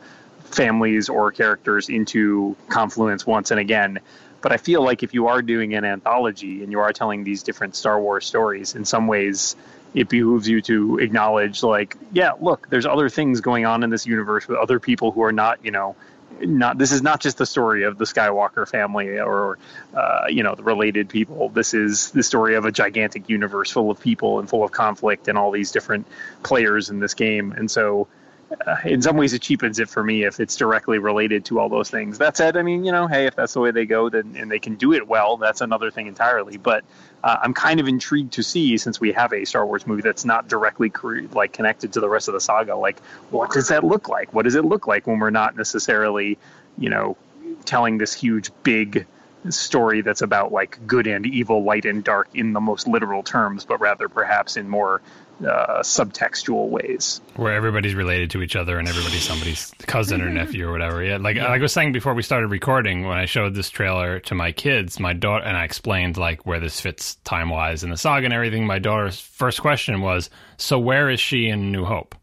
[0.52, 4.00] families or characters into confluence once and again.
[4.42, 7.44] But I feel like if you are doing an anthology and you are telling these
[7.44, 9.56] different Star Wars stories, in some ways,
[9.94, 14.06] it behooves you to acknowledge, like, yeah, look, there's other things going on in this
[14.06, 15.96] universe with other people who are not, you know,
[16.40, 16.78] not.
[16.78, 19.58] This is not just the story of the Skywalker family or,
[19.96, 21.50] uh, you know, the related people.
[21.50, 25.28] This is the story of a gigantic universe full of people and full of conflict
[25.28, 26.06] and all these different
[26.44, 27.54] players in this game.
[27.54, 28.08] And so,
[28.86, 31.90] in some ways it cheapens it for me if it's directly related to all those
[31.90, 32.18] things.
[32.18, 34.50] That said, I mean, you know, hey, if that's the way they go, then and
[34.50, 36.58] they can do it well, that's another thing entirely.
[36.58, 36.84] But
[37.24, 40.26] uh, I'm kind of intrigued to see since we have a Star Wars movie that's
[40.26, 42.76] not directly cre- like connected to the rest of the saga.
[42.76, 43.00] Like,
[43.32, 44.34] what does that look like?
[44.34, 46.38] What does it look like when we're not necessarily,
[46.78, 47.18] you know,
[47.66, 49.06] telling this huge big
[49.50, 53.66] story that's about like good and evil, light and dark in the most literal terms,
[53.66, 55.02] but rather perhaps in more
[55.46, 57.22] uh, subtextual ways.
[57.36, 61.04] where everybody's related to each other and everybody's somebody's cousin or nephew or whatever.
[61.04, 64.20] Yeah, like like I was saying before we started recording, when I showed this trailer
[64.22, 67.90] to my kids, my daughter and I explained like where this fits time wise in
[67.90, 68.66] the saga and everything.
[68.66, 72.16] My daughter's first question was, "So where is she in New Hope?"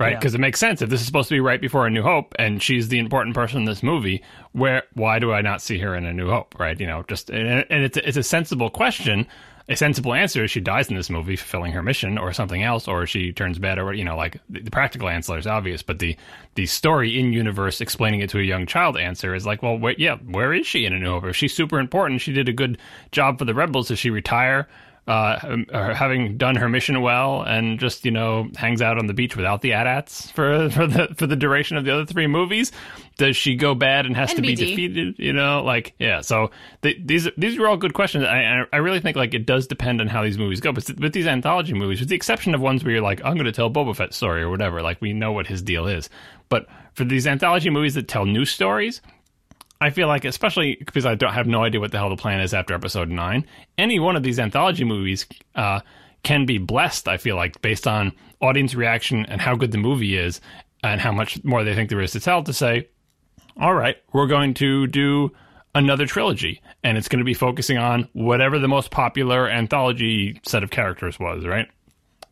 [0.00, 0.18] Right, Yeah.
[0.20, 2.32] because it makes sense if this is supposed to be right before A New Hope,
[2.38, 4.22] and she's the important person in this movie.
[4.52, 6.54] Where, why do I not see her in A New Hope?
[6.56, 9.26] Right, you know, just and, and it's it's a sensible question.
[9.70, 12.88] A sensible answer is she dies in this movie fulfilling her mission, or something else,
[12.88, 16.16] or she turns bad, or you know, like the, practical answer is obvious, but the
[16.54, 19.98] the story in universe explaining it to a young child answer is like, well, wait,
[19.98, 21.24] yeah, where is she in A New Hope?
[21.24, 22.78] If she's super important, she did a good
[23.12, 23.88] job for the rebels.
[23.88, 24.68] Does she retire?
[25.08, 29.14] Uh, um, having done her mission well and just you know hangs out on the
[29.14, 32.70] beach without the AT-ATs for for the for the duration of the other three movies?
[33.16, 35.14] Does she go bad and has to be defeated?
[35.18, 36.20] You know, like yeah.
[36.20, 36.50] So
[36.82, 38.24] the, these these are all good questions.
[38.24, 40.72] I I- I really think like it does depend on how these movies go.
[40.72, 43.46] But with these anthology movies, with the exception of ones where you're like, I'm going
[43.46, 46.10] to tell Boba Fett's story or whatever, like we know what his deal is.
[46.48, 49.00] But for these anthology movies that tell new stories,
[49.80, 52.40] I feel like, especially because I don't have no idea what the hell the plan
[52.40, 53.46] is after episode nine,
[53.76, 55.80] any one of these anthology movies uh,
[56.24, 60.16] can be blessed, I feel like, based on audience reaction and how good the movie
[60.16, 60.40] is
[60.82, 62.88] and how much more they think there is to tell, to say,
[63.60, 65.30] all right, we're going to do
[65.74, 70.62] another trilogy and it's going to be focusing on whatever the most popular anthology set
[70.62, 71.68] of characters was, right?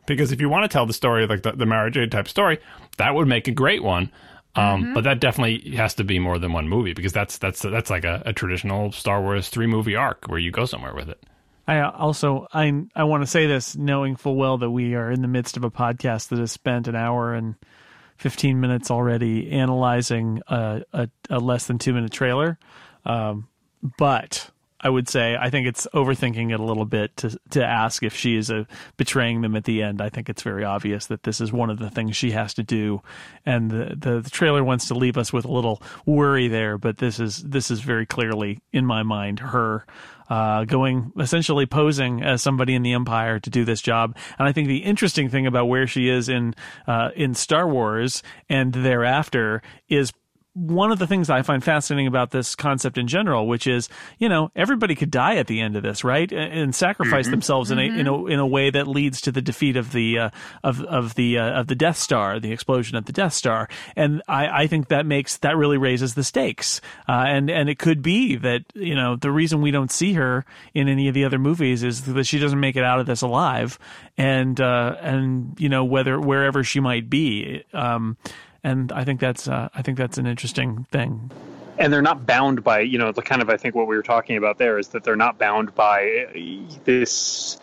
[0.06, 2.58] Because if you want to tell the story like the, the Mara Jade type story,
[2.98, 4.10] that would make a great one.
[4.56, 7.90] Um, But that definitely has to be more than one movie because that's that's that's
[7.90, 11.22] like a, a traditional Star Wars three movie arc where you go somewhere with it.
[11.68, 15.20] I also I I want to say this knowing full well that we are in
[15.22, 17.56] the midst of a podcast that has spent an hour and
[18.18, 22.58] 15 minutes already analyzing a, a, a less than two minute trailer.
[23.04, 23.48] Um,
[23.98, 24.50] but
[24.80, 28.14] I would say I think it's overthinking it a little bit to to ask if
[28.14, 28.66] she is a,
[28.96, 30.00] betraying them at the end.
[30.00, 32.62] I think it's very obvious that this is one of the things she has to
[32.62, 33.02] do,
[33.44, 36.78] and the, the the trailer wants to leave us with a little worry there.
[36.78, 39.86] But this is this is very clearly in my mind her
[40.28, 44.16] uh, going essentially posing as somebody in the Empire to do this job.
[44.38, 46.54] And I think the interesting thing about where she is in
[46.86, 50.12] uh, in Star Wars and thereafter is
[50.56, 54.26] one of the things I find fascinating about this concept in general, which is, you
[54.26, 57.78] know, everybody could die at the end of this, right, and, and sacrifice themselves in
[57.78, 60.30] a in a in a way that leads to the defeat of the uh,
[60.64, 64.22] of of the uh, of the Death Star, the explosion of the Death Star, and
[64.26, 68.00] I, I think that makes that really raises the stakes, uh, and and it could
[68.00, 71.38] be that you know the reason we don't see her in any of the other
[71.38, 73.78] movies is that she doesn't make it out of this alive,
[74.16, 77.62] and uh, and you know whether wherever she might be.
[77.74, 78.16] Um,
[78.66, 81.30] and I think that's uh, I think that's an interesting thing.
[81.78, 84.02] and they're not bound by you know the kind of I think what we were
[84.02, 86.26] talking about there is that they're not bound by
[86.84, 87.58] this.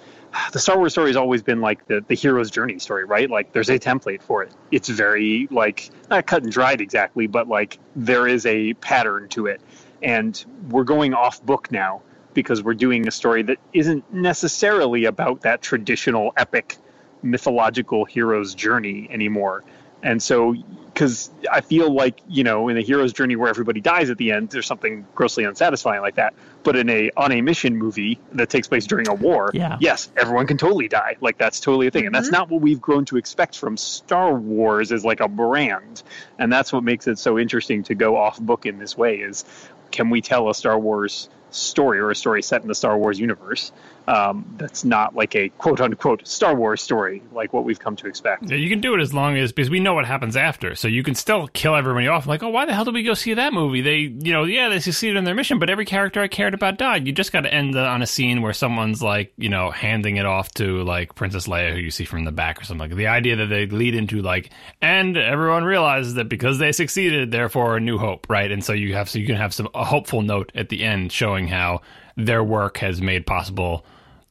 [0.51, 3.29] The Star Wars story has always been like the the hero's journey story, right?
[3.29, 4.51] Like there's a template for it.
[4.71, 9.47] It's very like not cut and dried exactly, but like there is a pattern to
[9.47, 9.61] it,
[10.01, 12.01] and we're going off book now
[12.33, 16.77] because we're doing a story that isn't necessarily about that traditional epic
[17.21, 19.63] mythological hero's journey anymore.
[20.03, 20.53] And so,
[20.93, 24.31] because I feel like you know, in a hero's journey where everybody dies at the
[24.31, 26.33] end, there's something grossly unsatisfying like that.
[26.63, 29.77] But in a on a mission movie that takes place during a war, Yeah.
[29.79, 31.15] yes, everyone can totally die.
[31.21, 32.35] Like that's totally a thing, and that's mm-hmm.
[32.35, 36.03] not what we've grown to expect from Star Wars as like a brand.
[36.37, 39.17] And that's what makes it so interesting to go off book in this way.
[39.17, 39.45] Is
[39.91, 43.19] can we tell a Star Wars story or a story set in the Star Wars
[43.19, 43.71] universe
[44.07, 48.07] um, that's not like a quote unquote Star Wars story like what we've come to
[48.07, 48.49] expect?
[48.49, 50.87] Yeah, you can do it as long as because we know what happens after, so
[50.87, 52.27] you can still kill everybody off.
[52.27, 53.81] Like, oh, why the hell did we go see that movie?
[53.81, 56.77] They, you know, yeah, they succeeded in their mission, but every character I cared about
[56.77, 57.07] died.
[57.07, 60.25] You just got to end on a scene where someone's like, you know, handing it
[60.25, 62.89] off to like Princess Leia, who you see from the back or something.
[62.89, 64.51] Like the idea that they lead into like,
[64.81, 68.51] and everyone realizes that because they succeeded, therefore a new hope, right?
[68.51, 71.11] And so you have so you can have some a hopeful note at the end
[71.11, 71.81] showing how
[72.15, 73.85] their work has made possible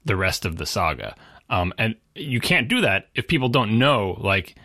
[0.05, 1.15] the rest of the saga.
[1.51, 4.57] Um, and you can't do that if people don't know like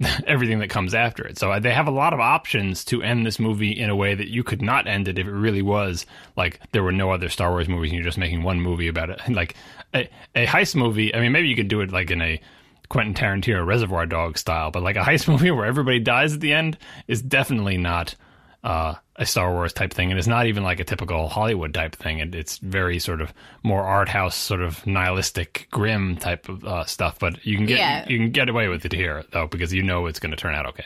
[0.26, 1.38] everything that comes after it.
[1.38, 4.14] So uh, they have a lot of options to end this movie in a way
[4.14, 6.06] that you could not end it if it really was
[6.36, 9.10] like there were no other Star Wars movies and you're just making one movie about
[9.10, 9.20] it.
[9.34, 9.56] Like
[9.92, 11.14] a, a heist movie.
[11.14, 12.40] I mean, maybe you could do it like in a
[12.88, 16.52] Quentin Tarantino Reservoir Dog style, but like a heist movie where everybody dies at the
[16.52, 18.14] end is definitely not
[18.62, 21.94] uh, a Star Wars type thing, and it's not even like a typical Hollywood type
[21.94, 22.18] thing.
[22.18, 23.32] It, it's very sort of
[23.62, 27.18] more art house, sort of nihilistic, grim type of uh, stuff.
[27.18, 28.08] But you can get Yeah.
[28.08, 30.54] you can get away with it here though because you know it's going to turn
[30.54, 30.84] out okay.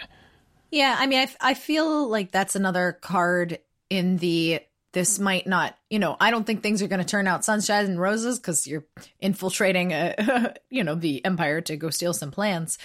[0.70, 4.60] Yeah, I mean, I, f- I feel like that's another card in the
[4.92, 7.84] this might not, you know, I don't think things are going to turn out sunshine
[7.86, 8.84] and roses because you're
[9.20, 12.78] infiltrating, a, you know, the empire to go steal some plans.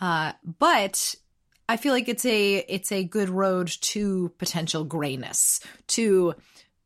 [0.00, 1.14] Uh, but
[1.70, 5.60] I feel like it's a it's a good road to potential grayness.
[5.88, 6.34] To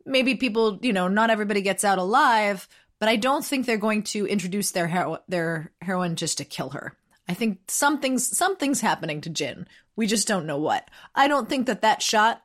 [0.04, 4.02] maybe people, you know, not everybody gets out alive, but I don't think they're going
[4.02, 6.94] to introduce their hero- their heroine just to kill her.
[7.26, 9.64] I think something's something's happening to Jyn.
[9.96, 10.86] We just don't know what.
[11.14, 12.42] I don't think that that shot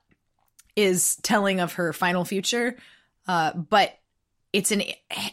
[0.78, 2.78] is telling of her final future,
[3.28, 4.00] uh, but
[4.54, 4.84] it's an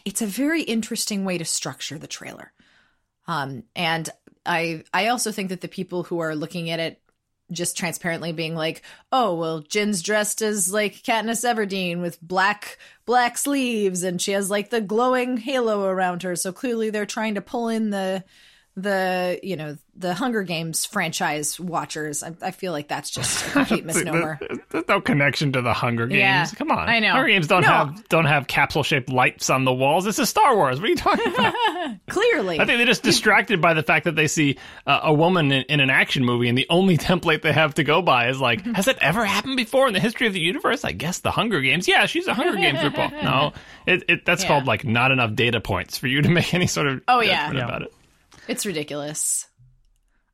[0.03, 2.51] it's a very interesting way to structure the trailer.
[3.27, 4.09] Um, and
[4.47, 7.01] I I also think that the people who are looking at it
[7.51, 13.37] just transparently being like, oh well, Jyn's dressed as like Katniss Everdeen with black black
[13.37, 16.35] sleeves, and she has like the glowing halo around her.
[16.35, 18.23] So clearly, they're trying to pull in the
[18.79, 22.21] the you know the Hunger Games franchise watchers.
[22.21, 24.39] I, I feel like that's just a complete misnomer.
[24.69, 26.19] There's no connection to the Hunger Games.
[26.19, 27.13] Yeah, Come on, I know.
[27.13, 27.67] Hunger Games don't No.
[27.67, 30.05] have don't have capsule shaped lights on the walls.
[30.05, 30.79] This is Star Wars.
[30.79, 31.55] What are you talking about?
[32.07, 35.51] Clearly, I think they're just distracted by the fact that they see uh, a woman
[35.51, 38.39] in, in an action movie, and the only template they have to go by is
[38.39, 40.85] like, has that ever happened before in the history of the universe?
[40.85, 41.87] I guess the Hunger Games.
[41.87, 43.11] Yeah, she's a Hunger Games ripoff.
[43.23, 43.53] No,
[43.87, 44.49] it, it that's Yeah.
[44.49, 47.51] called like not enough data points for you to make any sort of Oh, yeah.
[47.51, 47.63] Yeah.
[47.65, 47.93] about it.
[48.47, 49.47] It's ridiculous.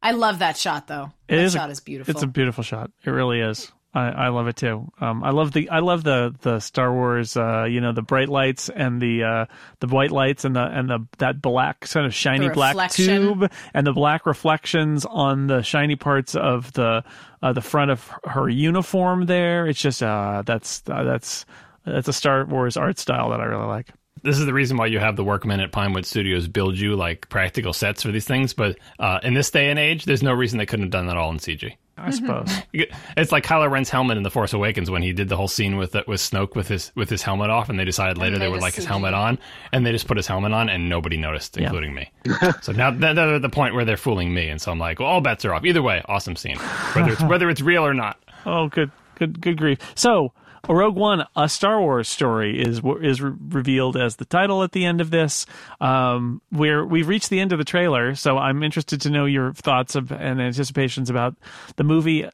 [0.01, 1.11] I love that shot though.
[1.27, 2.11] It that is a- shot is beautiful.
[2.11, 2.91] It's a beautiful shot.
[3.05, 3.71] It really is.
[3.95, 4.91] I, I love it too.
[4.99, 7.37] Um, I love the I love the the Star Wars.
[7.37, 9.45] Uh, you know the bright lights and the uh,
[9.81, 13.85] the white lights and the and the that black sort of shiny black tube and
[13.85, 17.03] the black reflections on the shiny parts of the
[17.43, 19.27] uh, the front of her uniform.
[19.27, 21.45] There, it's just uh, that's uh, that's
[21.85, 23.89] that's a Star Wars art style that I really like.
[24.21, 27.27] This is the reason why you have the workmen at Pinewood Studios build you like
[27.29, 28.53] practical sets for these things.
[28.53, 31.17] But uh, in this day and age, there's no reason they couldn't have done that
[31.17, 31.75] all in CG.
[31.97, 32.49] I suppose.
[33.15, 35.77] It's like Kylo Ren's helmet in The Force Awakens when he did the whole scene
[35.77, 38.59] with with Snoke with his with his helmet off, and they decided later they would
[38.59, 39.37] a like his helmet on,
[39.71, 42.11] and they just put his helmet on, and nobody noticed, including me.
[42.61, 44.99] so now they're they're at the point where they're fooling me, and so I'm like,
[44.99, 45.63] well, all bets are off.
[45.63, 48.17] Either way, awesome scene, whether it's whether it's real or not.
[48.45, 49.77] Oh, good, good, good grief!
[49.95, 50.33] So,
[50.69, 54.85] Rogue One, a Star Wars story, is is re- revealed as the title at the
[54.85, 55.45] end of this.
[55.81, 59.51] Um, we're we've reached the end of the trailer, so I'm interested to know your
[59.53, 61.35] thoughts of and anticipations about
[61.75, 62.29] the movie.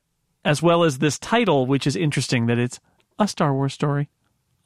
[0.46, 2.80] as well as this title, which is interesting that it's
[3.18, 4.10] a Star Wars story,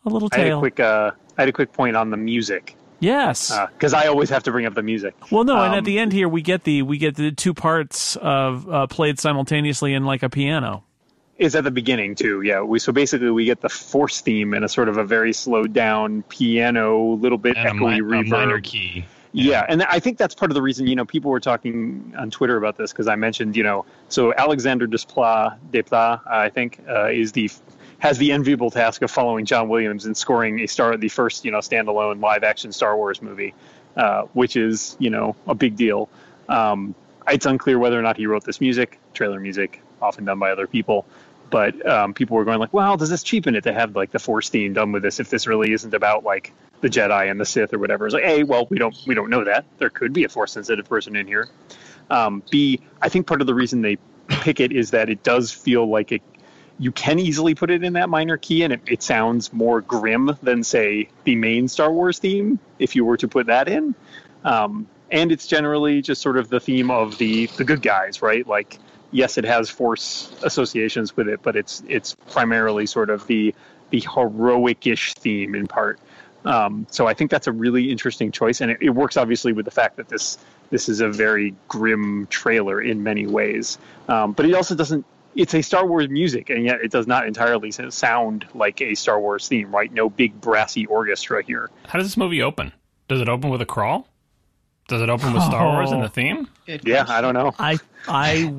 [0.06, 0.60] a little I had a tale.
[0.60, 3.57] quick uh, I had a quick point on the music yes.
[3.73, 5.15] because I always have to bring up the music.
[5.31, 7.53] well, no, and um, at the end here we get the we get the two
[7.53, 10.84] parts of uh, played simultaneously in like a piano.
[11.44, 12.41] Is at the beginning too.
[12.41, 15.34] Yeah, we so basically we get the force theme in a sort of a very
[15.34, 19.06] slowed down piano, little bit And a, echoey mi- a minor key.
[19.34, 19.65] Yeah.
[19.68, 20.86] and I think that's part of the reason.
[20.88, 24.34] You know, people were talking on Twitter about this because I mentioned, you know, so
[24.34, 27.49] Alexander Desplat, Desplat, I think, uh, is the
[27.99, 31.52] has the enviable task of following John Williams and scoring a star, the first, you
[31.52, 33.53] know, standalone live action Star Wars movie,
[33.95, 36.10] uh, which is, you know, a big deal.
[36.49, 36.95] Um,
[37.28, 40.68] it's unclear whether or not he wrote this music, trailer music, often done by other
[40.68, 41.06] people.
[41.53, 44.17] But um, people were going like, "Well, does this cheapen it to have like the
[44.17, 45.19] Force theme done with this?
[45.19, 46.51] If this really isn't about like
[46.81, 49.30] the Jedi and the Sith or whatever?" It's like, "A, well, we don't we don't
[49.30, 49.63] know that.
[49.77, 51.47] There could be a Force sensitive person in here."
[52.09, 53.99] Um, B, I think part of the reason they
[54.30, 56.23] pick it is that it does feel like it.
[56.80, 60.35] You can easily put it in that minor key, and it, it sounds more grim
[60.41, 62.57] than say the main Star Wars theme.
[62.80, 63.93] If you were to put that in,
[64.43, 68.47] um, and it's generally just sort of the theme of the the good guys, right?
[68.47, 68.80] Like,
[69.14, 73.56] yes, it has Force associations with it, but it's it's primarily sort of the
[73.91, 75.99] the heroic-ish theme in part.
[76.45, 79.65] Um, so I think that's a really interesting choice, and it, it works obviously with
[79.65, 80.38] the fact that this
[80.72, 83.77] this is a very grim trailer in many ways.
[84.10, 85.06] Um, but it also doesn't.
[85.35, 89.19] It's a Star Wars music, and yet it does not entirely sound like a Star
[89.19, 89.91] Wars theme, right?
[89.91, 91.72] No big brassy orchestra here.
[91.88, 92.72] How does this movie open?
[93.07, 94.07] Does it open with a crawl?
[94.90, 96.48] Does it open with Star Wars and the theme?
[96.68, 97.06] Good Yeah.
[97.07, 97.56] I don't know.
[97.57, 98.53] I I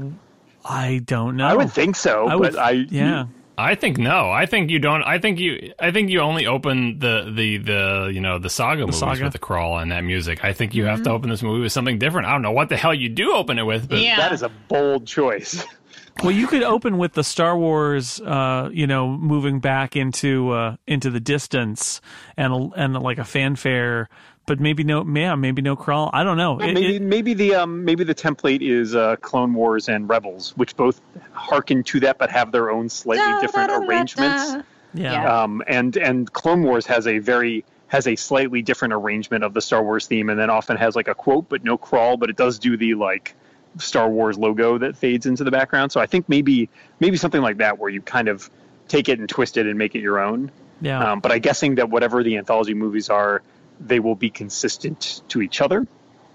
[0.65, 1.47] I don't know.
[1.47, 3.27] I would think so, I would- but I yeah.
[3.57, 4.31] I think no.
[4.33, 5.05] I think you don't.
[5.05, 5.73] I think you.
[5.79, 9.23] I think you only open the the the you know the saga movies saga.
[9.23, 10.45] with the crawl and that music.
[10.45, 12.27] I think you have to open this movie with something different.
[12.27, 14.17] I don't know what the hell you do open it with, but Yeah.
[14.17, 15.65] that is a bold choice.
[16.23, 20.77] Well, you could open with the Star Wars, uh, you know, moving back into uh,
[20.87, 22.01] into the distance,
[22.37, 24.09] and and like a fanfare,
[24.47, 26.11] but maybe no, yeah, maybe no crawl.
[26.13, 26.59] I don't know.
[26.61, 30.53] It- maybe it- maybe the um, maybe the template is uh, Clone Wars and Rebels,
[30.57, 31.01] which both
[31.33, 34.53] hearken to that but have their own slightly different arrangements.
[34.95, 35.13] yeah.
[35.13, 35.43] Yeah.
[35.43, 39.61] Um, and and Clone Wars has a very has a slightly different arrangement of the
[39.61, 42.37] Star Wars theme, and then often has like a quote but no crawl, but it
[42.37, 43.35] does do the like
[43.79, 45.91] Star Wars logo that fades into the background.
[45.93, 46.69] So I think maybe
[47.01, 48.49] maybe something like that where you kind of
[48.89, 50.51] take it and twist it and make it your own.
[50.81, 51.13] yeah.
[51.13, 53.43] Um, but I'm guessing that whatever the anthology movies are,
[53.81, 55.87] they will be consistent to each other.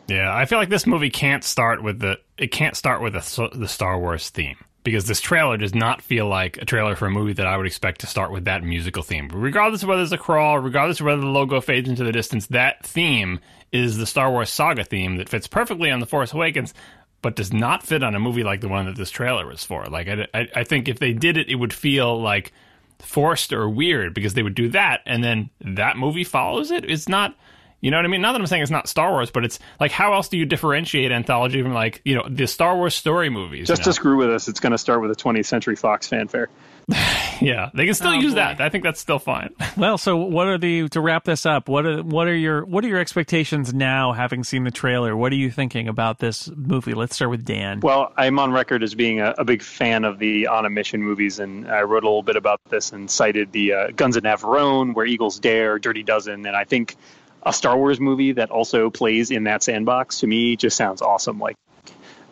[0.07, 3.49] Yeah, I feel like this movie can't start with the it can't start with the
[3.53, 7.11] the Star Wars theme because this trailer does not feel like a trailer for a
[7.11, 9.29] movie that I would expect to start with that musical theme.
[9.31, 12.47] Regardless of whether it's a crawl, regardless of whether the logo fades into the distance,
[12.47, 13.39] that theme
[13.71, 16.73] is the Star Wars saga theme that fits perfectly on The Force Awakens,
[17.21, 19.85] but does not fit on a movie like the one that this trailer was for.
[19.85, 22.53] Like I, I, I think if they did it, it would feel like
[22.99, 26.89] forced or weird because they would do that and then that movie follows it.
[26.89, 27.35] It's not.
[27.81, 28.19] You know what I mean?
[28.19, 30.45] Not that I'm saying it's not Star Wars, but it's like how else do you
[30.45, 33.69] differentiate anthology from like you know the Star Wars story movies?
[33.69, 36.05] Just you to screw with us, it's going to start with a 20th Century Fox
[36.05, 36.49] fanfare.
[37.41, 38.35] yeah, they can still Oh, use boy.
[38.35, 38.61] that.
[38.61, 39.53] I think that's still fine.
[39.77, 41.69] Well, so what are the to wrap this up?
[41.69, 45.15] What are what are your what are your expectations now, having seen the trailer?
[45.15, 46.93] What are you thinking about this movie?
[46.93, 47.79] Let's start with Dan.
[47.79, 51.01] Well, I'm on record as being a, a big fan of the On a Mission
[51.01, 54.23] movies, and I wrote a little bit about this and cited the uh, Guns of
[54.23, 56.97] Navarone, Where Eagles Dare, Dirty Dozen, and I think
[57.43, 61.39] a Star Wars movie that also plays in that sandbox to me just sounds awesome.
[61.39, 61.55] Like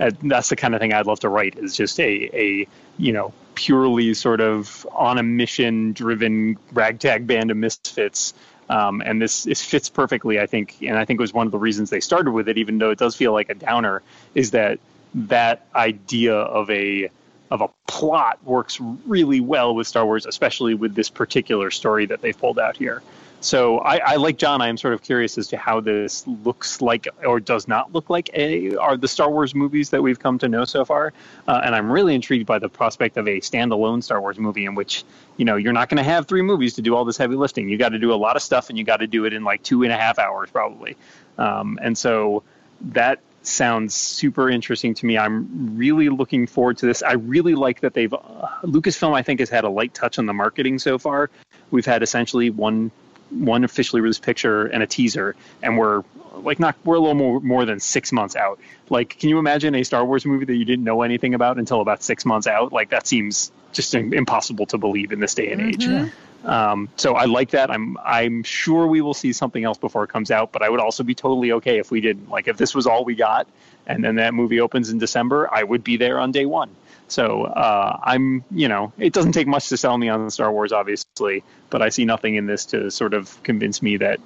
[0.01, 2.67] uh, that's the kind of thing I'd love to write is just a a
[2.97, 8.35] you know purely sort of on a mission driven ragtag band of misfits.
[8.69, 11.57] Um, and this, fits perfectly, I think, and I think it was one of the
[11.57, 14.03] reasons they started with it, even though it does feel like a downer,
[14.35, 14.79] is that
[15.15, 17.09] that idea of a
[17.49, 22.21] of a plot works really well with Star Wars, especially with this particular story that
[22.21, 23.01] they've pulled out here.
[23.39, 24.61] So I, I like John.
[24.61, 28.09] I am sort of curious as to how this looks like or does not look
[28.09, 31.13] like a are the Star Wars movies that we've come to know so far.
[31.47, 34.73] Uh, and I'm really intrigued by the prospect of a standalone Star Wars movie in
[34.73, 35.03] which
[35.37, 37.69] you know you're not going to have three movies to do all this heavy lifting.
[37.69, 39.43] You got to do a lot of stuff, and you got to do it in
[39.43, 40.97] like two and a half hours probably.
[41.37, 42.43] Um, and so
[42.81, 45.17] that sounds super interesting to me.
[45.17, 47.03] I'm really looking forward to this.
[47.03, 48.17] I really like that they've uh,
[48.63, 49.13] Lucasfilm.
[49.13, 51.29] I think has had a light touch on the marketing so far.
[51.69, 52.91] We've had essentially one
[53.29, 57.39] one officially released picture and a teaser, and we're like not we're a little more
[57.39, 58.59] more than six months out.
[58.89, 61.81] Like, can you imagine a Star Wars movie that you didn't know anything about until
[61.81, 62.71] about six months out?
[62.71, 66.11] Like that seems just impossible to believe in this day and age.
[66.43, 67.71] Um, so I like that.
[67.71, 70.79] I'm I'm sure we will see something else before it comes out, but I would
[70.79, 72.29] also be totally okay if we didn't.
[72.29, 73.47] Like if this was all we got,
[73.85, 76.69] and then that movie opens in December, I would be there on day one.
[77.07, 80.71] So uh, I'm, you know, it doesn't take much to sell me on Star Wars,
[80.71, 84.19] obviously, but I see nothing in this to sort of convince me that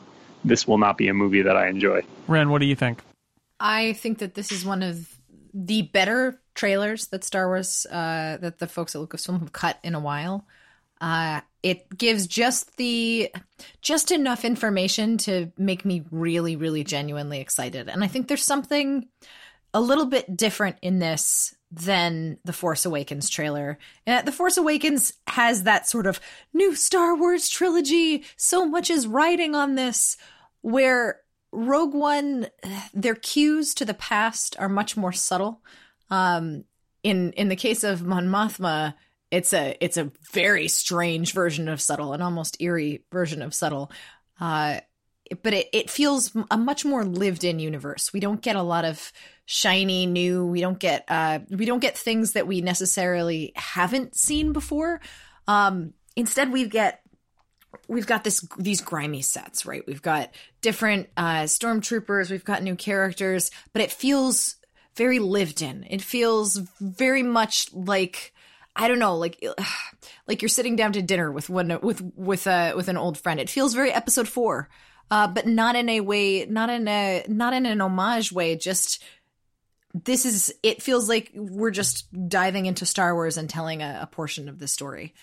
[0.44, 2.02] this will not be a movie that I enjoy.
[2.28, 3.04] Ren, what do you think?
[3.60, 5.08] I think that this is one of
[5.54, 9.94] the better trailers that Star Wars, uh, that the folks at Lucasfilm have cut in
[9.94, 10.48] a while.
[11.00, 13.32] Uh, it gives just the
[13.82, 17.90] just enough information to make me really, really genuinely excited.
[17.90, 19.08] And I think there's something
[19.74, 23.78] a little bit different in this than the Force Awakens trailer.
[24.06, 26.20] Uh, the Force Awakens has that sort of
[26.54, 28.26] new Star Wars trilogy.
[28.36, 30.18] So much is riding on this,
[30.62, 31.22] where
[31.52, 32.48] Rogue One,
[32.94, 35.62] their cues to the past are much more subtle.
[36.10, 36.66] Um,
[37.04, 38.94] in in the case of Mon Mothma,
[39.32, 43.92] it's a it's a very strange version of subtle, an almost eerie version of subtle.
[44.40, 44.82] Uh,
[45.44, 48.12] but it, it feels a much more lived in universe.
[48.14, 49.12] We don't get a lot of
[49.46, 50.46] shiny new.
[50.46, 55.02] We don't get uh, we don't get things that we necessarily haven't seen before.
[55.48, 57.02] Um, instead, we get
[57.88, 59.84] we've got this these grimy sets, right?
[59.86, 64.56] We've got different uh, stormtroopers, we've got new characters, but it feels
[64.96, 65.86] very lived in.
[65.90, 68.34] It feels very much like
[68.76, 69.44] I don't know, like
[70.28, 73.40] like you're sitting down to dinner with one with with uh, with an old friend.
[73.40, 74.70] It feels very episode four,
[75.12, 78.56] uh, but not in a way, not in a not in an homage way.
[78.56, 79.04] Just
[79.94, 80.54] this is.
[80.64, 84.58] It feels like we're just diving into Star Wars and telling a, a portion of
[84.58, 85.14] the story,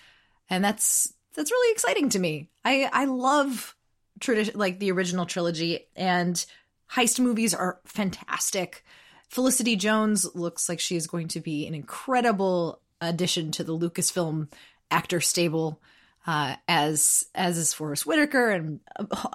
[0.50, 2.50] and that's that's really exciting to me.
[2.64, 3.74] I I love
[4.20, 6.44] tradition like the original trilogy and
[6.90, 8.84] heist movies are fantastic.
[9.28, 14.50] Felicity Jones looks like she is going to be an incredible addition to the Lucasfilm
[14.90, 15.80] actor stable,
[16.28, 18.80] uh, as as is Forest Whitaker and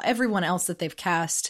[0.04, 1.50] everyone else that they've cast.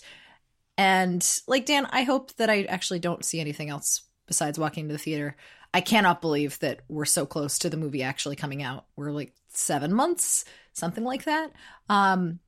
[0.78, 4.94] And like Dan, I hope that I actually don't see anything else besides walking to
[4.94, 5.36] the theater.
[5.74, 8.86] I cannot believe that we're so close to the movie actually coming out.
[8.96, 11.52] We're like seven months, something like that.
[11.90, 12.40] Um,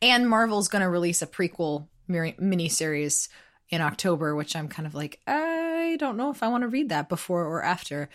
[0.00, 3.28] and Marvel's going to release a prequel mini series
[3.68, 6.88] in October, which I'm kind of like, I don't know if I want to read
[6.88, 8.08] that before or after.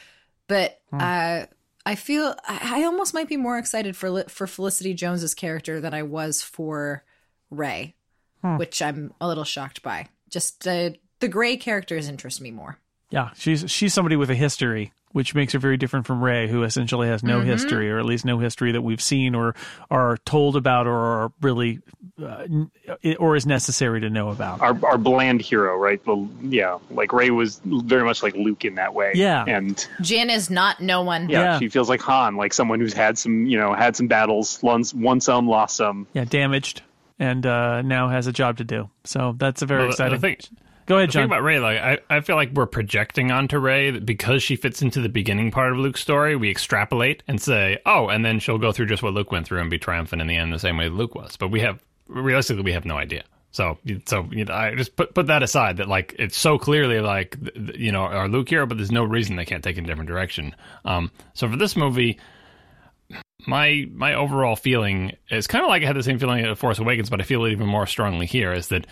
[0.48, 0.98] But hmm.
[1.00, 1.46] uh,
[1.86, 6.04] I feel I almost might be more excited for for Felicity Jones's character than I
[6.04, 7.04] was for
[7.52, 7.96] Rey,
[8.42, 8.58] hmm.
[8.58, 10.10] which I'm a little shocked by.
[10.30, 12.80] Just uh, the Gray characters interest me more.
[13.12, 16.64] Yeah, she's she's somebody with a history which makes her very different from Rey, who
[16.64, 17.48] essentially has no mm-hmm.
[17.48, 19.56] history, or at least no history that we've seen or
[19.90, 21.80] are told about, or are really,
[22.22, 22.46] uh,
[23.18, 24.60] or is necessary to know about.
[24.60, 26.04] Our, our bland hero, right?
[26.04, 29.14] The, yeah, like Rey was very much like Luke in that way.
[29.16, 31.30] Yeah, and Jyn is not no one.
[31.30, 31.60] Yeah, yeah.
[31.60, 34.84] she feels like Han, like someone who's had some, you know, had some battles, won,
[34.96, 36.08] won some, lost some.
[36.12, 36.82] Yeah, damaged,
[37.20, 38.90] and uh, now has a job to do.
[39.06, 40.18] So that's a very well, exciting.
[40.18, 40.50] I think
[40.86, 41.22] Go ahead, the John.
[41.24, 44.82] thing about Rey, like I, I feel like we're projecting onto Rey because she fits
[44.82, 46.36] into the beginning part of Luke's story.
[46.36, 49.62] We extrapolate and say, oh, and then she'll go through just what Luke went through
[49.62, 51.38] and be triumphant in the end, the same way Luke was.
[51.38, 53.24] But we have realistically, we have no idea.
[53.52, 55.78] So, so you know, I just put put that aside.
[55.78, 57.38] That like it's so clearly like
[57.74, 60.54] you know our Luke hero, but there's no reason they can't take a different direction.
[60.84, 62.20] Um, so for this movie,
[63.48, 66.80] my my overall feeling is kind of like I had the same feeling at Force
[66.80, 68.52] Awakens, but I feel it even more strongly here.
[68.52, 68.88] Is that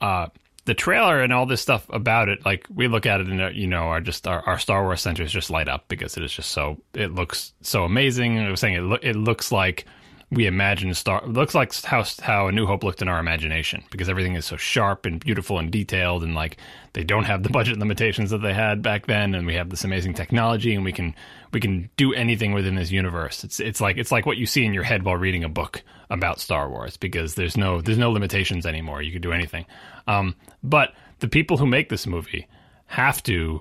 [0.00, 0.26] uh,
[0.66, 3.48] the trailer and all this stuff about it, like we look at it and uh,
[3.48, 6.32] you know, our just our, our Star Wars centers just light up because it is
[6.32, 8.38] just so it looks so amazing.
[8.38, 9.84] I was saying it lo- it looks like
[10.30, 14.08] we imagine Star looks like how how A New Hope looked in our imagination because
[14.08, 16.56] everything is so sharp and beautiful and detailed and like
[16.94, 19.84] they don't have the budget limitations that they had back then and we have this
[19.84, 21.14] amazing technology and we can
[21.54, 23.44] we can do anything within this universe.
[23.44, 25.82] It's it's like it's like what you see in your head while reading a book
[26.10, 29.00] about Star Wars because there's no there's no limitations anymore.
[29.00, 29.64] You can do anything.
[30.06, 32.48] Um, but the people who make this movie
[32.86, 33.60] have to,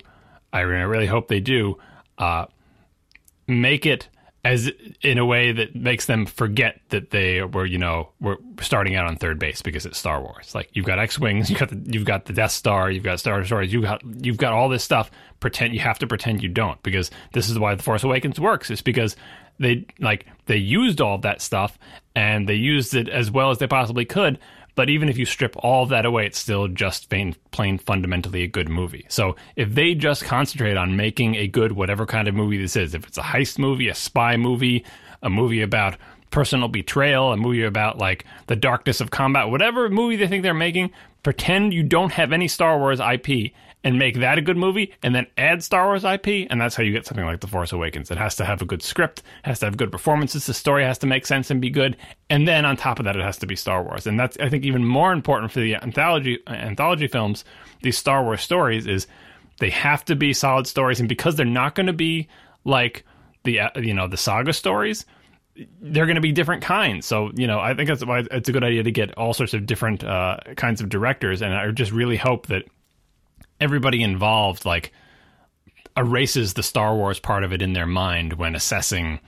[0.51, 1.77] I really hope they do,
[2.17, 2.47] uh,
[3.47, 4.09] make it
[4.45, 4.69] as
[5.01, 9.07] in a way that makes them forget that they were, you know, were starting out
[9.07, 10.53] on third base because it's Star Wars.
[10.53, 13.19] Like you've got X wings, you got the, you've got the Death Star, you've got
[13.19, 15.09] Star Destroyers, you got you've got all this stuff.
[15.39, 18.69] Pretend you have to pretend you don't because this is why the Force Awakens works.
[18.69, 19.15] It's because
[19.59, 21.79] they like they used all that stuff
[22.15, 24.39] and they used it as well as they possibly could
[24.75, 28.43] but even if you strip all of that away, it's still just plain, plain fundamentally
[28.43, 29.05] a good movie.
[29.09, 32.93] So if they just concentrate on making a good whatever kind of movie this is,
[32.95, 34.83] if it's a heist movie, a spy movie,
[35.21, 35.97] a movie about
[36.31, 40.53] personal betrayal, a movie about like the darkness of combat, whatever movie they think they're
[40.53, 40.91] making,
[41.21, 45.13] pretend you don't have any Star Wars IP and make that a good movie and
[45.13, 48.09] then add Star Wars IP and that's how you get something like The Force Awakens.
[48.11, 50.97] It has to have a good script, has to have good performances, the story has
[50.99, 51.97] to make sense and be good,
[52.29, 54.07] and then on top of that it has to be Star Wars.
[54.07, 57.43] And that's I think even more important for the anthology anthology films,
[57.81, 59.07] these Star Wars stories is
[59.59, 62.27] they have to be solid stories and because they're not going to be
[62.63, 63.03] like
[63.43, 65.05] the you know the saga stories
[65.81, 67.05] they're going to be different kinds.
[67.05, 69.53] So, you know, I think that's why it's a good idea to get all sorts
[69.53, 71.41] of different uh, kinds of directors.
[71.41, 72.63] And I just really hope that
[73.63, 74.91] everybody involved, like,
[75.95, 79.19] erases the Star Wars part of it in their mind when assessing,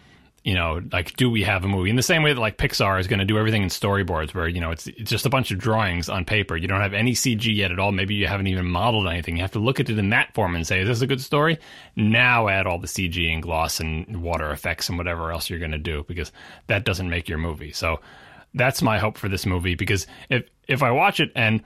[0.43, 1.89] you know, like, do we have a movie?
[1.89, 4.47] In the same way that, like, Pixar is going to do everything in storyboards where,
[4.47, 6.57] you know, it's, it's just a bunch of drawings on paper.
[6.57, 7.91] You don't have any CG yet at all.
[7.91, 9.37] Maybe you haven't even modeled anything.
[9.37, 11.21] You have to look at it in that form and say, is this a good
[11.21, 11.57] story?
[11.95, 15.71] Now add all the CG and gloss and water effects and whatever else you're going
[15.71, 16.31] to do because
[16.67, 17.71] that doesn't make your movie.
[17.71, 18.01] So
[18.53, 21.61] that's my hope for this movie because if, if I watch it and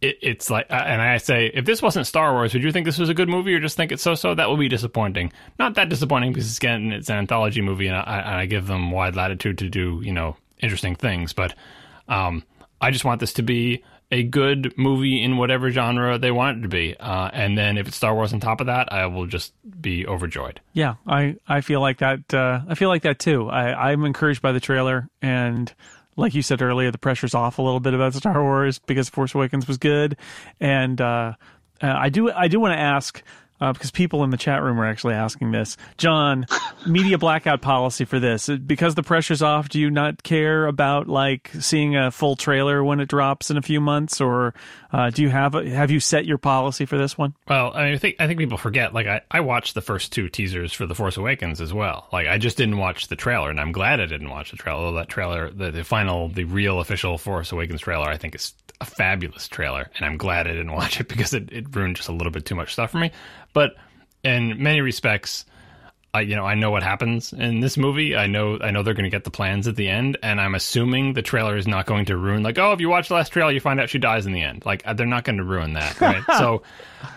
[0.00, 2.84] it, it's like, uh, and I say, if this wasn't Star Wars, would you think
[2.84, 4.34] this was a good movie or just think it's so so?
[4.34, 5.32] That would be disappointing.
[5.58, 9.16] Not that disappointing because again, it's an anthology movie, and I, I give them wide
[9.16, 11.32] latitude to do you know interesting things.
[11.32, 11.54] But
[12.08, 12.44] um,
[12.80, 13.82] I just want this to be
[14.12, 16.96] a good movie in whatever genre they want it to be.
[16.98, 20.06] Uh, and then if it's Star Wars on top of that, I will just be
[20.06, 20.60] overjoyed.
[20.72, 22.32] Yeah, I, I feel like that.
[22.32, 23.48] Uh, I feel like that too.
[23.48, 25.72] I, I'm encouraged by the trailer, and
[26.16, 29.34] like you said earlier, the pressure's off a little bit about Star Wars because Force
[29.34, 30.16] Awakens was good,
[30.60, 31.34] and uh,
[31.82, 33.22] uh, I do I do want to ask.
[33.60, 35.76] Uh, because people in the chat room are actually asking this.
[35.96, 36.46] John,
[36.86, 38.48] media blackout policy for this.
[38.48, 43.00] Because the pressure's off, do you not care about like seeing a full trailer when
[43.00, 44.54] it drops in a few months, or
[44.92, 47.34] uh, do you have a, have you set your policy for this one?
[47.48, 48.92] Well, I think I think people forget.
[48.92, 52.08] Like I, I watched the first two teasers for The Force Awakens as well.
[52.12, 54.92] Like I just didn't watch the trailer, and I'm glad I didn't watch the trailer.
[54.92, 58.84] That trailer, the, the final, the real official Force Awakens trailer, I think is a
[58.84, 62.12] fabulous trailer, and I'm glad I didn't watch it because it, it ruined just a
[62.12, 63.10] little bit too much stuff for me.
[63.56, 63.74] But
[64.22, 65.46] in many respects,
[66.12, 68.14] I you know I know what happens in this movie.
[68.14, 70.54] I know I know they're going to get the plans at the end, and I'm
[70.54, 72.42] assuming the trailer is not going to ruin.
[72.42, 74.42] Like, oh, if you watch the last trailer, you find out she dies in the
[74.42, 74.66] end.
[74.66, 76.22] Like, uh, they're not going to ruin that, right?
[76.36, 76.64] so,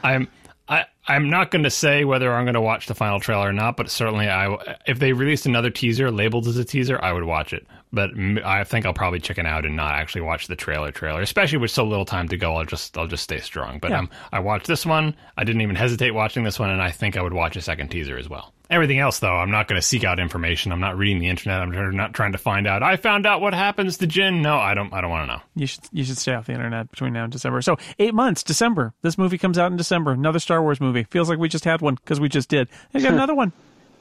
[0.01, 0.29] I'm.
[0.69, 3.53] I, I'm not going to say whether I'm going to watch the final trailer or
[3.53, 7.23] not, but certainly I, if they released another teaser labeled as a teaser, I would
[7.25, 7.65] watch it.
[7.91, 8.11] But
[8.45, 11.71] I think I'll probably chicken out and not actually watch the trailer trailer, especially with
[11.71, 12.55] so little time to go.
[12.55, 13.79] I'll just I'll just stay strong.
[13.79, 13.99] But Yeah.
[13.99, 15.15] um, I watched this one.
[15.35, 17.89] I didn't even hesitate watching this one, and I think I would watch a second
[17.89, 18.53] teaser as well.
[18.69, 20.71] Everything else, though, I'm not going to seek out information.
[20.71, 21.59] I'm not reading the internet.
[21.61, 22.83] I'm not trying to find out.
[22.83, 24.41] I found out what happens to Jyn.
[24.41, 24.93] No, I don't.
[24.93, 25.41] I don't want to know.
[25.55, 27.63] You should you should stay off the internet between now and December.
[27.63, 28.93] So eight months, December.
[29.01, 30.11] This movie comes out in December.
[30.11, 31.05] Another Star Wars movie.
[31.09, 32.69] Feels like we just had one because we just did.
[32.93, 33.51] And got another one.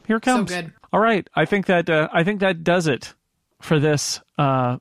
[0.07, 0.51] Here it comes.
[0.51, 0.75] good.
[0.93, 1.27] All right.
[1.35, 3.15] I think that uh, I think that does it
[3.61, 4.21] for this.
[4.37, 4.79] Uh,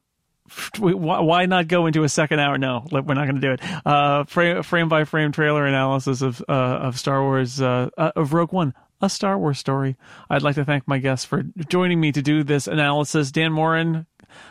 [0.79, 2.57] we- why why not go into a second hour?
[2.57, 3.61] No, we're not going to do it.
[3.85, 8.33] Uh, frame, frame by frame trailer analysis of uh, of Star Wars uh, uh, of
[8.33, 9.97] Rogue One, a Star Wars story.
[10.29, 13.31] I'd like to thank my guests for joining me to do this analysis.
[13.31, 14.05] Dan Moren,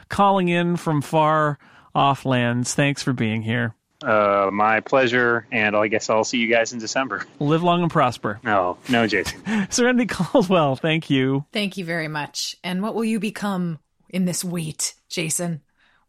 [0.09, 1.59] calling in from far
[1.95, 2.75] off lands.
[2.75, 3.75] Thanks for being here.
[4.05, 7.25] Uh, my pleasure, and I guess I'll see you guys in December.
[7.41, 8.39] Live long and prosper.
[8.45, 9.41] No, no, Jason.
[9.71, 11.47] Serenity Caldwell, thank you.
[11.55, 12.55] Thank you very much.
[12.63, 15.61] And what will you become in this wait, Jason?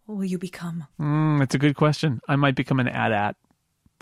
[0.05, 0.85] What will you become?
[0.99, 2.21] Mm, that's a good question.
[2.27, 3.35] I might become an AT-AT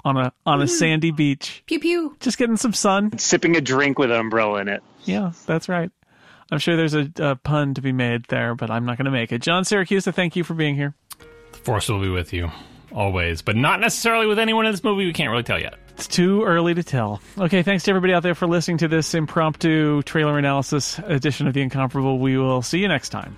[0.04, 2.16] on a on a sandy beach, Pew pew.
[2.20, 3.18] just getting some sun.
[3.18, 4.84] Sipping a drink with an umbrella in it.
[5.06, 5.90] Yeah, that's right.
[6.52, 9.12] I'm sure there's a, a pun to be made there, but I'm not going to
[9.12, 9.42] make it.
[9.42, 10.94] John Siracusa, thank you for being here.
[11.52, 12.52] The Force will be with you
[12.94, 15.06] always, but not necessarily with anyone in this movie.
[15.08, 15.74] We can't really tell yet.
[15.96, 17.20] It's too early to tell.
[17.40, 21.56] Okay, thanks to everybody out there for listening to this impromptu trailer analysis edition of
[21.56, 22.20] The Incomparable.
[22.20, 23.36] We will see you next time.